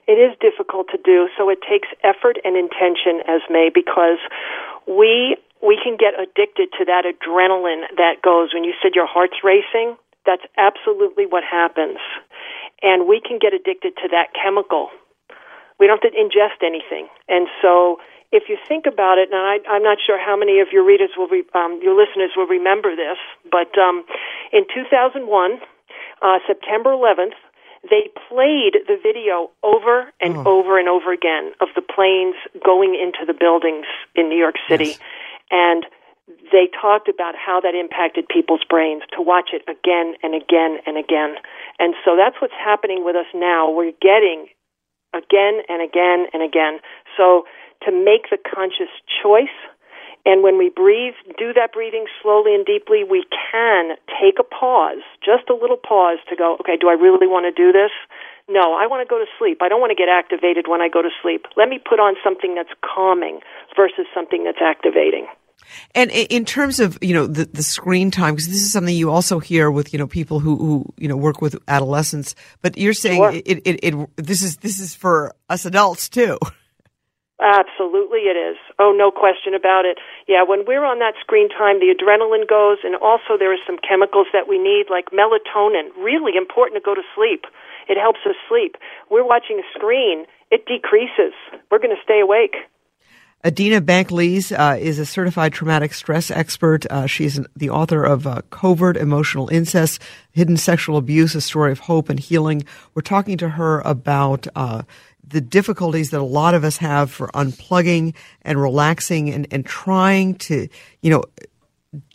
It 0.06 0.18
is 0.18 0.36
difficult 0.40 0.88
to 0.90 0.98
do, 1.04 1.28
so 1.38 1.48
it 1.50 1.60
takes 1.68 1.86
effort 2.02 2.38
and 2.44 2.56
intention, 2.56 3.22
Esme 3.28 3.70
because 3.72 4.18
we 4.88 5.36
we 5.62 5.78
can 5.82 5.96
get 5.96 6.14
addicted 6.16 6.72
to 6.78 6.84
that 6.86 7.04
adrenaline 7.04 7.84
that 7.96 8.22
goes 8.22 8.52
when 8.52 8.64
you 8.64 8.72
said 8.82 8.92
your 8.94 9.06
heart's 9.06 9.44
racing. 9.44 9.96
That's 10.26 10.44
absolutely 10.56 11.26
what 11.26 11.44
happens, 11.44 11.98
and 12.82 13.08
we 13.08 13.20
can 13.20 13.38
get 13.38 13.54
addicted 13.54 13.96
to 14.04 14.08
that 14.12 14.32
chemical. 14.36 14.90
We 15.78 15.86
don't 15.86 16.02
have 16.02 16.12
to 16.12 16.16
ingest 16.16 16.60
anything, 16.60 17.08
and 17.28 17.48
so 17.62 17.98
if 18.32 18.44
you 18.48 18.56
think 18.68 18.86
about 18.86 19.18
it, 19.18 19.30
and 19.32 19.40
I, 19.40 19.58
I'm 19.68 19.82
not 19.82 19.98
sure 20.04 20.18
how 20.18 20.36
many 20.36 20.60
of 20.60 20.68
your 20.72 20.84
readers 20.84 21.10
will, 21.16 21.26
re, 21.26 21.42
um, 21.54 21.80
your 21.82 21.98
listeners 21.98 22.30
will 22.36 22.46
remember 22.46 22.94
this, 22.94 23.18
but 23.50 23.76
um, 23.78 24.04
in 24.52 24.64
2001, 24.72 25.58
uh, 26.22 26.38
September 26.46 26.90
11th, 26.90 27.34
they 27.88 28.10
played 28.28 28.76
the 28.86 28.96
video 29.02 29.50
over 29.62 30.12
and 30.20 30.36
over 30.46 30.78
and 30.78 30.88
over 30.88 31.12
again 31.12 31.52
of 31.60 31.68
the 31.74 31.80
planes 31.80 32.36
going 32.62 32.94
into 32.94 33.24
the 33.26 33.32
buildings 33.32 33.86
in 34.14 34.28
New 34.28 34.36
York 34.36 34.56
City. 34.68 34.84
Yes. 34.84 34.98
And 35.50 35.84
they 36.52 36.70
talked 36.70 37.08
about 37.08 37.34
how 37.34 37.60
that 37.60 37.74
impacted 37.74 38.28
people's 38.28 38.62
brains 38.68 39.02
to 39.16 39.22
watch 39.22 39.50
it 39.52 39.62
again 39.66 40.14
and 40.22 40.34
again 40.34 40.78
and 40.86 40.96
again. 40.96 41.34
And 41.78 41.94
so 42.04 42.14
that's 42.14 42.36
what's 42.40 42.54
happening 42.54 43.04
with 43.04 43.16
us 43.16 43.26
now. 43.34 43.70
We're 43.70 43.92
getting 44.00 44.46
again 45.12 45.62
and 45.68 45.82
again 45.82 46.26
and 46.32 46.42
again. 46.42 46.78
So 47.16 47.44
to 47.82 47.90
make 47.90 48.30
the 48.30 48.38
conscious 48.38 48.92
choice 49.10 49.54
and 50.26 50.42
when 50.42 50.58
we 50.58 50.68
breathe, 50.68 51.14
do 51.38 51.52
that 51.54 51.72
breathing 51.72 52.04
slowly 52.20 52.54
and 52.54 52.66
deeply, 52.66 53.04
we 53.04 53.24
can 53.50 53.96
take 54.20 54.36
a 54.38 54.44
pause, 54.44 55.00
just 55.24 55.48
a 55.48 55.54
little 55.56 55.78
pause 55.78 56.18
to 56.28 56.36
go, 56.36 56.58
okay, 56.60 56.76
do 56.76 56.88
I 56.88 56.92
really 56.92 57.26
want 57.26 57.48
to 57.48 57.54
do 57.56 57.72
this? 57.72 57.90
No, 58.48 58.74
I 58.76 58.86
want 58.86 59.00
to 59.00 59.08
go 59.08 59.16
to 59.16 59.24
sleep. 59.38 59.62
I 59.62 59.68
don't 59.68 59.80
want 59.80 59.96
to 59.96 59.96
get 59.96 60.10
activated 60.12 60.68
when 60.68 60.82
I 60.82 60.88
go 60.88 61.00
to 61.00 61.08
sleep. 61.22 61.46
Let 61.56 61.68
me 61.68 61.78
put 61.78 62.00
on 62.00 62.16
something 62.22 62.54
that's 62.54 62.72
calming 62.84 63.40
versus 63.74 64.04
something 64.12 64.44
that's 64.44 64.60
activating. 64.60 65.26
And 65.94 66.10
in 66.10 66.44
terms 66.44 66.80
of 66.80 66.98
you 67.00 67.14
know 67.14 67.26
the, 67.26 67.44
the 67.46 67.62
screen 67.62 68.10
time, 68.10 68.34
because 68.34 68.48
this 68.48 68.62
is 68.62 68.72
something 68.72 68.94
you 68.94 69.10
also 69.10 69.38
hear 69.38 69.70
with 69.70 69.92
you 69.92 69.98
know 69.98 70.06
people 70.06 70.40
who, 70.40 70.56
who 70.56 70.94
you 70.96 71.08
know 71.08 71.16
work 71.16 71.40
with 71.40 71.56
adolescents, 71.68 72.34
but 72.62 72.76
you're 72.76 72.92
saying 72.92 73.20
Sure. 73.20 73.32
it, 73.32 73.62
it, 73.64 73.80
it 73.82 74.16
this 74.16 74.42
is 74.42 74.56
this 74.58 74.80
is 74.80 74.94
for 74.94 75.34
us 75.48 75.64
adults 75.64 76.08
too. 76.08 76.38
Absolutely, 77.40 78.28
it 78.28 78.36
is. 78.36 78.58
Oh, 78.78 78.92
no 78.92 79.10
question 79.10 79.54
about 79.54 79.86
it. 79.86 79.96
Yeah, 80.28 80.44
when 80.44 80.66
we're 80.66 80.84
on 80.84 80.98
that 81.00 81.14
screen 81.20 81.48
time, 81.48 81.80
the 81.80 81.88
adrenaline 81.88 82.46
goes, 82.46 82.84
and 82.84 82.94
also 82.96 83.40
there 83.40 83.50
are 83.50 83.64
some 83.66 83.80
chemicals 83.80 84.26
that 84.34 84.44
we 84.46 84.58
need, 84.60 84.92
like 84.92 85.08
melatonin. 85.08 85.88
Really 85.96 86.36
important 86.36 86.76
to 86.76 86.84
go 86.84 86.94
to 86.94 87.00
sleep. 87.16 87.48
It 87.88 87.96
helps 87.96 88.20
us 88.28 88.36
sleep. 88.46 88.76
We're 89.08 89.24
watching 89.26 89.58
a 89.58 89.66
screen, 89.72 90.26
it 90.50 90.66
decreases. 90.66 91.32
We're 91.70 91.80
going 91.80 91.96
to 91.96 92.02
stay 92.04 92.20
awake. 92.20 92.56
Adina 93.42 93.80
Bank-Lees 93.80 94.52
uh, 94.52 94.76
is 94.78 94.98
a 94.98 95.06
certified 95.06 95.54
traumatic 95.54 95.94
stress 95.94 96.30
expert. 96.30 96.84
Uh, 96.90 97.06
she's 97.06 97.40
the 97.56 97.70
author 97.70 98.04
of 98.04 98.26
uh, 98.26 98.42
Covert 98.50 98.98
Emotional 98.98 99.48
Incest, 99.48 100.02
Hidden 100.32 100.58
Sexual 100.58 100.98
Abuse, 100.98 101.34
A 101.34 101.40
Story 101.40 101.72
of 101.72 101.78
Hope 101.78 102.10
and 102.10 102.20
Healing. 102.20 102.64
We're 102.92 103.00
talking 103.00 103.38
to 103.38 103.48
her 103.48 103.80
about 103.80 104.46
uh, 104.54 104.82
the 105.26 105.40
difficulties 105.40 106.10
that 106.10 106.20
a 106.20 106.24
lot 106.24 106.52
of 106.52 106.64
us 106.64 106.76
have 106.78 107.10
for 107.10 107.28
unplugging 107.28 108.14
and 108.42 108.60
relaxing 108.60 109.30
and, 109.32 109.46
and 109.50 109.64
trying 109.64 110.34
to, 110.34 110.68
you 111.00 111.10
know, 111.10 111.24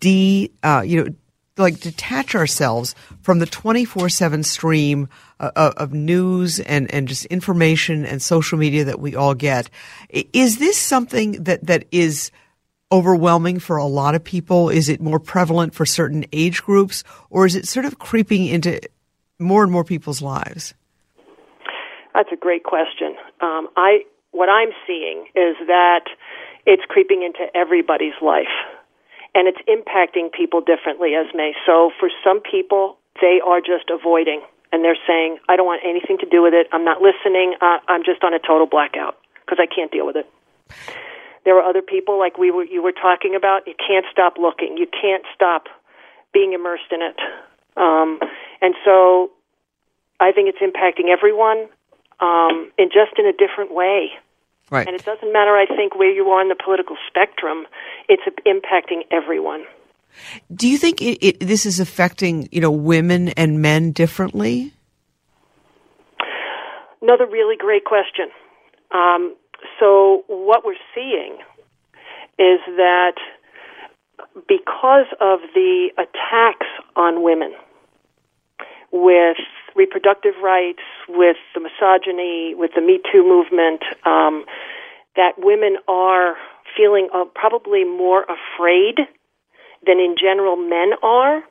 de, 0.01 0.51
uh, 0.61 0.83
you 0.85 1.03
know, 1.03 1.09
like 1.57 1.79
detach 1.79 2.35
ourselves 2.35 2.95
from 3.21 3.39
the 3.39 3.45
24-7 3.45 4.43
stream 4.43 5.07
uh, 5.39 5.71
of 5.77 5.93
news 5.93 6.59
and, 6.59 6.93
and 6.93 7.07
just 7.07 7.25
information 7.25 8.05
and 8.05 8.21
social 8.21 8.57
media 8.57 8.83
that 8.83 8.99
we 8.99 9.15
all 9.15 9.33
get. 9.33 9.69
Is 10.09 10.59
this 10.59 10.77
something 10.77 11.43
that, 11.43 11.65
that 11.65 11.85
is 11.91 12.31
overwhelming 12.91 13.59
for 13.59 13.77
a 13.77 13.85
lot 13.85 14.15
of 14.15 14.23
people? 14.23 14.69
Is 14.69 14.89
it 14.89 15.01
more 15.01 15.19
prevalent 15.19 15.73
for 15.73 15.85
certain 15.85 16.25
age 16.31 16.63
groups 16.63 17.03
or 17.29 17.45
is 17.45 17.55
it 17.55 17.67
sort 17.67 17.85
of 17.85 17.99
creeping 17.99 18.45
into 18.45 18.79
more 19.39 19.63
and 19.63 19.71
more 19.71 19.83
people's 19.83 20.21
lives? 20.21 20.73
That's 22.13 22.29
a 22.31 22.37
great 22.37 22.63
question. 22.63 23.15
Um, 23.41 23.67
I, 23.75 23.99
what 24.31 24.49
I'm 24.49 24.69
seeing 24.87 25.25
is 25.35 25.55
that 25.67 26.05
it's 26.65 26.83
creeping 26.87 27.23
into 27.23 27.45
everybody's 27.55 28.13
life 28.21 28.47
and 29.35 29.47
it's 29.47 29.59
impacting 29.67 30.31
people 30.31 30.61
differently, 30.61 31.13
Esme. 31.13 31.53
So 31.65 31.91
for 31.99 32.09
some 32.23 32.39
people, 32.41 32.97
they 33.21 33.41
are 33.45 33.59
just 33.59 33.91
avoiding 33.91 34.41
and 34.71 34.83
they're 34.83 34.97
saying, 35.05 35.37
I 35.47 35.55
don't 35.55 35.65
want 35.65 35.81
anything 35.85 36.17
to 36.19 36.25
do 36.25 36.41
with 36.41 36.53
it. 36.53 36.67
I'm 36.71 36.83
not 36.83 37.01
listening. 37.01 37.55
Uh, 37.61 37.77
I'm 37.87 38.03
just 38.03 38.23
on 38.23 38.33
a 38.33 38.39
total 38.39 38.65
blackout 38.65 39.17
because 39.43 39.59
I 39.61 39.67
can't 39.67 39.91
deal 39.91 40.05
with 40.05 40.15
it. 40.15 40.27
There 41.43 41.59
are 41.59 41.63
other 41.63 41.81
people 41.81 42.17
like 42.17 42.37
we 42.37 42.49
were, 42.49 42.65
you 42.65 42.81
were 42.81 42.91
talking 42.91 43.35
about. 43.35 43.67
You 43.67 43.75
can't 43.75 44.05
stop 44.11 44.37
looking. 44.39 44.77
You 44.77 44.87
can't 44.87 45.23
stop 45.35 45.67
being 46.33 46.53
immersed 46.53 46.91
in 46.91 47.01
it. 47.01 47.15
Um, 47.77 48.19
and 48.61 48.73
so 48.83 49.31
I 50.19 50.31
think 50.31 50.49
it's 50.49 50.59
impacting 50.59 51.11
everyone 51.11 51.67
um, 52.19 52.71
in 52.77 52.87
just 52.87 53.19
in 53.19 53.25
a 53.27 53.33
different 53.33 53.73
way. 53.73 54.11
Right. 54.71 54.87
And 54.87 54.95
it 54.95 55.05
doesn't 55.05 55.31
matter, 55.31 55.51
I 55.51 55.65
think, 55.67 55.95
where 55.95 56.11
you 56.11 56.25
are 56.29 56.41
on 56.41 56.49
the 56.49 56.55
political 56.55 56.97
spectrum. 57.07 57.67
It's 58.09 58.23
impacting 58.45 59.01
everyone. 59.11 59.65
Do 60.53 60.67
you 60.67 60.77
think 60.77 61.01
it, 61.01 61.25
it, 61.25 61.39
this 61.39 61.65
is 61.65 61.79
affecting, 61.79 62.49
you 62.51 62.61
know, 62.61 62.71
women 62.71 63.29
and 63.29 63.61
men 63.61 63.91
differently? 63.91 64.73
Another 67.01 67.27
really 67.27 67.55
great 67.57 67.85
question. 67.85 68.29
Um, 68.91 69.35
so 69.79 70.23
what 70.27 70.65
we're 70.65 70.75
seeing 70.95 71.37
is 72.39 72.59
that 72.77 73.13
because 74.47 75.05
of 75.21 75.39
the 75.53 75.89
attacks 75.97 76.67
on 76.95 77.23
women 77.23 77.53
with 78.91 79.37
reproductive 79.75 80.33
rights, 80.43 80.83
with 81.09 81.37
the 81.53 81.59
misogyny, 81.61 82.55
with 82.55 82.71
the 82.75 82.81
Me 82.81 82.99
Too 83.11 83.23
movement, 83.23 83.83
um, 84.05 84.45
that 85.15 85.33
women 85.37 85.77
are 85.87 86.35
feeling 86.75 87.09
uh, 87.13 87.25
probably 87.33 87.83
more 87.83 88.23
afraid 88.23 88.99
than 89.85 89.99
in 89.99 90.15
general 90.19 90.55
men 90.55 90.91
are. 91.03 91.43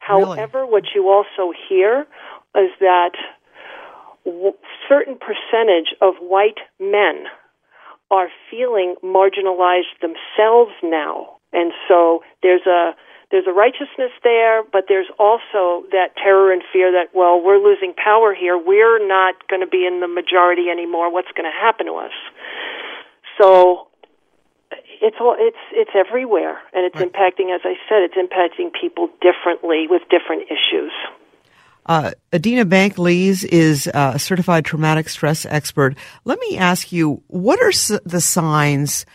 However, 0.00 0.60
really? 0.60 0.72
what 0.72 0.84
you 0.94 1.08
also 1.08 1.52
hear 1.68 2.06
is 2.56 2.70
that 2.80 3.12
w- 4.24 4.54
certain 4.88 5.16
percentage 5.18 5.94
of 6.00 6.14
white 6.20 6.58
men 6.78 7.26
are 8.10 8.28
feeling 8.50 8.96
marginalized 9.04 9.94
themselves 10.00 10.72
now. 10.82 11.36
And 11.52 11.72
so 11.88 12.22
there's 12.42 12.66
a 12.66 12.94
there's 13.30 13.46
a 13.46 13.52
righteousness 13.52 14.10
there, 14.24 14.62
but 14.64 14.84
there's 14.88 15.06
also 15.18 15.86
that 15.92 16.16
terror 16.16 16.52
and 16.52 16.62
fear 16.72 16.90
that, 16.92 17.14
well, 17.14 17.40
we're 17.40 17.62
losing 17.62 17.94
power 17.94 18.34
here. 18.34 18.58
We're 18.58 19.06
not 19.06 19.46
going 19.48 19.60
to 19.60 19.68
be 19.68 19.86
in 19.86 20.00
the 20.00 20.08
majority 20.08 20.68
anymore. 20.68 21.12
What's 21.12 21.30
going 21.36 21.50
to 21.50 21.56
happen 21.56 21.86
to 21.86 21.94
us? 21.94 22.16
So 23.40 23.86
it's 25.00 25.16
all 25.20 25.36
it's 25.38 25.56
it's 25.72 25.90
everywhere, 25.94 26.58
and 26.72 26.84
it's 26.84 26.96
right. 26.96 27.10
impacting. 27.10 27.54
As 27.54 27.62
I 27.64 27.74
said, 27.88 28.02
it's 28.02 28.14
impacting 28.14 28.70
people 28.78 29.08
differently 29.20 29.86
with 29.88 30.02
different 30.10 30.44
issues. 30.50 30.92
Uh, 31.86 32.12
Adina 32.32 32.64
Bank-Lees 32.64 33.42
is 33.44 33.88
a 33.92 34.18
certified 34.18 34.64
traumatic 34.64 35.08
stress 35.08 35.46
expert. 35.46 35.96
Let 36.24 36.38
me 36.38 36.58
ask 36.58 36.92
you, 36.92 37.22
what 37.28 37.60
are 37.60 37.72
the 38.04 38.20
signs? 38.20 39.06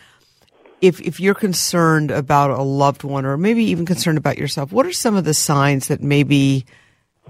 If 0.80 1.00
if 1.00 1.20
you're 1.20 1.34
concerned 1.34 2.10
about 2.10 2.50
a 2.50 2.62
loved 2.62 3.04
one 3.04 3.24
or 3.24 3.36
maybe 3.36 3.64
even 3.64 3.86
concerned 3.86 4.18
about 4.18 4.38
yourself, 4.38 4.72
what 4.72 4.86
are 4.86 4.92
some 4.92 5.16
of 5.16 5.24
the 5.24 5.34
signs 5.34 5.88
that 5.88 6.02
maybe 6.02 6.66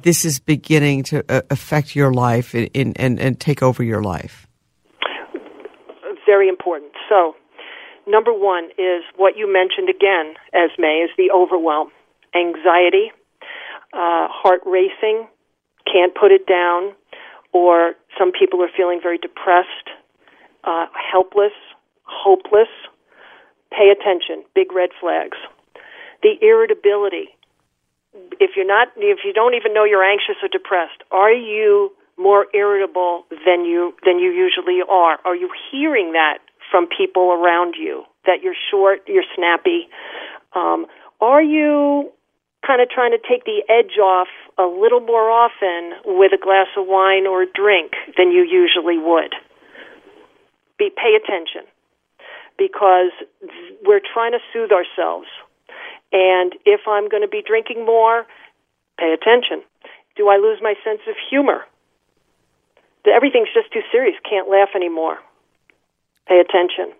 this 0.02 0.24
is 0.24 0.38
beginning 0.38 1.02
to 1.04 1.24
uh, 1.28 1.42
affect 1.50 1.94
your 1.94 2.12
life 2.12 2.54
in, 2.54 2.92
and 2.96 3.20
and 3.20 3.40
take 3.40 3.62
over 3.62 3.82
your 3.82 4.02
life? 4.02 4.46
Very 6.26 6.48
important. 6.48 6.92
So, 7.08 7.36
number 8.06 8.32
one 8.32 8.70
is 8.78 9.04
what 9.16 9.36
you 9.36 9.50
mentioned 9.50 9.88
again, 9.88 10.34
Esme, 10.52 11.04
is 11.04 11.10
the 11.16 11.30
overwhelm, 11.32 11.90
anxiety, 12.34 13.12
uh, 13.92 14.26
heart 14.28 14.60
racing, 14.66 15.28
can't 15.86 16.12
put 16.14 16.32
it 16.32 16.46
down, 16.46 16.94
or 17.52 17.94
some 18.18 18.32
people 18.32 18.60
are 18.60 18.70
feeling 18.76 18.98
very 19.00 19.18
depressed, 19.18 19.88
uh, 20.64 20.86
helpless, 21.12 21.52
hopeless 22.02 22.68
pay 23.76 23.92
attention, 23.92 24.44
big 24.54 24.72
red 24.72 24.90
flags. 24.98 25.36
The 26.22 26.34
irritability. 26.40 27.28
If 28.40 28.56
you're 28.56 28.66
not 28.66 28.88
if 28.96 29.20
you 29.24 29.32
don't 29.32 29.54
even 29.54 29.74
know 29.74 29.84
you're 29.84 30.02
anxious 30.02 30.36
or 30.42 30.48
depressed, 30.48 31.04
are 31.10 31.32
you 31.32 31.92
more 32.16 32.46
irritable 32.54 33.26
than 33.44 33.66
you 33.66 33.94
than 34.04 34.18
you 34.18 34.32
usually 34.32 34.80
are? 34.88 35.18
Are 35.24 35.36
you 35.36 35.50
hearing 35.70 36.12
that 36.12 36.38
from 36.70 36.88
people 36.88 37.30
around 37.32 37.74
you 37.78 38.04
that 38.24 38.42
you're 38.42 38.56
short, 38.70 39.02
you're 39.06 39.28
snappy? 39.36 39.88
Um, 40.54 40.86
are 41.20 41.42
you 41.42 42.10
kind 42.66 42.80
of 42.80 42.88
trying 42.88 43.12
to 43.12 43.18
take 43.18 43.44
the 43.44 43.62
edge 43.68 43.98
off 43.98 44.28
a 44.58 44.64
little 44.64 45.00
more 45.00 45.30
often 45.30 45.92
with 46.16 46.32
a 46.32 46.42
glass 46.42 46.66
of 46.76 46.86
wine 46.88 47.26
or 47.26 47.42
a 47.42 47.46
drink 47.46 47.92
than 48.16 48.32
you 48.32 48.42
usually 48.42 48.96
would? 48.96 49.34
Be 50.78 50.90
pay 50.90 51.14
attention 51.14 51.68
because 52.58 53.12
we're 53.84 54.00
trying 54.00 54.32
to 54.32 54.38
soothe 54.52 54.72
ourselves. 54.72 55.28
And 56.12 56.54
if 56.64 56.80
I'm 56.86 57.08
going 57.08 57.22
to 57.22 57.28
be 57.28 57.42
drinking 57.46 57.84
more, 57.84 58.26
pay 58.98 59.12
attention. 59.12 59.62
Do 60.16 60.28
I 60.28 60.36
lose 60.36 60.58
my 60.62 60.74
sense 60.84 61.00
of 61.08 61.14
humor? 61.30 61.66
Everything's 63.06 63.48
just 63.54 63.72
too 63.72 63.82
serious. 63.92 64.16
Can't 64.28 64.48
laugh 64.48 64.70
anymore. 64.74 65.18
Pay 66.26 66.40
attention. 66.40 66.92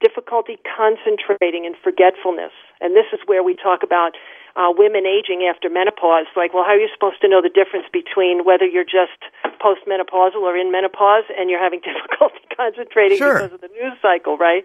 Difficulty 0.00 0.58
concentrating 0.76 1.66
and 1.66 1.74
forgetfulness. 1.82 2.52
And 2.80 2.94
this 2.94 3.06
is 3.12 3.20
where 3.26 3.42
we 3.42 3.54
talk 3.54 3.82
about 3.82 4.14
uh, 4.56 4.72
women 4.74 5.06
aging 5.06 5.46
after 5.48 5.70
menopause. 5.70 6.26
Like, 6.36 6.52
well, 6.52 6.64
how 6.64 6.74
are 6.74 6.80
you 6.80 6.88
supposed 6.92 7.20
to 7.22 7.28
know 7.28 7.40
the 7.40 7.52
difference 7.52 7.86
between 7.92 8.44
whether 8.44 8.66
you're 8.66 8.86
just 8.86 9.18
postmenopausal 9.62 10.42
or 10.42 10.56
in 10.56 10.72
menopause 10.72 11.24
and 11.38 11.50
you're 11.50 11.62
having 11.62 11.80
difficulty 11.86 12.42
concentrating 12.56 13.18
sure. 13.18 13.34
because 13.34 13.54
of 13.54 13.60
the 13.60 13.68
news 13.68 13.94
cycle, 14.02 14.36
right? 14.36 14.64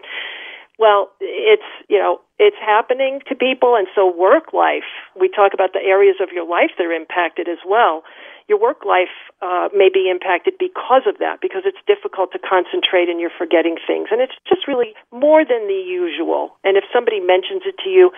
Well, 0.78 1.10
it's, 1.20 1.70
you 1.88 1.98
know, 1.98 2.20
it's 2.38 2.56
happening 2.58 3.20
to 3.28 3.34
people 3.34 3.76
and 3.76 3.86
so 3.94 4.10
work 4.10 4.52
life, 4.52 4.90
we 5.14 5.28
talk 5.28 5.54
about 5.54 5.72
the 5.72 5.78
areas 5.78 6.16
of 6.20 6.30
your 6.34 6.46
life 6.48 6.70
that 6.78 6.84
are 6.84 6.92
impacted 6.92 7.48
as 7.48 7.58
well. 7.66 8.02
Your 8.48 8.60
work 8.60 8.84
life 8.84 9.14
uh, 9.40 9.68
may 9.72 9.88
be 9.88 10.10
impacted 10.10 10.54
because 10.58 11.06
of 11.06 11.18
that, 11.18 11.40
because 11.40 11.62
it's 11.64 11.78
difficult 11.86 12.32
to 12.32 12.38
concentrate 12.42 13.08
and 13.08 13.20
you're 13.20 13.32
forgetting 13.38 13.76
things. 13.86 14.08
And 14.10 14.20
it's 14.20 14.34
just 14.48 14.66
really 14.66 14.94
more 15.12 15.44
than 15.46 15.68
the 15.70 15.80
usual. 15.80 16.58
And 16.64 16.76
if 16.76 16.84
somebody 16.92 17.20
mentions 17.20 17.62
it 17.64 17.78
to 17.84 17.88
you, 17.88 18.10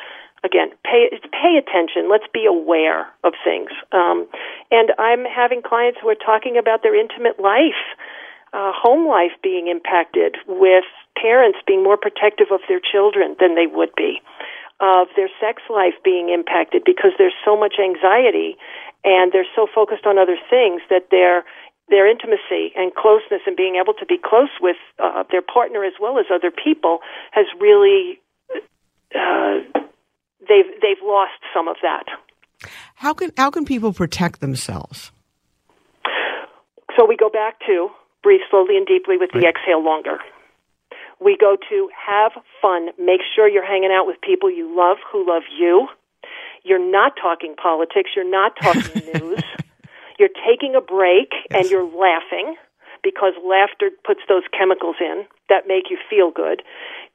again, 0.42 0.70
pay 0.82 1.12
pay 1.30 1.60
attention. 1.60 2.10
Let's 2.10 2.26
be 2.32 2.46
aware 2.46 3.06
of 3.22 3.34
things. 3.44 3.70
Um, 3.92 4.26
and 4.70 4.90
I'm 4.98 5.24
having 5.24 5.62
clients 5.62 5.98
who 6.02 6.08
are 6.08 6.18
talking 6.18 6.56
about 6.58 6.82
their 6.82 6.98
intimate 6.98 7.38
life, 7.38 7.84
uh, 8.52 8.72
home 8.72 9.08
life 9.08 9.32
being 9.42 9.68
impacted, 9.68 10.36
with 10.46 10.84
parents 11.20 11.58
being 11.66 11.82
more 11.82 11.96
protective 11.96 12.48
of 12.52 12.60
their 12.68 12.80
children 12.80 13.36
than 13.40 13.54
they 13.54 13.66
would 13.66 13.94
be, 13.96 14.20
of 14.80 15.08
their 15.16 15.28
sex 15.40 15.62
life 15.70 15.94
being 16.04 16.28
impacted 16.28 16.82
because 16.84 17.12
there's 17.18 17.36
so 17.44 17.56
much 17.56 17.76
anxiety 17.82 18.56
and 19.04 19.32
they're 19.32 19.48
so 19.54 19.66
focused 19.72 20.06
on 20.06 20.18
other 20.18 20.36
things 20.50 20.82
that 20.90 21.08
their 21.10 21.44
their 21.88 22.10
intimacy 22.10 22.72
and 22.74 22.92
closeness 22.94 23.42
and 23.46 23.56
being 23.56 23.76
able 23.80 23.94
to 23.94 24.04
be 24.04 24.18
close 24.18 24.50
with 24.60 24.76
uh, 24.98 25.22
their 25.30 25.42
partner 25.42 25.84
as 25.84 25.92
well 26.00 26.18
as 26.18 26.26
other 26.34 26.50
people 26.50 26.98
has 27.30 27.46
really 27.60 28.20
uh, 29.14 29.60
they've 30.40 30.70
they've 30.82 31.02
lost 31.02 31.38
some 31.54 31.68
of 31.68 31.76
that. 31.82 32.04
How 32.96 33.14
can 33.14 33.30
how 33.36 33.50
can 33.50 33.64
people 33.64 33.92
protect 33.92 34.40
themselves? 34.40 35.12
So 36.96 37.04
we 37.06 37.16
go 37.16 37.28
back 37.28 37.60
to 37.66 37.90
breathe 38.26 38.42
slowly 38.50 38.76
and 38.76 38.86
deeply 38.86 39.16
with 39.16 39.30
the 39.30 39.38
right. 39.38 39.54
exhale 39.54 39.84
longer. 39.84 40.18
We 41.22 41.36
go 41.40 41.56
to 41.70 41.88
have 41.94 42.32
fun. 42.60 42.90
Make 42.98 43.20
sure 43.34 43.46
you're 43.48 43.64
hanging 43.64 43.92
out 43.92 44.04
with 44.04 44.20
people 44.20 44.50
you 44.50 44.66
love 44.76 44.98
who 45.10 45.22
love 45.24 45.44
you. 45.56 45.86
You're 46.64 46.82
not 46.82 47.12
talking 47.22 47.54
politics. 47.54 48.10
You're 48.16 48.28
not 48.28 48.52
talking 48.60 49.02
news. 49.14 49.44
You're 50.18 50.34
taking 50.44 50.74
a 50.74 50.80
break 50.80 51.30
Yes. 51.30 51.54
and 51.54 51.70
you're 51.70 51.86
laughing 51.86 52.56
because 53.04 53.34
laughter 53.46 53.90
puts 54.04 54.20
those 54.28 54.42
chemicals 54.58 54.96
in 54.98 55.24
that 55.48 55.68
make 55.68 55.84
you 55.88 55.98
feel 56.10 56.32
good. 56.32 56.62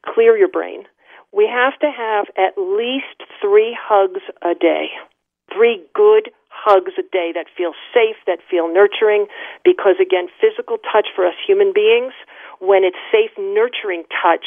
Clear 0.06 0.34
your 0.38 0.48
brain. 0.48 0.84
We 1.30 1.46
have 1.46 1.78
to 1.80 1.90
have 1.90 2.26
at 2.38 2.56
least 2.56 3.20
three 3.42 3.76
hugs 3.78 4.22
a 4.40 4.54
day. 4.54 4.86
Three 5.52 5.84
good 5.94 6.30
hugs 6.52 6.92
a 6.98 7.02
day 7.02 7.32
that 7.34 7.46
feel 7.56 7.72
safe, 7.92 8.16
that 8.26 8.38
feel 8.48 8.68
nurturing, 8.72 9.26
because 9.64 9.96
again, 10.00 10.28
physical 10.40 10.76
touch 10.78 11.08
for 11.16 11.26
us 11.26 11.34
human 11.44 11.72
beings, 11.74 12.12
when 12.60 12.84
it's 12.84 13.00
safe, 13.10 13.32
nurturing 13.38 14.04
touch, 14.22 14.44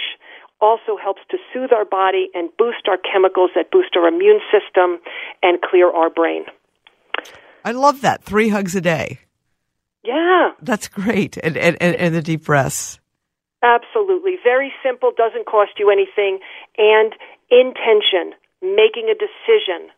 also 0.61 0.95
helps 1.01 1.21
to 1.29 1.37
soothe 1.51 1.73
our 1.73 1.83
body 1.83 2.29
and 2.33 2.49
boost 2.57 2.87
our 2.87 2.97
chemicals 2.97 3.51
that 3.55 3.71
boost 3.71 3.95
our 3.97 4.07
immune 4.07 4.39
system 4.53 4.99
and 5.43 5.61
clear 5.61 5.91
our 5.91 6.09
brain. 6.09 6.45
I 7.65 7.71
love 7.71 8.01
that. 8.01 8.23
Three 8.23 8.49
hugs 8.49 8.75
a 8.75 8.81
day. 8.81 9.19
Yeah, 10.03 10.51
That's 10.61 10.87
great. 10.87 11.37
And, 11.43 11.57
and, 11.57 11.75
and, 11.81 11.95
and 11.95 12.15
the 12.15 12.21
deep 12.21 12.45
breaths. 12.45 12.99
absolutely. 13.63 14.37
Very 14.43 14.71
simple, 14.83 15.11
doesn't 15.17 15.47
cost 15.47 15.71
you 15.79 15.89
anything, 15.89 16.39
and 16.77 17.13
intention, 17.49 18.37
making 18.61 19.09
a 19.09 19.17
decision 19.17 19.89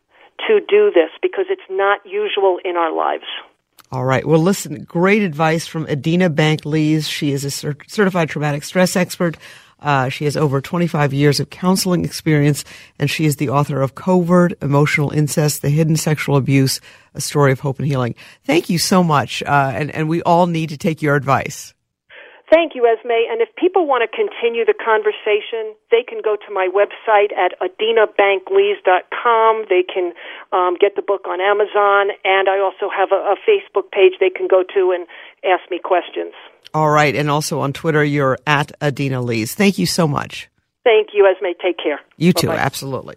to 0.46 0.60
do 0.60 0.90
this 0.94 1.10
because 1.20 1.46
it's 1.50 1.62
not 1.70 2.00
usual 2.04 2.58
in 2.64 2.76
our 2.76 2.92
lives. 2.92 3.24
All 3.90 4.04
right. 4.04 4.26
Well, 4.26 4.40
listen, 4.40 4.84
great 4.84 5.22
advice 5.22 5.66
from 5.66 5.86
Adina 5.86 6.28
Bank-Lees. 6.28 7.08
She 7.08 7.32
is 7.32 7.44
a 7.44 7.50
cer- 7.50 7.76
certified 7.86 8.28
traumatic 8.28 8.62
stress 8.62 8.96
expert. 8.96 9.38
Uh, 9.80 10.08
she 10.08 10.24
has 10.24 10.36
over 10.36 10.60
25 10.60 11.14
years 11.14 11.40
of 11.40 11.50
counseling 11.50 12.04
experience, 12.04 12.64
and 12.98 13.08
she 13.08 13.24
is 13.24 13.36
the 13.36 13.48
author 13.48 13.80
of 13.80 13.94
Covert 13.94 14.52
Emotional 14.60 15.10
Incest, 15.10 15.62
The 15.62 15.70
Hidden 15.70 15.96
Sexual 15.96 16.36
Abuse, 16.36 16.80
A 17.14 17.20
Story 17.20 17.52
of 17.52 17.60
Hope 17.60 17.78
and 17.78 17.86
Healing. 17.86 18.14
Thank 18.44 18.68
you 18.68 18.78
so 18.78 19.02
much. 19.04 19.42
Uh, 19.42 19.72
and, 19.74 19.90
and 19.92 20.08
we 20.08 20.20
all 20.22 20.46
need 20.46 20.70
to 20.70 20.76
take 20.76 21.00
your 21.00 21.14
advice. 21.14 21.74
Thank 22.50 22.74
you, 22.74 22.86
Esme. 22.86 23.12
And 23.30 23.42
if 23.42 23.54
people 23.56 23.86
want 23.86 24.08
to 24.08 24.16
continue 24.16 24.64
the 24.64 24.72
conversation, 24.72 25.74
they 25.90 26.02
can 26.02 26.22
go 26.24 26.34
to 26.34 26.50
my 26.52 26.66
website 26.72 27.30
at 27.36 27.52
adinabanklees.com. 27.60 29.66
They 29.68 29.82
can 29.82 30.14
um, 30.52 30.74
get 30.80 30.96
the 30.96 31.02
book 31.02 31.26
on 31.28 31.42
Amazon, 31.42 32.08
and 32.24 32.48
I 32.48 32.58
also 32.58 32.88
have 32.88 33.12
a, 33.12 33.16
a 33.16 33.36
Facebook 33.44 33.90
page 33.92 34.14
they 34.18 34.30
can 34.30 34.48
go 34.48 34.64
to 34.74 34.92
and 34.92 35.06
ask 35.44 35.70
me 35.70 35.78
questions. 35.78 36.32
All 36.72 36.88
right. 36.88 37.14
And 37.14 37.30
also 37.30 37.60
on 37.60 37.74
Twitter, 37.74 38.02
you're 38.02 38.38
at 38.46 38.72
Adina 38.80 39.20
Lees. 39.20 39.54
Thank 39.54 39.76
you 39.78 39.84
so 39.84 40.08
much. 40.08 40.48
Thank 40.84 41.08
you, 41.12 41.26
Esme. 41.26 41.48
Take 41.62 41.76
care. 41.76 42.00
You 42.16 42.32
too, 42.32 42.46
Bye-bye. 42.46 42.62
absolutely. 42.62 43.16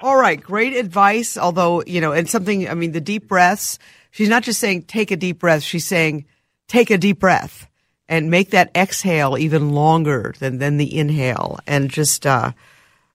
All 0.00 0.16
right, 0.16 0.42
great 0.42 0.74
advice. 0.74 1.38
Although, 1.38 1.84
you 1.86 2.00
know, 2.00 2.10
and 2.10 2.28
something, 2.28 2.68
I 2.68 2.74
mean, 2.74 2.90
the 2.90 3.00
deep 3.00 3.28
breaths, 3.28 3.78
she's 4.10 4.28
not 4.28 4.42
just 4.42 4.58
saying 4.58 4.82
take 4.82 5.12
a 5.12 5.16
deep 5.16 5.38
breath, 5.38 5.62
she's 5.62 5.86
saying 5.86 6.24
take 6.66 6.90
a 6.90 6.98
deep 6.98 7.20
breath 7.20 7.68
and 8.12 8.30
make 8.30 8.50
that 8.50 8.70
exhale 8.76 9.38
even 9.38 9.70
longer 9.70 10.34
than, 10.38 10.58
than 10.58 10.76
the 10.76 10.98
inhale 10.98 11.58
and 11.66 11.88
just 11.88 12.26
uh, 12.26 12.52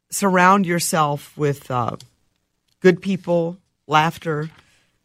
surround 0.09 0.65
yourself 0.65 1.37
with 1.37 1.69
uh, 1.69 1.95
good 2.79 2.99
people, 2.99 3.57
laughter, 3.85 4.49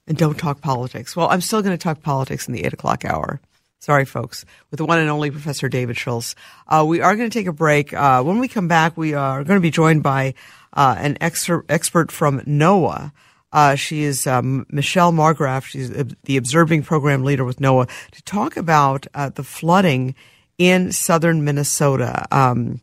and 0.06 0.16
don't 0.16 0.38
talk 0.38 0.62
politics. 0.62 1.14
Well, 1.14 1.28
I'm 1.28 1.42
still 1.42 1.60
going 1.60 1.76
to 1.76 1.82
talk 1.82 2.00
politics 2.00 2.48
in 2.48 2.54
the 2.54 2.64
eight 2.64 2.72
o'clock 2.72 3.04
hour. 3.04 3.38
Sorry, 3.80 4.06
folks, 4.06 4.46
with 4.70 4.78
the 4.78 4.86
one 4.86 4.98
and 4.98 5.10
only 5.10 5.30
Professor 5.30 5.68
David 5.68 5.98
Schultz. 5.98 6.36
Uh, 6.66 6.86
we 6.88 7.02
are 7.02 7.14
going 7.14 7.28
to 7.28 7.38
take 7.38 7.46
a 7.46 7.52
break. 7.52 7.92
Uh, 7.92 8.22
when 8.22 8.38
we 8.38 8.48
come 8.48 8.68
back, 8.68 8.96
we 8.96 9.12
are 9.12 9.44
going 9.44 9.58
to 9.58 9.62
be 9.62 9.70
joined 9.70 10.02
by 10.02 10.32
uh, 10.72 10.94
an 10.96 11.18
expert 11.20 12.10
from 12.10 12.40
NOAA. 12.40 13.12
Uh, 13.52 13.74
she 13.74 14.02
is 14.02 14.26
um, 14.26 14.66
Michelle 14.70 15.12
Margraf. 15.12 15.64
She's 15.64 15.90
the 15.90 16.36
observing 16.36 16.84
program 16.84 17.22
leader 17.22 17.44
with 17.44 17.58
NOAA 17.58 17.88
to 18.12 18.22
talk 18.22 18.56
about 18.56 19.06
uh, 19.14 19.28
the 19.28 19.44
flooding 19.44 20.14
in 20.58 20.92
southern 20.92 21.44
Minnesota. 21.44 22.26
Um, 22.30 22.80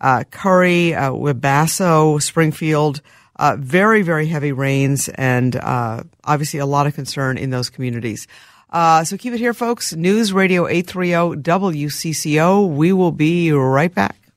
uh, 0.00 0.24
Currie, 0.30 0.94
uh, 0.94 1.10
Wabasso, 1.10 2.22
Springfield, 2.22 3.00
uh, 3.36 3.56
very, 3.58 4.02
very 4.02 4.26
heavy 4.26 4.52
rains 4.52 5.08
and 5.10 5.56
uh, 5.56 6.02
obviously 6.24 6.58
a 6.58 6.66
lot 6.66 6.86
of 6.86 6.94
concern 6.94 7.38
in 7.38 7.50
those 7.50 7.70
communities. 7.70 8.26
Uh, 8.70 9.02
so 9.04 9.16
keep 9.16 9.32
it 9.32 9.38
here, 9.38 9.54
folks. 9.54 9.94
News 9.94 10.32
Radio 10.32 10.66
830 10.66 11.42
WCCO. 11.42 12.68
We 12.68 12.92
will 12.92 13.12
be 13.12 13.50
right 13.52 13.94
back. 13.94 14.27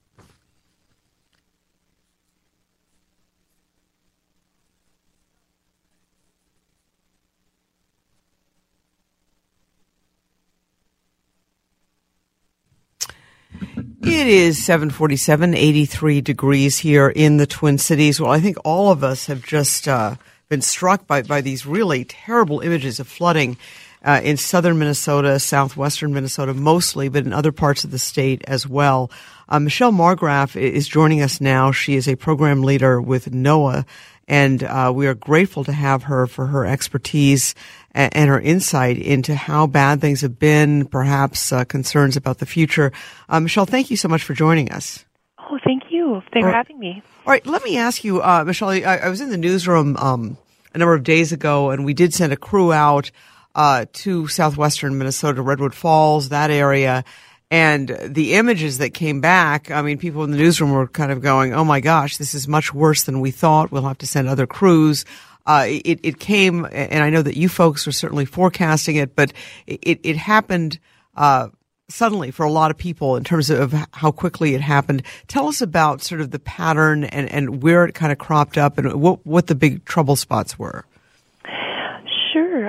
It 14.13 14.28
is 14.28 14.63
747, 14.65 15.56
83 15.56 16.19
degrees 16.19 16.78
here 16.78 17.08
in 17.08 17.38
the 17.38 17.47
Twin 17.47 17.78
Cities. 17.78 18.19
Well, 18.19 18.30
I 18.30 18.41
think 18.41 18.58
all 18.65 18.91
of 18.91 19.06
us 19.06 19.28
have 19.28 19.41
just 19.41 19.88
uh, 19.88 20.15
been 20.50 20.62
struck 20.62 21.08
by, 21.08 21.21
by 21.21 21.39
these 21.39 21.65
really 21.65 22.04
terrible 22.04 22.60
images 22.60 23.00
of 23.00 23.08
flooding 23.08 23.56
uh, 24.04 24.19
in 24.21 24.36
southern 24.36 24.78
Minnesota, 24.78 25.39
southwestern 25.39 26.13
Minnesota 26.13 26.54
mostly, 26.54 27.08
but 27.08 27.26
in 27.26 27.32
other 27.32 27.54
parts 27.54 27.86
of 27.86 27.91
the 27.91 27.97
state 27.97 28.43
as 28.47 28.67
well. 28.67 29.10
Uh, 29.47 29.60
Michelle 29.60 29.93
Margraf 29.93 30.60
is 30.60 30.89
joining 30.89 31.21
us 31.21 31.39
now. 31.39 31.71
She 31.71 31.95
is 31.95 32.08
a 32.10 32.17
program 32.17 32.63
leader 32.63 33.02
with 33.02 33.32
NOAA, 33.32 33.86
and 34.32 34.63
uh, 34.63 34.94
we 34.96 35.08
are 35.08 35.13
grateful 35.13 35.65
to 35.65 35.74
have 35.74 36.04
her 36.04 36.26
for 36.26 36.48
her 36.48 36.65
expertise 36.65 37.54
and, 37.91 38.15
and 38.15 38.30
her 38.30 38.39
insight 38.39 38.98
into 38.98 39.36
how 39.36 39.67
bad 39.67 40.00
things 40.00 40.22
have 40.22 40.39
been, 40.39 40.86
perhaps 40.86 41.52
uh, 41.52 41.65
concerns 41.65 42.15
about 42.15 42.38
the 42.38 42.46
future. 42.46 42.94
Uh, 43.28 43.41
Michelle, 43.41 43.65
thank 43.65 43.91
you 43.91 43.98
so 43.98 44.08
much 44.08 44.24
for 44.24 44.34
joining 44.34 44.72
us. 44.72 45.04
Oh, 45.38 45.60
thank 45.65 45.84
you. 45.89 46.22
Thanks 46.32 46.48
for 46.48 46.52
having 46.54 46.80
me. 46.80 47.04
All 47.26 47.32
right, 47.34 47.46
let 47.46 47.62
me 47.65 47.78
ask 47.78 48.06
you, 48.06 48.22
uh, 48.22 48.46
Michelle. 48.46 48.70
I, 48.70 48.80
I 49.04 49.10
was 49.10 49.20
in 49.20 49.32
the 49.32 49.38
newsroom 49.38 49.98
um, 49.98 50.38
a 50.74 50.78
number 50.78 50.94
of 50.94 51.04
days 51.04 51.34
ago, 51.34 51.72
and 51.72 51.84
we 51.84 51.94
did 51.94 52.13
send 52.13 52.32
a 52.32 52.38
crew 52.38 52.72
out 52.72 53.12
uh, 53.54 53.86
to 53.91 54.30
southwestern 54.30 54.98
Minnesota, 54.98 55.41
Redwood 55.41 55.76
Falls, 55.76 56.30
that 56.30 56.52
area. 56.52 57.04
And 57.52 57.90
the 58.06 58.36
images 58.36 58.78
that 58.78 58.94
came 58.94 59.20
back, 59.20 59.70
I 59.70 59.82
mean, 59.82 59.98
people 59.98 60.24
in 60.24 60.32
the 60.32 60.38
newsroom 60.38 60.72
were 60.72 60.88
kind 60.88 61.12
of 61.12 61.22
going, 61.22 61.54
"Oh 61.54 61.66
my 61.66 61.82
gosh, 61.82 62.16
this 62.16 62.34
is 62.34 62.48
much 62.48 62.74
worse 62.74 63.04
than 63.04 63.20
we 63.20 63.30
thought. 63.30 63.72
We'll 63.72 63.84
have 63.84 63.98
to 64.00 64.08
send 64.08 64.30
other 64.30 64.48
crews." 64.48 65.04
Uh, 65.46 65.66
it, 65.68 66.00
it 66.04 66.20
came, 66.20 66.66
and 66.72 67.04
I 67.04 67.10
know 67.10 67.22
that 67.22 67.36
you 67.36 67.50
folks 67.50 67.88
are 67.88 67.92
certainly 67.92 68.26
forecasting 68.26 68.96
it, 68.96 69.16
but 69.16 69.34
it, 69.68 70.00
it 70.04 70.16
happened 70.16 70.80
uh, 71.16 71.50
suddenly 71.90 72.32
for 72.32 72.46
a 72.46 72.52
lot 72.52 72.72
of 72.72 72.78
people 72.78 73.18
in 73.18 73.24
terms 73.24 73.50
of 73.50 73.74
how 73.92 74.12
quickly 74.12 74.56
it 74.56 74.62
happened. 74.62 75.04
Tell 75.28 75.48
us 75.48 75.62
about 75.62 76.02
sort 76.02 76.22
of 76.22 76.32
the 76.32 76.40
pattern 76.40 77.04
and, 77.04 77.30
and 77.30 77.62
where 77.62 77.86
it 77.86 77.96
kind 77.96 78.12
of 78.12 78.18
cropped 78.18 78.58
up 78.58 78.78
and 78.78 78.94
what, 79.02 79.26
what 79.26 79.48
the 79.48 79.56
big 79.56 79.84
trouble 79.84 80.16
spots 80.16 80.58
were. 80.58 80.86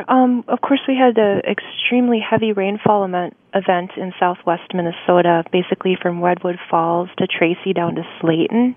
Um, 0.09 0.45
of 0.49 0.61
course, 0.61 0.81
we 0.88 0.97
had 0.97 1.19
an 1.19 1.43
extremely 1.49 2.21
heavy 2.21 2.53
rainfall 2.53 3.05
event, 3.05 3.91
in 3.97 4.12
southwest 4.19 4.75
Minnesota, 4.75 5.45
basically 5.53 5.97
from 6.01 6.23
Redwood 6.23 6.59
Falls 6.71 7.09
to 7.19 7.27
Tracy 7.27 7.73
down 7.73 7.95
to 7.97 8.03
Slayton. 8.21 8.75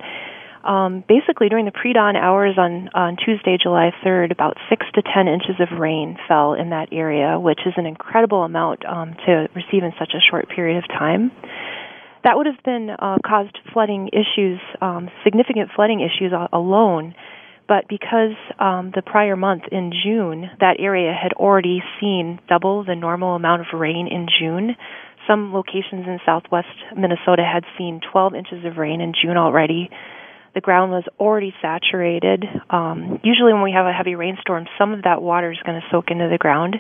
Um, 0.66 1.04
basically, 1.08 1.48
during 1.48 1.66
the 1.66 1.72
pre-dawn 1.72 2.16
hours 2.16 2.58
on, 2.58 2.90
on 2.96 3.18
Tuesday, 3.18 3.58
July 3.62 3.92
3rd, 4.04 4.32
about 4.32 4.58
6 4.68 4.86
to 4.96 5.02
10 5.04 5.28
inches 5.28 5.56
of 5.60 5.78
rain 5.78 6.18
fell 6.28 6.54
in 6.54 6.72
that 6.72 6.90
area, 6.92 7.40
which 7.40 7.60
is 7.68 7.74
an 7.78 7.86
incredible 7.86 8.44
amount 8.44 8.84
um, 8.86 9.16
to 9.28 9.48
receive 9.56 9.84
in 9.84 9.94
such 10.00 10.14
a 10.16 10.20
short 10.20 10.50
period 10.50 10.78
of 10.78 10.88
time. 10.88 11.32
That 12.24 12.38
would 12.38 12.48
have 12.48 12.64
been 12.66 12.90
uh, 12.90 13.18
caused 13.24 13.56
flooding 13.72 14.10
issues, 14.10 14.60
um, 14.82 15.10
significant 15.24 15.70
flooding 15.76 16.02
issues 16.02 16.34
alone. 16.52 17.14
But 17.68 17.88
because 17.90 18.38
um, 18.60 18.92
the 18.94 19.02
prior 19.02 19.36
month 19.36 19.64
in 19.72 19.92
June, 19.92 20.50
that 20.60 20.78
area 20.80 21.14
had 21.14 21.34
already 21.34 21.82
seen 22.00 22.40
double 22.48 22.84
the 22.84 22.96
normal 22.96 23.36
amount 23.36 23.62
of 23.62 23.80
rain 23.80 24.08
in 24.08 24.28
June, 24.40 24.76
some 25.28 25.54
locations 25.54 26.06
in 26.06 26.20
southwest 26.26 26.68
Minnesota 26.96 27.44
had 27.44 27.64
seen 27.78 28.02
12 28.12 28.36
inches 28.36 28.66
of 28.66 28.78
rain 28.78 29.02
in 29.02 29.14
June 29.20 29.38
already. 29.38 29.90
The 30.54 30.62
ground 30.62 30.92
was 30.92 31.04
already 31.20 31.54
saturated. 31.62 32.46
Um, 32.70 33.20
usually, 33.24 33.52
when 33.52 33.64
we 33.64 33.72
have 33.72 33.88
a 33.88 33.92
heavy 33.92 34.16
rainstorm, 34.16 34.68
some 34.78 34.94
of 34.94 35.04
that 35.04 35.22
water 35.22 35.52
is 35.52 35.58
going 35.66 35.82
to 35.82 35.88
soak 35.92 36.12
into 36.12 36.30
the 36.30 36.38
ground. 36.38 36.78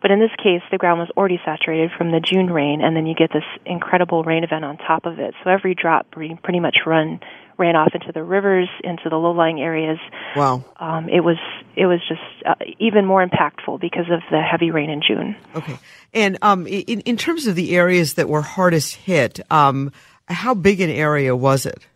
But 0.00 0.12
in 0.12 0.20
this 0.20 0.30
case, 0.38 0.62
the 0.70 0.78
ground 0.78 1.00
was 1.00 1.10
already 1.16 1.40
saturated 1.44 1.90
from 1.96 2.12
the 2.12 2.20
June 2.20 2.46
rain, 2.46 2.80
and 2.80 2.94
then 2.94 3.06
you 3.06 3.16
get 3.16 3.32
this 3.32 3.42
incredible 3.66 4.22
rain 4.22 4.44
event 4.44 4.64
on 4.64 4.76
top 4.76 5.06
of 5.06 5.18
it. 5.18 5.34
So 5.42 5.50
every 5.50 5.74
drop 5.74 6.10
pretty 6.12 6.60
much 6.60 6.78
run 6.86 7.18
ran 7.58 7.76
off 7.76 7.90
into 7.92 8.12
the 8.12 8.22
rivers, 8.22 8.68
into 8.84 9.08
the 9.10 9.16
low-lying 9.16 9.60
areas. 9.60 9.98
Wow. 10.36 10.64
Um, 10.78 11.08
it 11.08 11.20
was 11.20 11.36
it 11.76 11.86
was 11.86 12.00
just 12.08 12.20
uh, 12.46 12.54
even 12.78 13.04
more 13.04 13.26
impactful 13.26 13.80
because 13.80 14.06
of 14.10 14.20
the 14.30 14.40
heavy 14.40 14.70
rain 14.70 14.90
in 14.90 15.02
June. 15.06 15.36
Okay. 15.54 15.78
And 16.14 16.38
um, 16.40 16.66
in, 16.66 17.00
in 17.00 17.16
terms 17.16 17.46
of 17.46 17.54
the 17.54 17.76
areas 17.76 18.14
that 18.14 18.28
were 18.28 18.42
hardest 18.42 18.94
hit, 18.94 19.40
um, 19.50 19.92
how 20.26 20.54
big 20.54 20.80
an 20.80 20.90
area 20.90 21.36
was 21.36 21.66
it? 21.66 21.86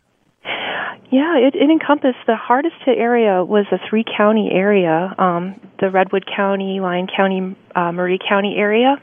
Yeah, 1.11 1.37
it, 1.37 1.53
it 1.53 1.69
encompassed 1.69 2.25
the 2.25 2.35
hardest 2.35 2.75
hit 2.85 2.97
area 2.97 3.43
was 3.43 3.65
a 3.71 3.77
three 3.87 4.03
county 4.03 4.49
area, 4.51 5.13
um, 5.17 5.59
the 5.79 5.91
Redwood 5.91 6.25
County, 6.25 6.79
Lyon 6.79 7.07
County, 7.07 7.55
uh, 7.75 7.91
County 8.27 8.55
area. 8.57 8.99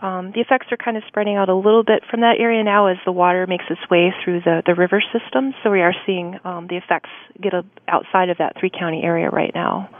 Um, 0.00 0.30
the 0.32 0.40
effects 0.40 0.66
are 0.70 0.76
kind 0.76 0.96
of 0.96 1.02
spreading 1.08 1.36
out 1.36 1.48
a 1.48 1.54
little 1.54 1.82
bit 1.82 2.04
from 2.08 2.20
that 2.20 2.36
area 2.38 2.62
now 2.62 2.86
as 2.86 2.98
the 3.04 3.12
water 3.12 3.46
makes 3.46 3.64
its 3.68 3.80
way 3.90 4.14
through 4.22 4.40
the, 4.40 4.62
the 4.64 4.74
river 4.74 5.02
system. 5.12 5.54
So 5.62 5.70
we 5.70 5.80
are 5.80 5.94
seeing 6.06 6.38
um, 6.44 6.68
the 6.68 6.76
effects 6.76 7.10
get 7.40 7.52
a, 7.52 7.64
outside 7.88 8.30
of 8.30 8.38
that 8.38 8.58
three 8.58 8.70
county 8.70 9.02
area 9.02 9.28
right 9.28 9.52
now. 9.54 9.90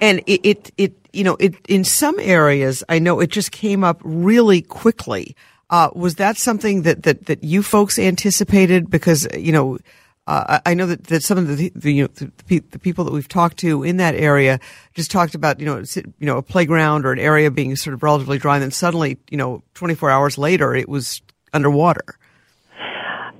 And 0.00 0.20
it, 0.26 0.40
it, 0.44 0.70
it, 0.76 0.92
you 1.12 1.24
know, 1.24 1.36
it 1.40 1.54
in 1.68 1.84
some 1.84 2.18
areas, 2.20 2.84
I 2.88 2.98
know 2.98 3.20
it 3.20 3.30
just 3.30 3.50
came 3.50 3.82
up 3.82 4.00
really 4.04 4.62
quickly. 4.62 5.36
Uh, 5.70 5.90
was 5.94 6.16
that 6.16 6.36
something 6.36 6.82
that, 6.82 7.04
that, 7.04 7.26
that 7.26 7.44
you 7.44 7.62
folks 7.62 7.98
anticipated? 7.98 8.90
Because, 8.90 9.28
you 9.36 9.52
know, 9.52 9.78
uh, 10.30 10.60
I 10.64 10.74
know 10.74 10.86
that, 10.86 11.04
that 11.04 11.22
some 11.24 11.38
of 11.38 11.48
the, 11.48 11.72
the, 11.74 11.92
you 11.92 12.02
know, 12.04 12.08
the, 12.46 12.60
the, 12.60 12.78
people 12.78 13.04
that 13.04 13.12
we've 13.12 13.26
talked 13.26 13.56
to 13.58 13.82
in 13.82 13.96
that 13.96 14.14
area 14.14 14.60
just 14.94 15.10
talked 15.10 15.34
about, 15.34 15.58
you 15.58 15.66
know, 15.66 15.82
you 15.96 16.26
know, 16.26 16.36
a 16.36 16.42
playground 16.42 17.04
or 17.04 17.10
an 17.10 17.18
area 17.18 17.50
being 17.50 17.74
sort 17.74 17.94
of 17.94 18.02
relatively 18.04 18.38
dry, 18.38 18.54
and 18.54 18.62
then 18.62 18.70
suddenly, 18.70 19.18
you 19.28 19.36
know, 19.36 19.64
24 19.74 20.08
hours 20.08 20.38
later, 20.38 20.72
it 20.74 20.88
was 20.88 21.20
underwater. 21.52 22.16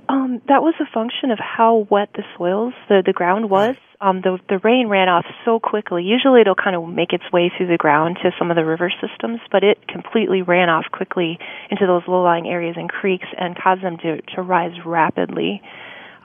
Um, 0.09 0.41
that 0.49 0.61
was 0.61 0.73
a 0.81 0.93
function 0.93 1.31
of 1.31 1.39
how 1.39 1.87
wet 1.89 2.09
the 2.13 2.23
soils, 2.37 2.73
the, 2.89 3.01
the 3.05 3.13
ground 3.13 3.49
was. 3.49 3.75
Um, 4.01 4.19
the, 4.19 4.39
the 4.49 4.57
rain 4.57 4.87
ran 4.87 5.07
off 5.07 5.25
so 5.45 5.59
quickly. 5.61 6.03
Usually 6.03 6.41
it'll 6.41 6.55
kind 6.55 6.75
of 6.75 6.89
make 6.89 7.13
its 7.13 7.23
way 7.31 7.49
through 7.55 7.67
the 7.67 7.77
ground 7.77 8.17
to 8.23 8.31
some 8.37 8.51
of 8.51 8.57
the 8.57 8.65
river 8.65 8.91
systems, 8.99 9.39
but 9.49 9.63
it 9.63 9.87
completely 9.87 10.41
ran 10.41 10.67
off 10.67 10.85
quickly 10.91 11.39
into 11.69 11.87
those 11.87 12.01
low-lying 12.07 12.49
areas 12.49 12.75
and 12.77 12.89
creeks 12.89 13.27
and 13.37 13.55
caused 13.55 13.81
them 13.81 13.97
to, 13.99 14.21
to 14.35 14.41
rise 14.41 14.73
rapidly. 14.83 15.61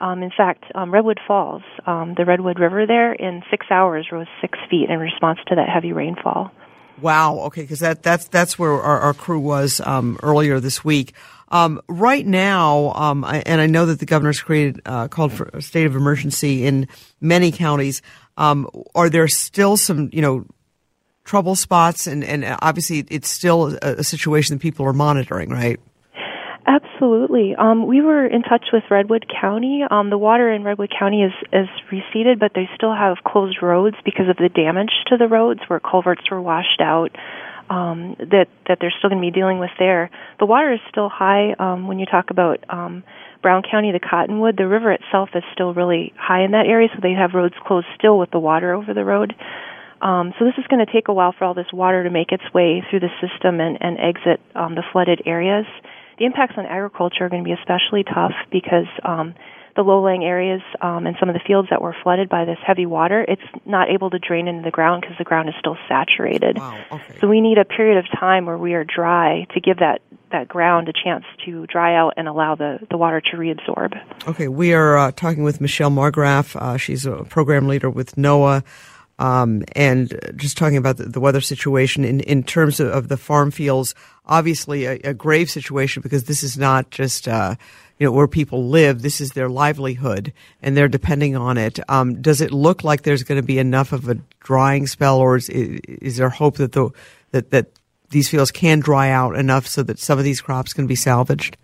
Um, 0.01 0.23
in 0.23 0.31
fact, 0.37 0.65
um, 0.75 0.93
Redwood 0.93 1.21
Falls, 1.27 1.63
um, 1.87 2.15
the 2.17 2.25
Redwood 2.25 2.59
River 2.59 2.87
there, 2.87 3.13
in 3.13 3.43
six 3.51 3.67
hours 3.71 4.09
rose 4.13 4.27
six 4.41 4.59
feet 4.69 4.91
in 4.91 4.99
response 4.99 5.39
to 5.49 5.55
that 5.55 5.69
heavy 5.69 5.93
rainfall. 5.93 6.51
Wow. 7.01 7.39
Okay, 7.47 7.63
because 7.63 7.81
that 7.81 8.03
that's 8.03 8.29
that's 8.29 8.59
where 8.59 8.73
our, 8.73 9.01
our 9.01 9.15
crew 9.15 9.39
was 9.39 9.81
um, 9.85 10.19
earlier 10.23 10.61
this 10.61 10.85
week. 10.85 11.15
Um, 11.49 11.81
right 11.89 12.27
now, 12.27 12.93
um, 12.95 13.25
I, 13.25 13.43
and 13.47 13.61
I 13.61 13.67
know 13.67 13.87
that 13.87 14.01
the 14.01 14.07
governor's 14.07 14.41
created 14.41 14.81
uh, 14.85 15.09
called 15.09 15.33
for 15.33 15.51
a 15.53 15.63
state 15.63 15.87
of 15.87 15.95
emergency 15.95 16.67
in 16.67 16.89
many 17.21 17.53
counties. 17.53 18.03
Are 18.37 19.09
there 19.09 19.29
still 19.29 19.77
some, 19.77 20.11
you 20.13 20.21
know, 20.21 20.45
trouble 21.25 21.55
spots? 21.55 22.07
And, 22.07 22.25
and 22.25 22.57
obviously, 22.61 23.05
it's 23.09 23.29
still 23.29 23.77
a, 23.83 23.97
a 23.99 24.05
situation 24.05 24.57
that 24.57 24.63
people 24.63 24.87
are 24.87 24.93
monitoring, 24.93 25.51
right? 25.51 25.79
Absolutely. 26.67 27.55
Um, 27.55 27.87
we 27.87 28.01
were 28.01 28.27
in 28.27 28.43
touch 28.43 28.67
with 28.73 28.83
Redwood 28.91 29.27
County. 29.41 29.83
Um, 29.89 30.11
the 30.11 30.19
water 30.19 30.51
in 30.51 30.65
Redwood 30.65 30.93
County 30.97 31.23
is, 31.23 31.33
is 31.53 31.69
receded, 31.93 32.41
but 32.41 32.53
they 32.55 32.69
still 32.75 32.93
have 32.93 33.19
closed 33.25 33.59
roads 33.63 33.97
because 34.05 34.29
of 34.29 34.37
the 34.37 34.49
damage 34.49 34.91
to 35.07 35.17
the 35.17 35.29
roads 35.29 35.61
where 35.69 35.79
culverts 35.79 36.29
were 36.31 36.43
washed 36.43 36.81
out. 36.81 37.11
Um, 37.69 38.15
that 38.19 38.47
that 38.69 38.79
they're 38.81 38.95
still 38.97 39.11
going 39.11 39.21
to 39.21 39.27
be 39.27 39.35
dealing 39.35 39.59
with 39.59 39.71
there. 39.77 40.09
The 40.39 40.47
water 40.47 40.73
is 40.73 40.79
still 40.89 41.09
high. 41.09 41.53
Um, 41.59 41.89
when 41.89 41.99
you 41.99 42.07
talk 42.07 42.31
about 42.31 42.63
um, 42.69 43.03
Brown 43.43 43.63
County, 43.69 43.91
the 43.91 43.99
Cottonwood, 43.99 44.57
the 44.57 44.69
river 44.69 44.93
itself 44.93 45.31
is 45.35 45.43
still 45.53 45.75
really 45.75 46.13
high 46.17 46.45
in 46.45 46.53
that 46.53 46.67
area, 46.67 46.89
so 46.95 47.01
they 47.03 47.13
have 47.13 47.35
roads 47.35 47.55
closed 47.67 47.87
still 47.99 48.19
with 48.21 48.31
the 48.31 48.39
water 48.39 48.73
over 48.73 48.95
the 48.95 49.05
road. 49.05 49.35
Um, 50.01 50.33
so 50.39 50.45
this 50.45 50.55
is 50.59 50.65
going 50.69 50.85
to 50.85 50.93
take 50.93 51.09
a 51.09 51.15
while 51.15 51.35
for 51.37 51.45
all 51.45 51.55
this 51.55 51.73
water 51.73 52.05
to 52.05 52.11
make 52.11 52.31
its 52.31 52.45
way 52.55 52.85
through 52.89 53.01
the 53.01 53.11
system 53.21 53.59
and, 53.61 53.79
and 53.81 53.99
exit 53.99 54.41
um, 54.55 54.77
the 54.77 54.85
flooded 54.93 55.23
areas. 55.27 55.67
The 56.19 56.25
impacts 56.25 56.55
on 56.57 56.67
agriculture 56.67 57.25
are 57.25 57.29
going 57.29 57.45
to 57.45 57.49
be 57.49 57.53
especially 57.53 58.05
tough 58.05 58.33
because 58.51 58.87
um, 59.05 59.35
the 59.77 59.83
low-lying 59.83 60.25
areas 60.25 60.63
um, 60.81 61.07
and 61.07 61.15
some 61.21 61.29
of 61.29 61.35
the 61.35 61.41
fields 61.47 61.69
that 61.71 61.83
were 61.83 61.95
flooded 62.03 62.29
by 62.29 62.47
this 62.47 62.57
heavy 62.67 62.87
water, 62.87 63.25
it's 63.29 63.43
not 63.67 63.91
able 63.91 64.09
to 64.11 64.19
drain 64.19 64.49
into 64.49 64.63
the 64.63 64.71
ground 64.71 65.03
because 65.03 65.17
the 65.19 65.25
ground 65.25 65.49
is 65.51 65.55
still 65.61 65.77
saturated. 65.87 66.57
Wow, 66.57 66.85
okay. 66.93 67.19
So 67.21 67.29
we 67.29 67.41
need 67.41 67.59
a 67.59 67.65
period 67.65 67.99
of 67.99 68.07
time 68.19 68.47
where 68.47 68.57
we 68.57 68.73
are 68.75 68.85
dry 68.85 69.47
to 69.53 69.61
give 69.61 69.79
that 69.79 70.01
that 70.33 70.49
ground 70.49 70.89
a 70.89 70.93
chance 70.93 71.25
to 71.45 71.67
dry 71.67 71.95
out 71.95 72.15
and 72.17 72.27
allow 72.27 72.57
the, 72.57 72.81
the 72.91 72.97
water 72.97 73.21
to 73.21 73.37
reabsorb. 73.37 73.97
Okay, 74.27 74.49
we 74.49 74.75
are 74.75 74.99
uh, 74.99 75.13
talking 75.13 75.45
with 75.45 75.61
Michelle 75.61 75.91
Margraf. 75.91 76.57
Uh, 76.57 76.77
she's 76.77 77.07
a 77.07 77.23
program 77.25 77.69
leader 77.69 77.89
with 77.89 78.17
NOAA. 78.17 78.65
Um, 79.19 79.65
and 79.75 80.19
just 80.37 80.59
talking 80.59 80.77
about 80.77 80.99
the, 80.99 81.05
the, 81.05 81.21
weather 81.21 81.41
situation 81.41 82.05
in, 82.05 82.21
in 82.21 82.43
terms 82.43 82.81
of, 82.81 82.89
of 82.89 83.09
the 83.09 83.17
farm 83.17 83.51
fields, 83.51 83.95
obviously 84.27 84.85
a, 84.85 85.01
a, 85.05 85.15
grave 85.15 85.51
situation 85.51 86.03
because 86.03 86.25
this 86.25 86.43
is 86.43 86.59
not 86.59 86.91
just, 86.91 87.27
uh, 87.27 87.55
you 87.99 88.07
know, 88.07 88.13
where 88.13 88.29
people 88.29 88.69
live. 88.69 89.01
This 89.01 89.23
is 89.23 89.31
their 89.31 89.49
livelihood 89.49 90.35
and 90.61 90.77
they're 90.77 90.87
depending 90.87 91.35
on 91.35 91.57
it. 91.57 91.81
Um, 91.89 92.21
does 92.21 92.43
it 92.43 92.53
look 92.53 92.85
like 92.85 93.03
there's 93.03 93.23
going 93.23 93.41
to 93.41 93.47
be 93.47 93.59
enough 93.59 93.93
of 93.93 94.07
a 94.07 94.19
drying 94.41 94.87
spell 94.87 95.19
or 95.19 95.37
is, 95.37 95.49
is 95.49 96.19
there 96.19 96.29
hope 96.29 96.57
that 96.57 96.73
the, 96.73 96.91
that, 97.31 97.51
that 97.53 97.69
these 98.11 98.29
fields 98.29 98.51
can 98.51 98.81
dry 98.81 99.09
out 99.09 99.35
enough 99.35 99.67
so 99.67 99.83
that 99.83 99.99
some 99.99 100.19
of 100.19 100.25
these 100.25 100.43
crops 100.43 100.75
can 100.75 100.87
be 100.87 100.95
salvaged? 100.95 101.57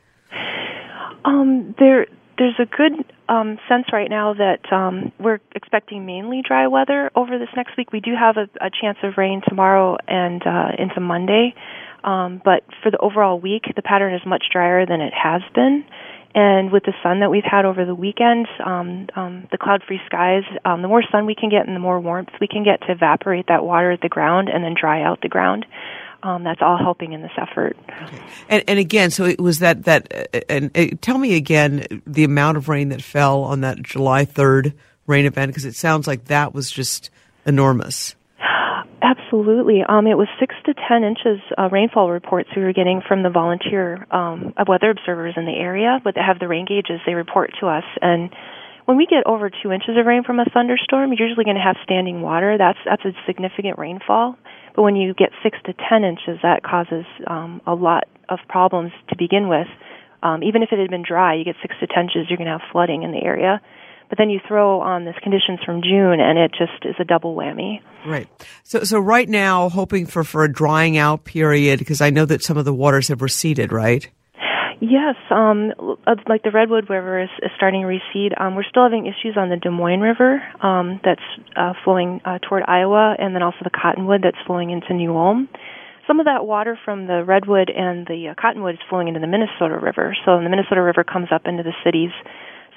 Um, 1.25 1.75
there, 1.79 2.07
there's 2.39 2.59
a 2.59 2.67
good 2.67 3.05
um, 3.29 3.59
sense 3.69 3.87
right 3.93 4.11
now 4.11 4.35
that 4.35 4.73
um, 4.73 5.13
we're 5.19 5.41
expecting 5.55 6.07
mainly 6.07 6.43
dry 6.47 6.67
weather 6.67 7.11
over 7.15 7.39
this 7.39 7.49
next 7.57 7.77
week. 7.77 7.93
We 7.93 8.01
do 8.01 8.13
have 8.19 8.37
a, 8.37 8.49
a 8.65 8.71
chance 8.71 8.99
of 9.03 9.15
rain 9.17 9.43
tomorrow 9.47 9.97
and 10.07 10.43
uh, 10.47 10.69
into 10.79 11.01
Monday, 11.01 11.55
um, 12.05 12.41
but 12.45 12.65
for 12.83 12.91
the 12.91 12.99
overall 12.99 13.39
week, 13.39 13.65
the 13.77 13.83
pattern 13.83 14.15
is 14.15 14.23
much 14.27 14.45
drier 14.53 14.87
than 14.87 15.01
it 15.01 15.13
has 15.15 15.43
been. 15.55 15.85
And 16.35 16.73
with 16.73 16.85
the 16.85 16.95
sun 17.03 17.21
that 17.21 17.31
we've 17.31 17.45
had 17.45 17.67
over 17.67 17.85
the 17.85 17.95
weekend, 17.95 18.47
um, 18.65 19.07
um, 19.15 19.49
the 19.51 19.59
cloud-free 19.59 20.01
skies, 20.07 20.45
um, 20.65 20.81
the 20.81 20.89
more 20.89 21.03
sun 21.13 21.27
we 21.27 21.35
can 21.35 21.51
get 21.51 21.67
and 21.67 21.77
the 21.77 21.81
more 21.81 22.01
warmth 22.01 22.31
we 22.41 22.49
can 22.49 22.65
get 22.65 22.81
to 22.87 22.93
evaporate 22.93 23.47
that 23.49 23.63
water 23.63 23.93
at 23.93 24.01
the 24.01 24.09
ground 24.09 24.49
and 24.49 24.65
then 24.65 24.75
dry 24.79 25.03
out 25.03 25.21
the 25.21 25.29
ground, 25.29 25.67
um, 26.23 26.45
that's 26.45 26.61
all 26.63 26.79
helping 26.79 27.13
in 27.13 27.23
this 27.23 27.33
effort. 27.37 27.77
Okay. 27.89 28.23
And, 28.49 28.65
and 28.69 28.79
again, 28.79 29.11
so 29.11 29.25
it 29.25 29.41
was 29.41 29.59
that 29.61 29.85
that 29.85 30.31
uh, 30.35 30.41
and 30.49 30.77
uh, 30.77 30.97
tell 31.01 31.19
me 31.19 31.35
again 31.35 32.03
the 32.07 32.25
amount 32.25 32.57
of 32.57 32.69
rain 32.69 32.91
that 32.91 33.03
fell 33.03 33.43
on 33.43 33.61
that 33.63 33.83
July 33.83 34.25
third 34.25 34.75
rain 35.07 35.27
event 35.27 35.51
because 35.51 35.65
it 35.65 35.75
sounds 35.75 36.07
like 36.07 36.27
that 36.27 36.55
was 36.55 36.71
just 36.71 37.11
enormous. 37.45 38.15
Absolutely. 39.03 39.83
Um, 39.89 40.07
it 40.07 40.17
was 40.17 40.29
six 40.39 40.55
to 40.67 40.75
ten 40.89 41.05
inches 41.05 41.41
uh, 41.59 41.69
rainfall 41.71 42.11
reports 42.11 42.51
we 42.57 42.63
were 42.63 42.73
getting 42.73 43.03
from 43.07 43.23
the 43.23 43.31
volunteer 43.31 44.07
um, 44.11 44.55
weather 44.67 44.91
observers 44.91 45.35
in 45.37 45.45
the 45.45 45.53
area, 45.53 46.01
but 46.05 46.15
they 46.15 46.21
have 46.21 46.39
the 46.39 46.49
rain 46.49 46.67
gauges 46.67 47.01
they 47.05 47.15
report 47.15 47.51
to 47.61 47.67
us. 47.67 47.85
And 48.01 48.31
when 48.85 48.97
we 48.97 49.07
get 49.07 49.27
over 49.27 49.51
two 49.51 49.73
inches 49.73 49.97
of 49.97 50.07
rain 50.07 50.25
from 50.25 50.39
a 50.39 50.45
thunderstorm, 50.45 51.13
you're 51.13 51.29
usually 51.29 51.45
going 51.45 51.57
to 51.57 51.63
have 51.63 51.77
standing 51.85 52.21
water. 52.21 52.59
That's 52.59 52.79
that's 52.85 53.05
a 53.05 53.13
significant 53.27 53.79
rainfall. 53.79 54.37
But 54.75 54.83
when 54.83 54.97
you 54.97 55.15
get 55.15 55.31
six 55.43 55.59
to 55.67 55.75
ten 55.89 56.05
inches, 56.05 56.39
that 56.43 56.63
causes 56.63 57.05
um, 57.27 57.61
a 57.67 57.75
lot 57.75 58.05
of 58.29 58.39
problems 58.49 58.93
to 59.09 59.17
begin 59.17 59.49
with. 59.49 59.69
Um, 60.23 60.43
even 60.43 60.63
if 60.63 60.71
it 60.73 60.79
had 60.79 60.91
been 60.91 61.05
dry, 61.07 61.35
you 61.35 61.45
get 61.45 61.57
six 61.61 61.75
to 61.81 61.87
ten 61.87 62.05
inches, 62.05 62.27
you're 62.29 62.39
going 62.39 62.47
to 62.47 62.59
have 62.59 62.71
flooding 62.71 63.03
in 63.03 63.13
the 63.13 63.23
area. 63.23 63.61
But 64.09 64.19
then 64.19 64.29
you 64.29 64.41
throw 64.47 64.81
on 64.81 65.05
this 65.07 65.15
conditions 65.23 65.61
from 65.65 65.81
June, 65.83 66.21
and 66.21 66.39
it 66.39 66.53
just 66.53 66.85
is 66.85 66.95
a 67.01 67.05
double 67.05 67.35
whammy. 67.35 67.81
Right. 68.07 68.29
So, 68.63 68.85
so 68.85 68.99
right 68.99 69.29
now, 69.29 69.71
hoping 69.71 70.07
for 70.07 70.23
for 70.23 70.45
a 70.45 70.53
drying 70.53 70.99
out 70.99 71.25
period 71.25 71.79
because 71.79 72.01
I 72.01 72.11
know 72.11 72.27
that 72.27 72.43
some 72.43 72.59
of 72.59 72.65
the 72.65 72.75
waters 72.75 73.09
have 73.09 73.23
receded, 73.23 73.73
right? 73.73 74.09
Yes, 74.83 75.15
um, 75.31 75.71
like 76.27 76.43
the 76.43 76.51
Redwood 76.51 76.91
River 76.91 77.23
is, 77.23 77.31
is 77.39 77.53
starting 77.55 77.83
to 77.83 77.87
recede. 77.87 78.35
Um, 78.35 78.57
we're 78.57 78.67
still 78.67 78.83
having 78.83 79.07
issues 79.07 79.39
on 79.39 79.49
the 79.49 79.55
Des 79.55 79.71
Moines 79.71 80.01
River 80.01 80.43
um, 80.61 80.99
that's 81.05 81.23
uh, 81.55 81.75
flowing 81.85 82.21
uh, 82.25 82.41
toward 82.43 82.65
Iowa, 82.67 83.15
and 83.17 83.33
then 83.33 83.45
also 83.45 83.59
the 83.63 83.71
Cottonwood 83.71 84.23
that's 84.25 84.43
flowing 84.45 84.71
into 84.71 84.93
New 84.93 85.17
Ulm. 85.17 85.49
Some 86.09 86.19
of 86.19 86.27
that 86.27 86.45
water 86.47 86.77
from 86.85 87.07
the 87.07 87.23
Redwood 87.23 87.71
and 87.71 88.09
the 88.09 88.35
uh, 88.35 88.35
Cottonwood 88.35 88.75
is 88.75 88.81
flowing 88.91 89.07
into 89.07 89.21
the 89.21 89.29
Minnesota 89.29 89.79
River. 89.79 90.17
So 90.27 90.43
the 90.43 90.51
Minnesota 90.51 90.83
River 90.83 91.05
comes 91.05 91.29
up 91.31 91.43
into 91.47 91.63
the 91.63 91.79
cities. 91.85 92.11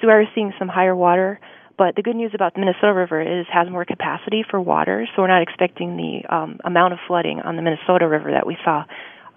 So 0.00 0.06
we 0.06 0.12
are 0.12 0.22
seeing 0.32 0.52
some 0.60 0.68
higher 0.68 0.94
water. 0.94 1.40
But 1.76 1.96
the 1.96 2.02
good 2.02 2.14
news 2.14 2.30
about 2.34 2.54
the 2.54 2.60
Minnesota 2.60 2.94
River 2.94 3.20
is 3.20 3.46
it 3.50 3.52
has 3.52 3.68
more 3.68 3.84
capacity 3.84 4.44
for 4.48 4.60
water, 4.60 5.06
so 5.14 5.22
we're 5.22 5.28
not 5.28 5.42
expecting 5.42 5.96
the 5.96 6.22
um, 6.32 6.58
amount 6.64 6.94
of 6.94 7.00
flooding 7.06 7.40
on 7.40 7.56
the 7.56 7.62
Minnesota 7.62 8.06
River 8.06 8.30
that 8.30 8.46
we 8.46 8.56
saw 8.64 8.84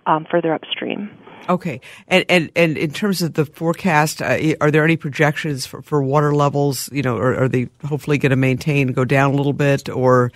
um, 0.06 0.26
further 0.30 0.54
upstream. 0.54 1.10
Okay, 1.48 1.82
and 2.08 2.26
and 2.30 2.52
and 2.56 2.78
in 2.78 2.92
terms 2.92 3.22
of 3.22 3.34
the 3.34 3.46
forecast, 3.46 4.22
uh, 4.22 4.38
are 4.62 4.70
there 4.70 4.84
any 4.84 4.98
projections 4.98 5.66
for, 5.66 5.82
for 5.82 6.04
water 6.04 6.34
levels? 6.34 6.90
You 6.92 7.02
know, 7.02 7.18
are, 7.18 7.44
are 7.44 7.48
they 7.48 7.70
hopefully 7.86 8.20
going 8.20 8.30
to 8.30 8.36
maintain, 8.36 8.92
go 8.94 9.04
down 9.04 9.34
a 9.34 9.36
little 9.36 9.54
bit, 9.54 9.90
or 9.90 10.32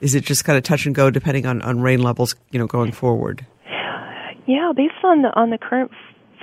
is 0.00 0.14
it 0.14 0.24
just 0.24 0.44
kind 0.44 0.56
of 0.56 0.64
touch 0.64 0.86
and 0.86 0.94
go 0.94 1.10
depending 1.10 1.44
on, 1.44 1.60
on 1.62 1.80
rain 1.80 2.02
levels? 2.02 2.34
You 2.50 2.58
know, 2.58 2.66
going 2.66 2.92
forward. 2.92 3.44
Yeah, 4.46 4.72
based 4.74 4.94
on 5.04 5.22
the 5.22 5.28
on 5.34 5.50
the 5.50 5.58
current 5.58 5.90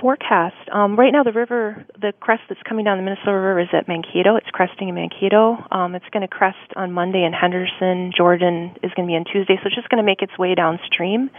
forecast, 0.00 0.68
um, 0.72 0.96
right 0.96 1.10
now 1.10 1.22
the 1.22 1.32
river, 1.32 1.84
the 1.98 2.12
crest 2.20 2.42
that's 2.48 2.60
coming 2.68 2.84
down 2.84 2.98
the 2.98 3.02
Minnesota 3.02 3.32
River 3.32 3.60
is 3.60 3.68
at 3.72 3.88
Mankato. 3.88 4.36
It's 4.36 4.50
cresting 4.52 4.90
in 4.90 4.94
Mankato. 4.94 5.56
Um, 5.72 5.94
it's 5.94 6.04
going 6.12 6.20
to 6.20 6.28
crest 6.28 6.70
on 6.76 6.92
Monday 6.92 7.24
in 7.24 7.32
Henderson. 7.32 8.12
Jordan 8.14 8.76
is 8.82 8.92
going 8.94 9.08
to 9.08 9.10
be 9.10 9.16
on 9.16 9.24
Tuesday, 9.24 9.56
so 9.56 9.66
it's 9.66 9.74
just 9.74 9.88
going 9.88 10.02
to 10.02 10.06
make 10.06 10.20
its 10.20 10.36
way 10.38 10.54
downstream. 10.54 11.30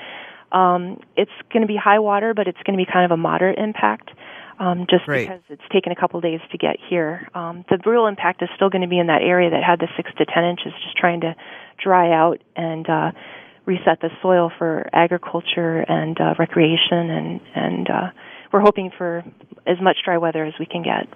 Um, 0.56 1.00
it's 1.18 1.38
going 1.52 1.62
to 1.62 1.68
be 1.68 1.76
high 1.76 2.00
water, 2.00 2.34
but 2.34 2.48
it's 2.48 2.62
going 2.66 2.78
to 2.80 2.84
be 2.84 2.90
kind 2.92 3.04
of 3.04 3.12
a 3.12 3.18
moderate 3.18 3.60
impact. 3.60 4.10
um, 4.60 4.86
just 4.90 5.06
Great. 5.06 5.28
because 5.28 5.42
it's 5.50 5.68
taken 5.72 5.92
a 5.92 5.96
couple 5.96 6.22
days 6.22 6.40
to 6.52 6.58
get 6.58 6.78
here. 6.90 7.28
Um, 7.36 7.66
the 7.70 7.78
real 7.86 8.08
impact 8.08 8.42
is 8.42 8.50
still 8.56 8.70
going 8.70 8.84
to 8.84 8.88
be 8.88 9.00
in 9.00 9.08
that 9.08 9.22
area 9.22 9.50
that 9.50 9.64
had 9.64 9.80
the 9.80 9.90
six 9.98 10.12
to 10.18 10.26
ten 10.26 10.46
inches, 10.46 10.72
just 10.84 10.96
trying 10.98 11.22
to 11.22 11.36
dry 11.84 12.12
out 12.12 12.40
and 12.56 12.90
uh, 12.90 13.12
reset 13.66 14.00
the 14.02 14.10
soil 14.22 14.52
for 14.58 14.90
agriculture 14.94 15.80
and 15.82 16.20
uh, 16.22 16.36
recreation, 16.40 17.10
and 17.10 17.42
and 17.54 17.90
uh, 17.90 18.08
we're 18.54 18.62
hoping 18.62 18.92
for 18.98 19.24
as 19.68 19.78
much 19.82 19.98
dry 20.06 20.18
weather 20.18 20.46
as 20.46 20.54
we 20.58 20.66
can 20.66 20.84
get. 20.84 21.08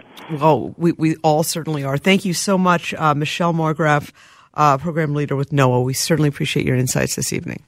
Well, 0.42 0.76
we, 0.78 0.92
we 0.94 1.16
all 1.18 1.44
certainly 1.44 1.86
are. 1.86 1.98
Thank 1.98 2.26
you 2.26 2.34
so 2.34 2.58
much, 2.58 2.94
uh, 2.96 3.14
Michelle 3.14 3.54
Margraf, 3.54 4.12
uh, 4.54 4.78
program 4.80 5.14
leader 5.14 5.38
with 5.38 5.52
NOAA. 5.52 5.84
We 5.86 5.94
certainly 5.94 6.28
appreciate 6.28 6.66
your 6.66 6.76
insights 6.76 7.16
this 7.16 7.32
evening. 7.32 7.64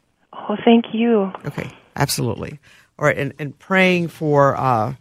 Oh, 0.51 0.57
thank 0.65 0.93
you. 0.93 1.31
Okay, 1.45 1.71
absolutely. 1.95 2.59
All 2.99 3.05
right, 3.05 3.17
and, 3.17 3.33
and 3.39 3.57
praying 3.57 4.09
for 4.09 4.57
uh, 4.57 4.95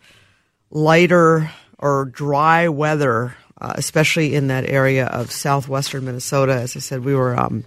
lighter 0.71 1.51
or 1.77 2.05
dry 2.05 2.69
weather, 2.69 3.35
uh, 3.61 3.73
especially 3.75 4.37
in 4.37 4.47
that 4.47 4.65
area 4.65 5.07
of 5.07 5.33
southwestern 5.33 6.05
Minnesota. 6.05 6.55
As 6.55 6.77
I 6.77 6.79
said, 6.79 7.05
we 7.05 7.17
were 7.17 7.37
um, 7.37 7.65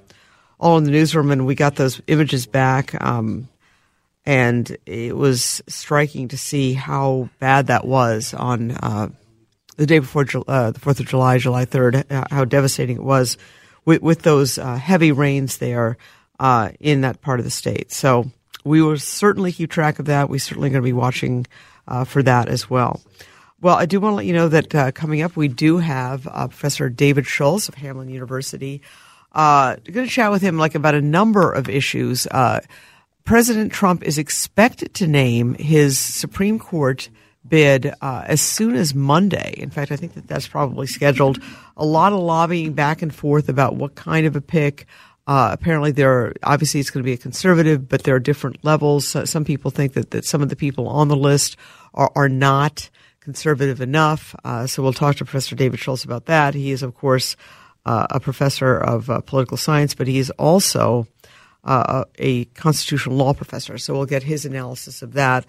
all 0.61 0.77
in 0.77 0.85
the 0.85 0.91
newsroom 0.91 1.29
and 1.29 1.45
we 1.45 1.55
got 1.55 1.75
those 1.75 1.99
images 2.07 2.45
back. 2.45 2.95
Um, 3.03 3.49
and 4.25 4.77
it 4.85 5.17
was 5.17 5.61
striking 5.67 6.29
to 6.29 6.37
see 6.37 6.71
how 6.73 7.29
bad 7.39 7.67
that 7.67 7.85
was 7.85 8.33
on 8.33 8.71
uh, 8.71 9.09
the 9.75 9.85
day 9.85 9.99
before 9.99 10.25
uh, 10.47 10.71
the 10.71 10.79
Fourth 10.79 11.01
of 11.01 11.07
July, 11.07 11.37
July 11.37 11.65
third. 11.65 12.09
uh, 12.09 12.23
How 12.31 12.45
devastating 12.45 12.95
it 12.95 13.03
was 13.03 13.37
with, 13.83 14.01
with 14.01 14.21
those 14.21 14.57
uh, 14.57 14.75
heavy 14.75 15.11
rains 15.11 15.57
there 15.57 15.97
uh, 16.39 16.69
in 16.79 17.01
that 17.01 17.21
part 17.21 17.39
of 17.39 17.45
the 17.45 17.51
state. 17.51 17.91
So 17.91 18.31
we 18.63 18.81
will 18.81 18.97
certainly 18.97 19.51
keep 19.51 19.71
track 19.71 19.99
of 19.99 20.05
that. 20.05 20.29
We're 20.29 20.39
certainly 20.39 20.69
going 20.69 20.81
to 20.81 20.85
be 20.85 20.93
watching 20.93 21.45
uh, 21.87 22.05
for 22.05 22.23
that 22.23 22.49
as 22.49 22.69
well. 22.69 23.01
Well, 23.61 23.75
I 23.75 23.85
do 23.85 23.99
want 23.99 24.13
to 24.13 24.17
let 24.17 24.25
you 24.25 24.33
know 24.33 24.49
that 24.49 24.75
uh, 24.75 24.91
coming 24.91 25.21
up, 25.21 25.37
we 25.37 25.47
do 25.47 25.77
have 25.77 26.27
uh, 26.27 26.47
Professor 26.47 26.89
David 26.89 27.25
Schultz 27.25 27.69
of 27.69 27.75
Hamline 27.75 28.11
University. 28.11 28.81
Uh, 29.31 29.77
going 29.89 30.05
to 30.05 30.11
chat 30.13 30.31
with 30.31 30.41
him 30.41 30.57
like 30.57 30.75
about 30.75 30.95
a 30.95 31.01
number 31.01 31.51
of 31.51 31.69
issues. 31.69 32.27
Uh, 32.27 32.59
President 33.23 33.71
Trump 33.71 34.03
is 34.03 34.17
expected 34.17 34.93
to 34.95 35.07
name 35.07 35.53
his 35.53 35.97
Supreme 35.97 36.59
Court 36.59 37.09
bid 37.47 37.93
uh, 38.01 38.23
as 38.25 38.41
soon 38.41 38.75
as 38.75 38.93
Monday. 38.93 39.53
In 39.57 39.69
fact, 39.69 39.91
I 39.91 39.95
think 39.95 40.13
that 40.15 40.27
that's 40.27 40.47
probably 40.47 40.87
scheduled. 40.87 41.41
A 41.77 41.85
lot 41.85 42.13
of 42.13 42.19
lobbying 42.19 42.73
back 42.73 43.01
and 43.01 43.13
forth 43.13 43.49
about 43.49 43.75
what 43.75 43.95
kind 43.95 44.25
of 44.25 44.35
a 44.35 44.41
pick. 44.41 44.87
Uh, 45.25 45.49
apparently, 45.53 45.91
there 45.91 46.11
are 46.11 46.33
obviously 46.43 46.79
it's 46.79 46.89
going 46.89 47.03
to 47.03 47.05
be 47.05 47.13
a 47.13 47.17
conservative, 47.17 47.87
but 47.87 48.03
there 48.03 48.15
are 48.15 48.19
different 48.19 48.63
levels. 48.63 49.07
So 49.07 49.25
some 49.25 49.45
people 49.45 49.71
think 49.71 49.93
that, 49.93 50.11
that 50.11 50.25
some 50.25 50.41
of 50.41 50.49
the 50.49 50.55
people 50.55 50.87
on 50.87 51.07
the 51.07 51.15
list 51.15 51.55
are, 51.93 52.11
are 52.15 52.29
not 52.29 52.89
conservative 53.21 53.79
enough. 53.79 54.35
Uh, 54.43 54.67
so 54.67 54.83
we'll 54.83 54.93
talk 54.93 55.15
to 55.15 55.25
Professor 55.25 55.55
David 55.55 55.79
Schultz 55.79 56.03
about 56.03 56.25
that. 56.25 56.53
He 56.53 56.71
is, 56.71 56.83
of 56.83 56.93
course, 56.93 57.37
uh, 57.85 58.07
a 58.09 58.19
professor 58.19 58.77
of 58.77 59.09
uh, 59.09 59.21
political 59.21 59.55
science, 59.55 59.95
but 59.95 60.07
he 60.07 60.17
is 60.17 60.29
also 60.31 61.07
uh, 61.63 62.03
a 62.19 62.45
constitutional 62.45 63.15
law 63.15 63.33
professor. 63.33 63.77
So 63.77 63.93
we'll 63.93 64.05
get 64.05 64.23
his 64.23 64.45
analysis 64.45 65.01
of 65.01 65.13
that. 65.13 65.45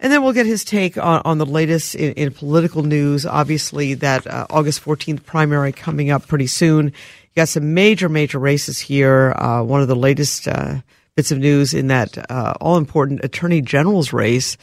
And 0.00 0.12
then 0.12 0.22
we'll 0.22 0.32
get 0.32 0.44
his 0.44 0.64
take 0.64 0.98
on, 0.98 1.22
on 1.24 1.38
the 1.38 1.46
latest 1.46 1.94
in, 1.94 2.12
in 2.14 2.32
political 2.32 2.82
news. 2.82 3.24
Obviously, 3.24 3.94
that 3.94 4.26
uh, 4.26 4.46
August 4.50 4.84
14th 4.84 5.24
primary 5.24 5.72
coming 5.72 6.10
up 6.10 6.26
pretty 6.26 6.46
soon. 6.46 6.92
You 7.34 7.40
got 7.40 7.48
some 7.48 7.74
major, 7.74 8.08
major 8.08 8.38
races 8.38 8.78
here. 8.78 9.32
Uh, 9.32 9.60
one 9.64 9.82
of 9.82 9.88
the 9.88 9.96
latest 9.96 10.46
uh, 10.46 10.82
bits 11.16 11.32
of 11.32 11.40
news 11.40 11.74
in 11.74 11.88
that 11.88 12.30
uh, 12.30 12.54
all 12.60 12.76
important 12.76 13.24
attorney 13.24 13.60
general's 13.60 14.12
race 14.12 14.56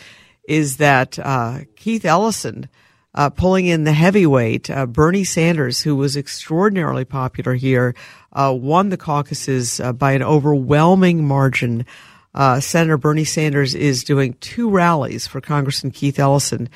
is 0.47 0.77
that 0.77 1.19
uh, 1.19 1.59
Keith 1.75 2.05
Ellison 2.05 2.69
uh, 3.13 3.29
pulling 3.29 3.65
in 3.65 3.83
the 3.83 3.91
heavyweight. 3.91 4.69
Uh, 4.69 4.85
Bernie 4.85 5.25
Sanders, 5.25 5.81
who 5.81 5.97
was 5.97 6.15
extraordinarily 6.15 7.03
popular 7.03 7.55
here, 7.55 7.93
uh, 8.31 8.55
won 8.57 8.87
the 8.87 8.95
caucuses 8.95 9.81
by 9.97 10.13
an 10.13 10.23
overwhelming 10.23 11.27
margin. 11.27 11.85
Uh, 12.33 12.61
Senator 12.61 12.97
Bernie 12.97 13.25
Sanders 13.25 13.75
is 13.75 14.05
doing 14.05 14.35
two 14.39 14.69
rallies 14.69 15.27
for 15.27 15.41
Congressman 15.41 15.91
Keith 15.91 16.17
Ellison 16.17 16.69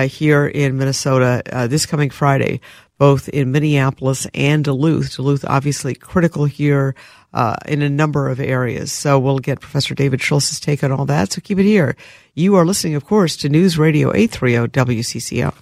here 0.00 0.46
in 0.46 0.78
Minnesota 0.78 1.42
this 1.68 1.84
coming 1.84 2.08
Friday, 2.08 2.62
both 3.02 3.28
in 3.30 3.50
Minneapolis 3.50 4.28
and 4.32 4.64
Duluth. 4.64 5.16
Duluth, 5.16 5.44
obviously 5.48 5.92
critical 5.92 6.44
here 6.44 6.94
uh, 7.34 7.56
in 7.66 7.82
a 7.82 7.90
number 7.90 8.28
of 8.28 8.38
areas. 8.38 8.92
So 8.92 9.18
we'll 9.18 9.40
get 9.40 9.58
Professor 9.58 9.92
David 9.92 10.22
Schultz's 10.22 10.60
take 10.60 10.84
on 10.84 10.92
all 10.92 11.04
that. 11.06 11.32
So 11.32 11.40
keep 11.40 11.58
it 11.58 11.64
here. 11.64 11.96
You 12.36 12.54
are 12.54 12.64
listening, 12.64 12.94
of 12.94 13.04
course, 13.04 13.36
to 13.38 13.48
News 13.48 13.76
Radio 13.76 14.14
830 14.14 14.68
WCCO. 14.94 15.52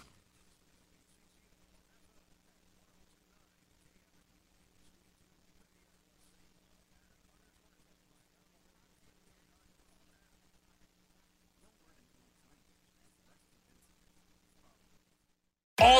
All 15.79 16.00